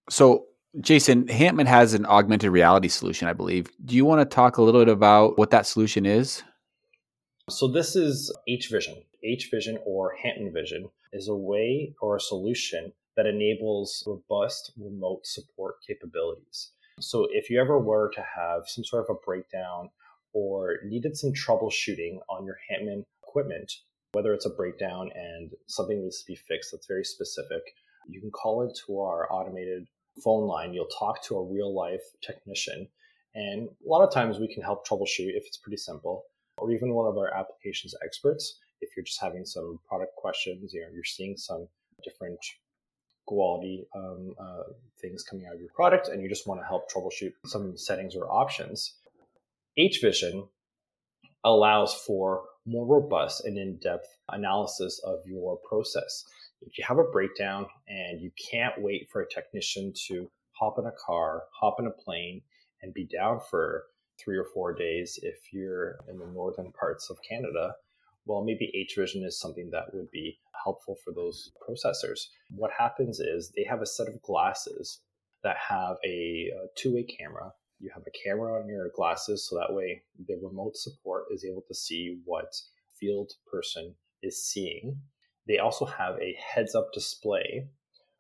So, 0.10 0.46
Jason, 0.82 1.28
Handtmann 1.28 1.68
has 1.68 1.94
an 1.94 2.06
augmented 2.06 2.52
reality 2.52 2.90
solution, 2.90 3.28
I 3.28 3.34
believe. 3.34 3.70
Do 3.86 3.96
you 3.96 4.04
want 4.04 4.20
to 4.20 4.36
talk 4.36 4.58
a 4.58 4.62
little 4.62 4.82
bit 4.82 4.92
about 4.92 5.38
what 5.38 5.52
that 5.52 5.66
solution 5.66 6.06
is? 6.06 6.44
So 7.50 7.68
this 7.68 7.96
is 7.96 8.36
H 8.48 8.70
Vision. 8.70 9.04
H 9.24 9.50
Vision 9.52 9.78
or 9.86 10.16
Handtmann 10.24 10.52
Vision 10.52 10.90
is 11.14 11.28
a 11.30 11.36
way 11.36 11.94
or 12.02 12.18
a 12.18 12.20
solution 12.20 12.92
that 13.16 13.26
enables 13.26 14.04
robust 14.06 14.74
remote 14.78 15.26
support 15.26 15.76
capabilities. 15.86 16.72
So 17.00 17.28
if 17.32 17.50
you 17.50 17.62
ever 17.62 17.80
were 17.80 18.12
to 18.16 18.22
have 18.36 18.64
some 18.68 18.84
sort 18.84 19.06
of 19.08 19.16
a 19.16 19.26
breakdown 19.26 19.90
or 20.36 20.80
needed 20.84 21.18
some 21.18 21.32
troubleshooting 21.32 22.20
on 22.30 22.46
your 22.46 22.58
Handtmann 22.70 23.04
equipment, 23.24 23.72
whether 24.12 24.34
it's 24.34 24.46
a 24.46 24.50
breakdown 24.50 25.10
and 25.16 25.52
something 25.68 26.02
needs 26.02 26.20
to 26.20 26.28
be 26.28 26.36
fixed 26.36 26.74
that's 26.74 26.88
very 26.88 27.06
specific, 27.06 27.64
you 28.10 28.20
can 28.20 28.30
call 28.32 28.62
into 28.62 29.00
our 29.00 29.32
automated 29.32 29.88
phone 30.22 30.46
line. 30.46 30.74
You'll 30.74 30.88
talk 30.88 31.24
to 31.24 31.38
a 31.38 31.44
real 31.44 31.74
life 31.74 32.04
technician. 32.22 32.88
And 33.34 33.70
a 33.70 33.90
lot 33.90 34.06
of 34.06 34.14
times 34.14 34.38
we 34.38 34.54
can 34.54 34.62
help 34.62 34.86
troubleshoot 34.86 35.36
if 35.36 35.46
it's 35.48 35.58
pretty 35.58 35.78
simple 35.78 36.26
or 36.58 36.72
even 36.72 36.94
one 36.94 37.08
of 37.08 37.18
our 37.18 37.34
applications 37.34 37.96
experts. 38.04 38.60
If 38.82 38.90
you're 38.96 39.06
just 39.06 39.22
having 39.22 39.46
some 39.46 39.80
product 39.88 40.16
questions, 40.18 40.74
you 40.74 40.82
know, 40.82 40.88
you're 40.94 41.04
seeing 41.06 41.38
some 41.38 41.68
different 42.04 42.40
quality 43.26 43.88
um, 43.96 44.36
uh, 44.38 44.64
things 45.02 45.24
coming 45.24 45.46
out 45.48 45.56
of 45.56 45.60
your 45.60 45.70
product, 45.74 46.10
and 46.10 46.22
you 46.22 46.30
just 46.30 46.48
want 46.48 46.62
to 46.62 46.68
help 46.68 46.92
troubleshoot 46.92 47.34
some 47.46 47.78
settings 47.78 48.16
or 48.16 48.30
options. 48.30 48.96
HVision 49.78 50.48
allows 51.44 51.94
for 51.94 52.44
more 52.66 52.86
robust 52.86 53.46
and 53.46 53.58
in-depth 53.58 54.08
analysis 54.30 55.00
of 55.06 55.20
your 55.26 55.60
process. 55.70 56.24
If 56.62 56.78
you 56.78 56.86
have 56.88 56.98
a 56.98 57.04
breakdown 57.04 57.68
and 57.88 58.22
you 58.22 58.32
can't 58.52 58.82
wait 58.82 59.10
for 59.12 59.22
a 59.22 59.30
technician 59.30 59.94
to 60.08 60.32
hop 60.54 60.80
in 60.80 60.86
a 60.86 60.94
car, 61.06 61.44
hop 61.60 61.76
in 61.80 61.88
a 61.88 61.92
plane, 61.92 62.42
and 62.82 62.94
be 62.94 63.06
down 63.06 63.40
for 63.50 63.86
three 64.24 64.38
or 64.38 64.46
four 64.54 64.74
days 64.74 65.20
if 65.22 65.36
you're 65.52 65.98
in 66.10 66.18
the 66.20 66.28
northern 66.28 66.72
parts 66.72 67.10
of 67.10 67.18
Canada, 67.28 67.74
well, 68.26 68.44
maybe 68.44 68.72
H 68.74 68.96
Vision 68.98 69.24
is 69.24 69.40
something 69.40 69.70
that 69.72 69.94
would 69.94 70.10
be 70.10 70.40
helpful 70.64 70.96
for 71.04 71.12
those 71.14 71.52
processors. 71.62 72.28
What 72.50 72.72
happens 72.78 73.20
is 73.20 73.52
they 73.52 73.66
have 73.70 73.82
a 73.82 73.86
set 73.86 74.08
of 74.08 74.22
glasses 74.22 75.02
that 75.44 75.58
have 75.58 75.98
a, 76.04 76.50
a 76.56 76.68
two 76.76 76.96
way 76.96 77.04
camera. 77.04 77.52
You 77.86 77.92
have 77.94 78.04
a 78.08 78.28
camera 78.28 78.60
on 78.60 78.68
your 78.68 78.90
glasses, 78.96 79.48
so 79.48 79.58
that 79.58 79.74
way 79.74 80.02
the 80.28 80.40
remote 80.42 80.76
support 80.76 81.26
is 81.32 81.46
able 81.46 81.64
to 81.68 81.76
see 81.76 82.18
what 82.26 82.52
field 83.00 83.32
person 83.46 83.94
is 84.24 84.44
seeing. 84.44 85.00
They 85.48 85.60
also 85.60 85.86
have 85.86 86.16
a 86.16 86.36
heads 86.44 86.74
up 86.74 86.92
display, 86.94 87.68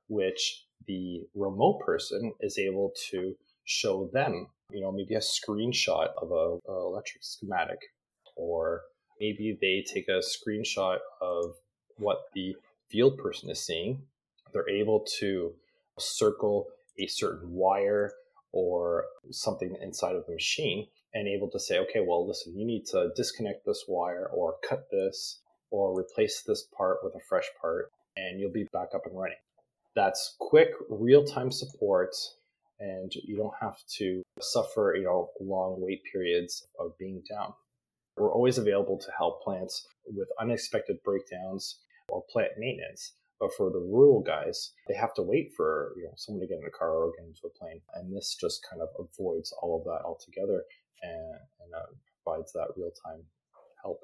which 0.07 0.65
the 0.85 1.23
remote 1.33 1.79
person 1.83 2.33
is 2.41 2.59
able 2.59 2.93
to 3.09 3.35
show 3.63 4.07
them 4.13 4.49
you 4.71 4.81
know, 4.81 4.91
maybe 4.91 5.15
a 5.15 5.19
screenshot 5.19 6.09
of 6.21 6.31
a, 6.31 6.71
a 6.71 6.85
electric 6.85 7.23
schematic, 7.23 7.79
or 8.35 8.81
maybe 9.19 9.57
they 9.61 9.83
take 9.87 10.07
a 10.07 10.21
screenshot 10.21 10.97
of 11.21 11.55
what 11.97 12.23
the 12.33 12.55
field 12.89 13.17
person 13.17 13.49
is 13.49 13.65
seeing. 13.65 14.01
They're 14.53 14.69
able 14.69 15.05
to 15.19 15.53
circle 15.99 16.67
a 16.99 17.07
certain 17.07 17.51
wire 17.51 18.11
or 18.55 19.05
something 19.31 19.75
inside 19.81 20.15
of 20.15 20.25
the 20.25 20.33
machine 20.33 20.87
and 21.13 21.27
able 21.27 21.49
to 21.51 21.59
say, 21.59 21.77
okay, 21.77 21.99
well, 21.99 22.25
listen, 22.25 22.57
you 22.57 22.65
need 22.65 22.85
to 22.85 23.09
disconnect 23.15 23.65
this 23.65 23.83
wire 23.87 24.29
or 24.33 24.55
cut 24.67 24.89
this 24.89 25.41
or 25.69 25.97
replace 25.97 26.41
this 26.41 26.63
part 26.75 26.99
with 27.03 27.13
a 27.15 27.19
fresh 27.27 27.49
part, 27.61 27.91
and 28.15 28.39
you'll 28.39 28.51
be 28.51 28.67
back 28.71 28.89
up 28.95 29.05
and 29.05 29.17
running. 29.17 29.37
That's 29.93 30.35
quick, 30.39 30.69
real 30.89 31.23
time 31.25 31.51
support 31.51 32.15
and 32.79 33.13
you 33.15 33.37
don't 33.37 33.53
have 33.61 33.77
to 33.97 34.21
suffer, 34.41 34.95
you 34.97 35.05
know, 35.05 35.29
long 35.39 35.79
wait 35.79 36.01
periods 36.11 36.67
of 36.79 36.97
being 36.97 37.21
down. 37.29 37.53
We're 38.17 38.33
always 38.33 38.57
available 38.57 38.97
to 38.97 39.11
help 39.17 39.43
plants 39.43 39.87
with 40.05 40.27
unexpected 40.39 40.97
breakdowns 41.03 41.79
or 42.09 42.23
plant 42.29 42.51
maintenance. 42.57 43.13
But 43.39 43.53
for 43.57 43.69
the 43.69 43.79
rural 43.79 44.21
guys, 44.21 44.71
they 44.87 44.95
have 44.95 45.13
to 45.15 45.21
wait 45.21 45.51
for 45.55 45.93
you 45.97 46.03
know 46.03 46.13
someone 46.15 46.41
to 46.41 46.47
get 46.47 46.59
in 46.59 46.67
a 46.67 46.77
car 46.77 46.95
or 46.95 47.11
get 47.17 47.27
into 47.27 47.47
a 47.47 47.57
plane, 47.59 47.81
and 47.93 48.15
this 48.15 48.37
just 48.39 48.65
kind 48.69 48.81
of 48.81 48.89
avoids 48.97 49.53
all 49.61 49.79
of 49.79 49.85
that 49.85 50.05
altogether 50.05 50.63
and, 51.03 51.39
and 51.61 51.73
uh, 51.75 51.91
provides 52.23 52.53
that 52.53 52.69
real 52.77 52.91
time 53.05 53.23
help. 53.81 53.99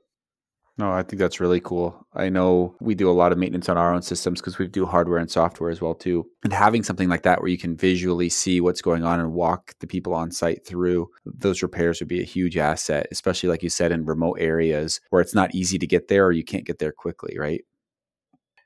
No, 0.78 0.92
I 0.92 1.04
think 1.04 1.20
that's 1.20 1.40
really 1.40 1.60
cool. 1.60 2.08
I 2.14 2.30
know 2.30 2.76
we 2.80 2.96
do 2.96 3.10
a 3.10 3.14
lot 3.14 3.32
of 3.32 3.38
maintenance 3.38 3.68
on 3.68 3.78
our 3.78 3.94
own 3.94 4.02
systems 4.02 4.40
because 4.40 4.58
we 4.58 4.68
do 4.68 4.86
hardware 4.86 5.20
and 5.20 5.30
software 5.30 5.70
as 5.70 5.82
well 5.82 5.94
too. 5.94 6.26
And 6.44 6.54
having 6.54 6.82
something 6.82 7.10
like 7.10 7.24
that 7.24 7.40
where 7.40 7.50
you 7.50 7.58
can 7.58 7.76
visually 7.76 8.30
see 8.30 8.62
what's 8.62 8.82
going 8.82 9.04
on 9.04 9.20
and 9.20 9.34
walk 9.34 9.74
the 9.80 9.88
people 9.88 10.14
on 10.14 10.32
site 10.32 10.66
through 10.66 11.10
those 11.26 11.62
repairs 11.62 12.00
would 12.00 12.08
be 12.08 12.22
a 12.22 12.26
huge 12.26 12.58
asset, 12.58 13.08
especially 13.12 13.50
like 13.50 13.64
you 13.64 13.70
said 13.70 13.92
in 13.92 14.06
remote 14.06 14.38
areas 14.40 15.02
where 15.10 15.22
it's 15.22 15.36
not 15.36 15.54
easy 15.54 15.78
to 15.78 15.86
get 15.86 16.08
there 16.08 16.26
or 16.26 16.32
you 16.32 16.44
can't 16.44 16.66
get 16.66 16.80
there 16.80 16.94
quickly, 16.94 17.38
right? 17.38 17.64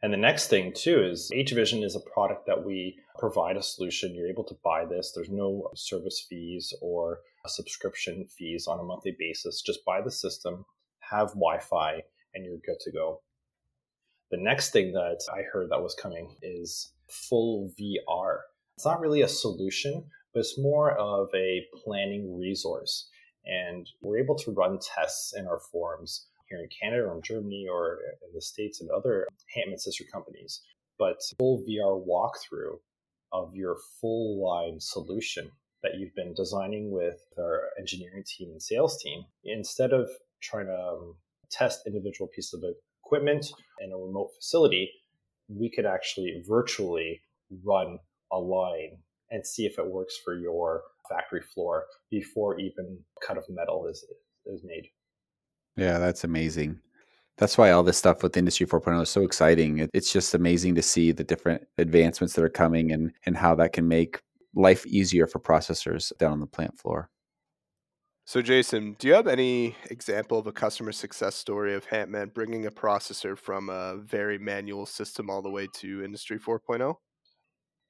And 0.06 0.14
the 0.14 0.18
next 0.18 0.50
thing 0.50 0.72
too 0.72 1.04
is 1.04 1.32
HVision 1.34 1.84
is 1.84 1.96
a 1.96 2.00
product 2.00 2.46
that 2.46 2.64
we 2.64 3.00
provide 3.18 3.58
a 3.58 3.64
solution. 3.64 4.14
You're 4.14 4.28
able 4.28 4.44
to 4.44 4.58
buy 4.64 4.86
this. 4.86 5.12
There's 5.12 5.32
no 5.32 5.72
service 5.74 6.24
fees 6.30 6.72
or 6.80 7.22
subscription 7.48 8.28
fees 8.28 8.68
on 8.68 8.80
a 8.80 8.84
monthly 8.84 9.16
basis. 9.18 9.64
Just 9.64 9.84
buy 9.84 10.02
the 10.02 10.12
system 10.12 10.64
have 11.00 11.30
Wi 11.30 11.58
Fi, 11.58 12.04
and 12.36 12.46
you're 12.46 12.60
good 12.64 12.80
to 12.82 12.92
go. 12.92 13.22
The 14.30 14.38
next 14.38 14.70
thing 14.70 14.94
that 14.94 15.22
I 15.34 15.42
heard 15.42 15.72
that 15.72 15.82
was 15.82 15.96
coming 15.96 16.36
is 16.44 16.92
full 17.10 17.74
VR. 17.80 18.42
It's 18.78 18.86
not 18.86 19.00
really 19.00 19.24
a 19.24 19.28
solution, 19.28 20.04
but 20.36 20.42
it's 20.42 20.60
more 20.60 20.92
of 20.92 21.30
a 21.34 21.66
planning 21.84 22.38
resource. 22.38 23.10
And 23.44 23.90
we're 24.02 24.20
able 24.20 24.36
to 24.36 24.52
run 24.52 24.78
tests 24.78 25.34
in 25.36 25.48
our 25.48 25.62
forums 25.72 26.28
here 26.56 26.64
in 26.64 26.70
Canada 26.70 27.08
or 27.08 27.16
in 27.16 27.22
Germany 27.22 27.68
or 27.70 28.00
in 28.28 28.34
the 28.34 28.42
States 28.42 28.82
and 28.82 28.90
other 28.90 29.28
Handtmann 29.56 29.80
sister 29.80 30.04
companies. 30.12 30.62
But 30.98 31.18
full 31.38 31.64
VR 31.68 32.02
walkthrough 32.06 32.80
of 33.32 33.54
your 33.54 33.78
full 34.00 34.42
line 34.44 34.80
solution 34.80 35.52
that 35.84 35.98
you've 35.98 36.16
been 36.16 36.34
designing 36.34 36.92
with 36.92 37.20
our 37.38 37.64
engineering 37.80 38.24
team 38.26 38.50
and 38.52 38.62
sales 38.62 39.02
team, 39.02 39.26
instead 39.44 39.92
of 39.92 40.10
trying 40.42 40.68
to 40.68 40.78
um, 40.78 41.16
test 41.52 41.82
individual 41.86 42.30
pieces 42.34 42.54
of 42.54 42.64
equipment 43.04 43.52
in 43.82 43.92
a 43.92 43.98
remote 43.98 44.30
facility, 44.36 44.90
we 45.48 45.70
could 45.70 45.86
actually 45.86 46.44
virtually 46.48 47.22
run 47.64 48.00
a 48.32 48.40
line 48.40 48.98
and 49.30 49.46
see 49.46 49.66
if 49.66 49.78
it 49.78 49.86
works 49.86 50.18
for 50.24 50.36
your 50.36 50.84
factory 51.10 51.42
floor 51.42 51.86
before 52.10 52.60
even 52.60 53.00
cut 53.26 53.38
of 53.38 53.44
metal 53.50 53.88
is 53.88 54.06
is 54.46 54.64
made. 54.64 54.88
Yeah, 55.78 55.98
that's 55.98 56.24
amazing. 56.24 56.80
That's 57.38 57.58
why 57.58 57.72
all 57.72 57.84
this 57.84 57.98
stuff 57.98 58.24
with 58.24 58.38
Industry 58.38 58.66
4.0 58.66 59.02
is 59.02 59.10
so 59.10 59.24
exciting. 59.24 59.90
It's 59.94 60.12
just 60.12 60.34
amazing 60.34 60.76
to 60.76 60.82
see 60.82 61.12
the 61.12 61.24
different 61.24 61.68
advancements 61.78 62.34
that 62.36 62.46
are 62.46 62.50
coming 62.50 62.92
and, 62.94 63.12
and 63.26 63.36
how 63.36 63.56
that 63.56 63.74
can 63.74 63.88
make 63.88 64.22
life 64.54 64.86
easier 64.86 65.28
for 65.28 65.40
processors 65.40 66.18
down 66.18 66.32
on 66.32 66.40
the 66.40 66.48
plant 66.48 66.78
floor. 66.78 67.10
So, 68.28 68.42
Jason, 68.42 68.96
do 68.98 69.08
you 69.08 69.14
have 69.14 69.28
any 69.28 69.76
example 69.92 70.40
of 70.40 70.48
a 70.48 70.52
customer 70.52 70.92
success 70.92 71.36
story 71.36 71.76
of 71.76 71.86
Handtmann 71.86 72.34
bringing 72.34 72.66
a 72.66 72.72
processor 72.72 73.38
from 73.38 73.70
a 73.70 73.98
very 73.98 74.40
manual 74.40 74.88
system 74.88 75.30
all 75.30 75.44
the 75.44 75.52
way 75.52 75.68
to 75.74 76.04
Industry 76.04 76.40
4.0? 76.40 76.96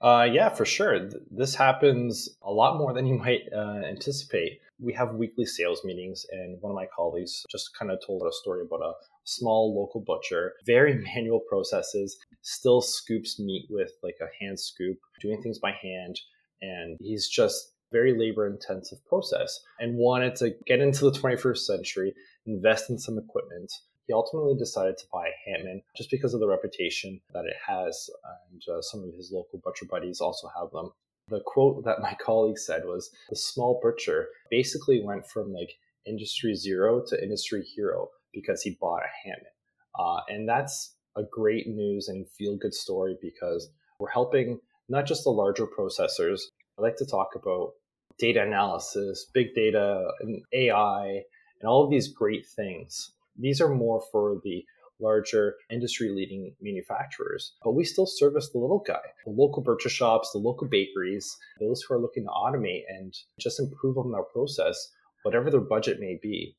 Uh, 0.01 0.27
yeah, 0.31 0.49
for 0.49 0.65
sure. 0.65 1.09
This 1.31 1.55
happens 1.55 2.29
a 2.41 2.51
lot 2.51 2.77
more 2.77 2.93
than 2.93 3.05
you 3.07 3.15
might 3.25 3.41
uh, 3.55 3.81
anticipate. 3.87 4.59
We 4.79 4.93
have 4.93 5.15
weekly 5.15 5.45
sales 5.45 5.81
meetings, 5.85 6.25
and 6.31 6.61
one 6.61 6.71
of 6.71 6.75
my 6.75 6.87
colleagues 6.93 7.45
just 7.49 7.77
kind 7.77 7.91
of 7.91 7.99
told 8.05 8.23
a 8.27 8.31
story 8.31 8.61
about 8.61 8.81
a 8.81 8.93
small 9.23 9.73
local 9.73 10.01
butcher, 10.01 10.53
very 10.65 10.95
manual 11.15 11.39
processes, 11.39 12.17
still 12.41 12.81
scoops 12.81 13.39
meat 13.39 13.67
with 13.69 13.91
like 14.03 14.17
a 14.21 14.43
hand 14.43 14.59
scoop, 14.59 14.97
doing 15.21 15.41
things 15.41 15.59
by 15.59 15.71
hand. 15.71 16.19
And 16.61 16.97
he's 16.99 17.27
just 17.27 17.73
very 17.91 18.17
labor 18.17 18.47
intensive 18.47 19.05
process 19.05 19.59
and 19.79 19.95
wanted 19.95 20.35
to 20.35 20.53
get 20.65 20.81
into 20.81 21.09
the 21.09 21.17
21st 21.17 21.59
century, 21.59 22.13
invest 22.45 22.89
in 22.89 22.97
some 22.97 23.17
equipment. 23.17 23.71
He 24.07 24.13
ultimately 24.13 24.55
decided 24.55 24.97
to 24.97 25.05
buy 25.11 25.29
Handtmann 25.47 25.81
just 25.95 26.11
because 26.11 26.33
of 26.33 26.39
the 26.39 26.47
reputation 26.47 27.19
that 27.33 27.45
it 27.45 27.55
has, 27.67 28.09
and 28.51 28.61
uh, 28.71 28.81
some 28.81 29.03
of 29.03 29.13
his 29.15 29.31
local 29.31 29.59
butcher 29.63 29.85
buddies 29.89 30.21
also 30.21 30.47
have 30.59 30.71
them. 30.71 30.91
The 31.27 31.41
quote 31.45 31.83
that 31.85 32.01
my 32.01 32.13
colleague 32.21 32.59
said 32.59 32.83
was 32.85 33.09
the 33.29 33.35
small 33.35 33.79
butcher 33.81 34.27
basically 34.51 35.01
went 35.03 35.27
from 35.27 35.51
like 35.51 35.71
industry 36.05 36.55
zero 36.55 37.03
to 37.07 37.23
industry 37.23 37.63
hero 37.63 38.09
because 38.33 38.61
he 38.61 38.77
bought 38.79 39.01
a 39.01 39.27
Handtmann. 39.27 39.55
Uh, 39.97 40.21
and 40.27 40.47
that's 40.47 40.95
a 41.15 41.23
great 41.23 41.67
news 41.67 42.07
and 42.09 42.29
feel 42.29 42.57
good 42.57 42.73
story 42.73 43.17
because 43.21 43.69
we're 43.99 44.09
helping 44.09 44.59
not 44.89 45.05
just 45.05 45.23
the 45.23 45.29
larger 45.29 45.65
processors. 45.65 46.41
I 46.77 46.81
like 46.81 46.97
to 46.97 47.05
talk 47.05 47.29
about 47.35 47.71
data 48.19 48.43
analysis, 48.43 49.25
big 49.33 49.55
data, 49.55 50.07
and 50.19 50.43
AI, 50.53 51.21
and 51.61 51.69
all 51.69 51.83
of 51.83 51.89
these 51.89 52.09
great 52.09 52.45
things. 52.45 53.11
These 53.37 53.61
are 53.61 53.73
more 53.73 54.01
for 54.11 54.39
the 54.43 54.63
larger 54.99 55.55
industry 55.69 56.09
leading 56.09 56.53
manufacturers, 56.61 57.53
but 57.63 57.73
we 57.73 57.83
still 57.83 58.05
service 58.05 58.49
the 58.51 58.59
little 58.59 58.83
guy, 58.85 59.01
the 59.25 59.31
local 59.31 59.61
butcher 59.61 59.89
shops, 59.89 60.31
the 60.31 60.39
local 60.39 60.67
bakeries, 60.67 61.35
those 61.59 61.81
who 61.81 61.93
are 61.93 61.99
looking 61.99 62.23
to 62.23 62.29
automate 62.29 62.83
and 62.87 63.13
just 63.39 63.59
improve 63.59 63.97
on 63.97 64.11
their 64.11 64.23
process, 64.23 64.91
whatever 65.23 65.51
their 65.51 65.59
budget 65.59 65.99
may 65.99 66.17
be. 66.21 66.55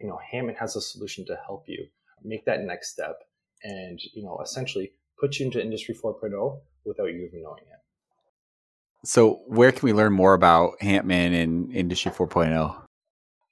You 0.00 0.08
know, 0.08 0.18
Handtmann 0.32 0.56
has 0.56 0.76
a 0.76 0.80
solution 0.80 1.26
to 1.26 1.38
help 1.44 1.64
you 1.66 1.86
make 2.24 2.44
that 2.46 2.62
next 2.62 2.92
step 2.92 3.18
and, 3.62 4.00
you 4.14 4.22
know, 4.22 4.38
essentially 4.42 4.92
put 5.20 5.38
you 5.38 5.46
into 5.46 5.60
Industry 5.60 5.94
4.0 5.94 6.60
without 6.84 7.06
you 7.06 7.26
even 7.26 7.42
knowing 7.42 7.62
it. 7.62 7.78
So, 9.04 9.42
where 9.46 9.70
can 9.72 9.82
we 9.82 9.92
learn 9.92 10.12
more 10.12 10.34
about 10.34 10.78
Handtmann 10.80 11.32
and 11.32 11.72
Industry 11.74 12.10
4.0? 12.10 12.87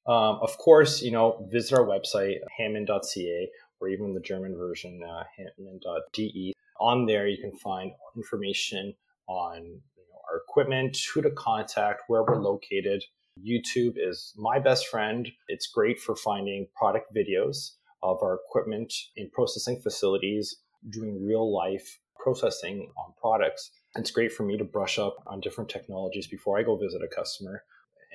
Um, 0.08 0.38
of 0.40 0.56
course, 0.58 1.02
you 1.02 1.10
know, 1.10 1.46
visit 1.50 1.76
our 1.76 1.84
website, 1.84 2.36
handtmann.ca, 2.60 3.50
or 3.80 3.88
even 3.88 4.14
the 4.14 4.20
German 4.20 4.56
version, 4.56 5.00
uh, 5.02 5.24
handtmann.de. 5.38 6.52
On 6.80 7.06
there, 7.06 7.26
you 7.26 7.38
can 7.38 7.56
find 7.58 7.92
information 8.16 8.94
on 9.28 9.64
you 9.64 10.04
know, 10.08 10.20
our 10.30 10.42
equipment, 10.48 10.96
who 11.12 11.22
to 11.22 11.30
contact, 11.30 12.02
where 12.08 12.22
we're 12.22 12.40
located. 12.40 13.02
YouTube 13.44 13.94
is 13.96 14.32
my 14.36 14.58
best 14.58 14.86
friend. 14.86 15.28
It's 15.48 15.66
great 15.66 15.98
for 15.98 16.14
finding 16.16 16.68
product 16.76 17.14
videos 17.14 17.72
of 18.02 18.18
our 18.22 18.38
equipment 18.48 18.92
in 19.16 19.30
processing 19.30 19.80
facilities, 19.82 20.56
doing 20.90 21.24
real 21.24 21.52
life 21.52 21.98
processing 22.18 22.90
on 22.96 23.12
products. 23.20 23.70
It's 23.96 24.10
great 24.10 24.32
for 24.32 24.44
me 24.44 24.56
to 24.56 24.64
brush 24.64 24.98
up 24.98 25.16
on 25.26 25.40
different 25.40 25.70
technologies 25.70 26.26
before 26.26 26.58
I 26.58 26.62
go 26.62 26.76
visit 26.76 27.02
a 27.02 27.14
customer. 27.14 27.64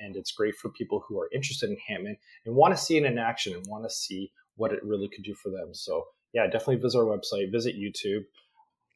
And 0.02 0.16
it's 0.16 0.32
great 0.32 0.56
for 0.56 0.68
people 0.70 1.04
who 1.06 1.18
are 1.20 1.28
interested 1.32 1.70
in 1.70 1.76
Handtmann 1.76 2.16
and 2.44 2.54
want 2.54 2.76
to 2.76 2.82
see 2.82 2.96
it 2.96 3.04
in 3.04 3.18
action 3.18 3.54
and 3.54 3.64
want 3.66 3.84
to 3.84 3.90
see 3.90 4.32
what 4.56 4.72
it 4.72 4.82
really 4.82 5.08
could 5.08 5.24
do 5.24 5.34
for 5.34 5.50
them. 5.50 5.72
So, 5.72 6.04
yeah, 6.32 6.46
definitely 6.46 6.76
visit 6.76 6.98
our 6.98 7.04
website, 7.04 7.52
visit 7.52 7.76
YouTube. 7.76 8.24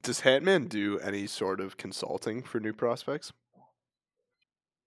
Does 0.03 0.23
Handtmann 0.23 0.69
do 0.69 0.99
any 1.01 1.27
sort 1.27 1.61
of 1.61 1.77
consulting 1.77 2.43
for 2.43 2.61
new 2.61 2.73
prospects? 2.73 3.33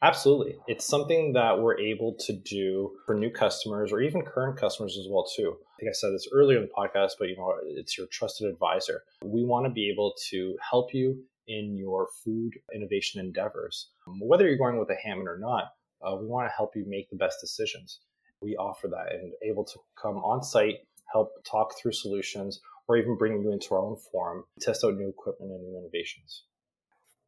Absolutely. 0.02 0.56
It's 0.68 0.86
something 0.86 1.34
that 1.34 1.60
we're 1.60 1.78
able 1.78 2.16
to 2.22 2.34
do 2.34 2.92
for 3.06 3.16
new 3.16 3.30
customers 3.30 3.92
or 3.92 4.00
even 4.00 4.22
current 4.22 4.58
customers 4.58 4.98
as 4.98 5.08
well 5.10 5.26
too. 5.36 5.58
I 5.60 5.76
think 5.80 5.90
I 5.90 5.94
said 5.94 6.14
this 6.14 6.28
earlier 6.32 6.58
in 6.58 6.64
the 6.64 6.70
podcast, 6.70 7.12
but 7.20 7.28
you 7.28 7.36
know, 7.36 7.54
it's 7.66 7.98
your 7.98 8.08
trusted 8.08 8.50
advisor. 8.50 9.04
We 9.24 9.44
want 9.44 9.66
to 9.66 9.72
be 9.72 9.90
able 9.90 10.14
to 10.30 10.56
help 10.70 10.94
you 10.94 11.22
in 11.48 11.76
your 11.76 12.08
food 12.24 12.54
innovation 12.74 13.20
endeavors. 13.20 13.90
Whether 14.22 14.48
you're 14.48 14.58
going 14.58 14.80
with 14.80 14.90
a 14.90 14.96
Handtmann 15.06 15.28
or 15.28 15.38
not, 15.38 15.74
uh, 16.02 16.16
we 16.16 16.28
want 16.28 16.48
to 16.48 16.56
help 16.56 16.76
you 16.76 16.86
make 16.88 17.10
the 17.10 17.16
best 17.16 17.38
decisions. 17.42 18.00
We 18.42 18.56
offer 18.56 18.88
that 18.88 19.14
and 19.14 19.34
able 19.44 19.66
to 19.66 19.80
come 20.02 20.18
on 20.18 20.44
site, 20.44 20.78
help 21.12 21.32
talk 21.44 21.78
through 21.78 21.94
solutions, 21.94 22.62
or 22.88 22.98
even 22.98 23.18
bring 23.18 23.42
you 23.42 23.52
into 23.52 23.76
our 23.76 23.82
own 23.82 23.98
forum, 24.12 24.46
test 24.62 24.84
out 24.84 24.96
new 24.96 25.10
equipment 25.10 25.52
and 25.52 25.62
new 25.62 25.78
innovations. 25.78 26.44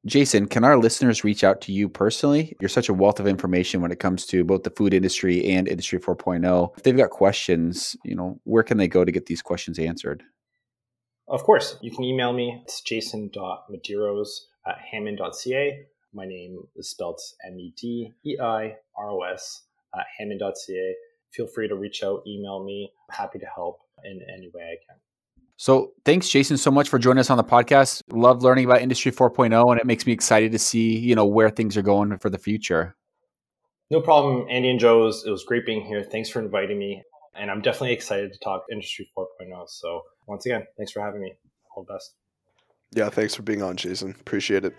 Jason, 0.08 0.48
can 0.48 0.64
our 0.64 0.78
listeners 0.78 1.24
reach 1.24 1.44
out 1.44 1.62
to 1.62 1.72
you 1.72 1.88
personally? 1.88 2.56
You're 2.60 2.70
such 2.70 2.90
a 2.90 2.94
wealth 2.94 3.20
of 3.20 3.28
information 3.28 3.82
when 3.82 3.92
it 3.92 4.00
comes 4.00 4.26
to 4.28 4.44
both 4.44 4.64
the 4.64 4.72
food 4.72 4.96
industry 4.96 5.46
and 5.46 5.68
Industry 5.68 6.00
4.0. 6.00 6.76
If 6.76 6.84
they've 6.84 6.98
got 6.98 7.12
questions, 7.12 7.96
you 8.04 8.16
know, 8.16 8.40
where 8.44 8.64
can 8.64 8.78
they 8.78 8.88
go 8.88 9.06
to 9.06 9.12
get 9.12 9.28
these 9.28 9.44
questions 9.44 9.78
answered? 9.78 10.24
Of 11.28 11.44
course, 11.44 11.78
you 11.82 11.92
can 11.92 12.04
email 12.04 12.34
me. 12.34 12.62
It's 12.64 12.82
jason.medeiros 12.82 14.28
at 14.66 14.78
handtmann.ca. 14.92 15.86
My 16.14 16.26
name 16.26 16.60
is 16.76 16.90
spelled 16.90 17.20
M 17.46 17.60
E 17.60 17.74
D 17.78 18.14
E 18.26 18.38
I 18.40 18.76
R 18.98 19.10
O 19.10 19.22
S 19.22 19.64
at 19.96 20.06
handtmann.ca. 20.20 20.96
Feel 21.32 21.48
free 21.48 21.68
to 21.68 21.76
reach 21.76 22.04
out, 22.04 22.24
email 22.28 22.64
me. 22.64 22.92
I'm 23.10 23.16
happy 23.16 23.40
to 23.40 23.46
help 23.46 23.80
in 24.04 24.22
any 24.36 24.50
way 24.54 24.64
I 24.64 24.76
can. 24.86 25.00
So 25.56 25.94
thanks, 26.06 26.28
Jason, 26.28 26.58
so 26.58 26.72
much 26.72 26.90
for 26.90 26.98
joining 26.98 27.20
us 27.20 27.30
on 27.30 27.38
the 27.38 27.44
podcast. 27.44 28.02
Love 28.12 28.42
learning 28.42 28.66
about 28.66 28.82
Industry 28.82 29.12
4.0, 29.12 29.72
and 29.72 29.80
it 29.80 29.86
makes 29.86 30.06
me 30.06 30.12
excited 30.12 30.52
to 30.52 30.60
see 30.60 30.98
you 30.98 31.16
know 31.16 31.26
where 31.26 31.50
things 31.50 31.78
are 31.78 31.82
going 31.84 32.18
for 32.18 32.30
the 32.30 32.40
future. 32.40 32.96
No 33.92 34.02
problem, 34.02 34.48
Andy 34.50 34.70
and 34.70 34.80
Joe. 34.80 35.04
It 35.04 35.06
was, 35.06 35.24
it 35.28 35.30
was 35.30 35.44
great 35.44 35.66
being 35.66 35.82
here. 35.82 36.04
Thanks 36.04 36.30
for 36.30 36.40
inviting 36.40 36.80
me, 36.80 37.04
and 37.36 37.52
I'm 37.52 37.62
definitely 37.62 37.94
excited 37.94 38.34
to 38.34 38.40
talk 38.40 38.64
Industry 38.72 39.10
4.0. 39.16 39.28
So 39.68 40.02
once 40.28 40.46
again, 40.46 40.66
thanks 40.78 40.92
for 40.92 41.02
having 41.02 41.22
me. 41.22 41.34
All 41.76 41.84
the 41.84 41.94
best. 41.94 42.16
Yeah, 42.94 43.10
thanks 43.10 43.36
for 43.36 43.44
being 43.44 43.62
on, 43.62 43.78
Jason. 43.78 44.16
Appreciate 44.20 44.66
it. 44.66 44.74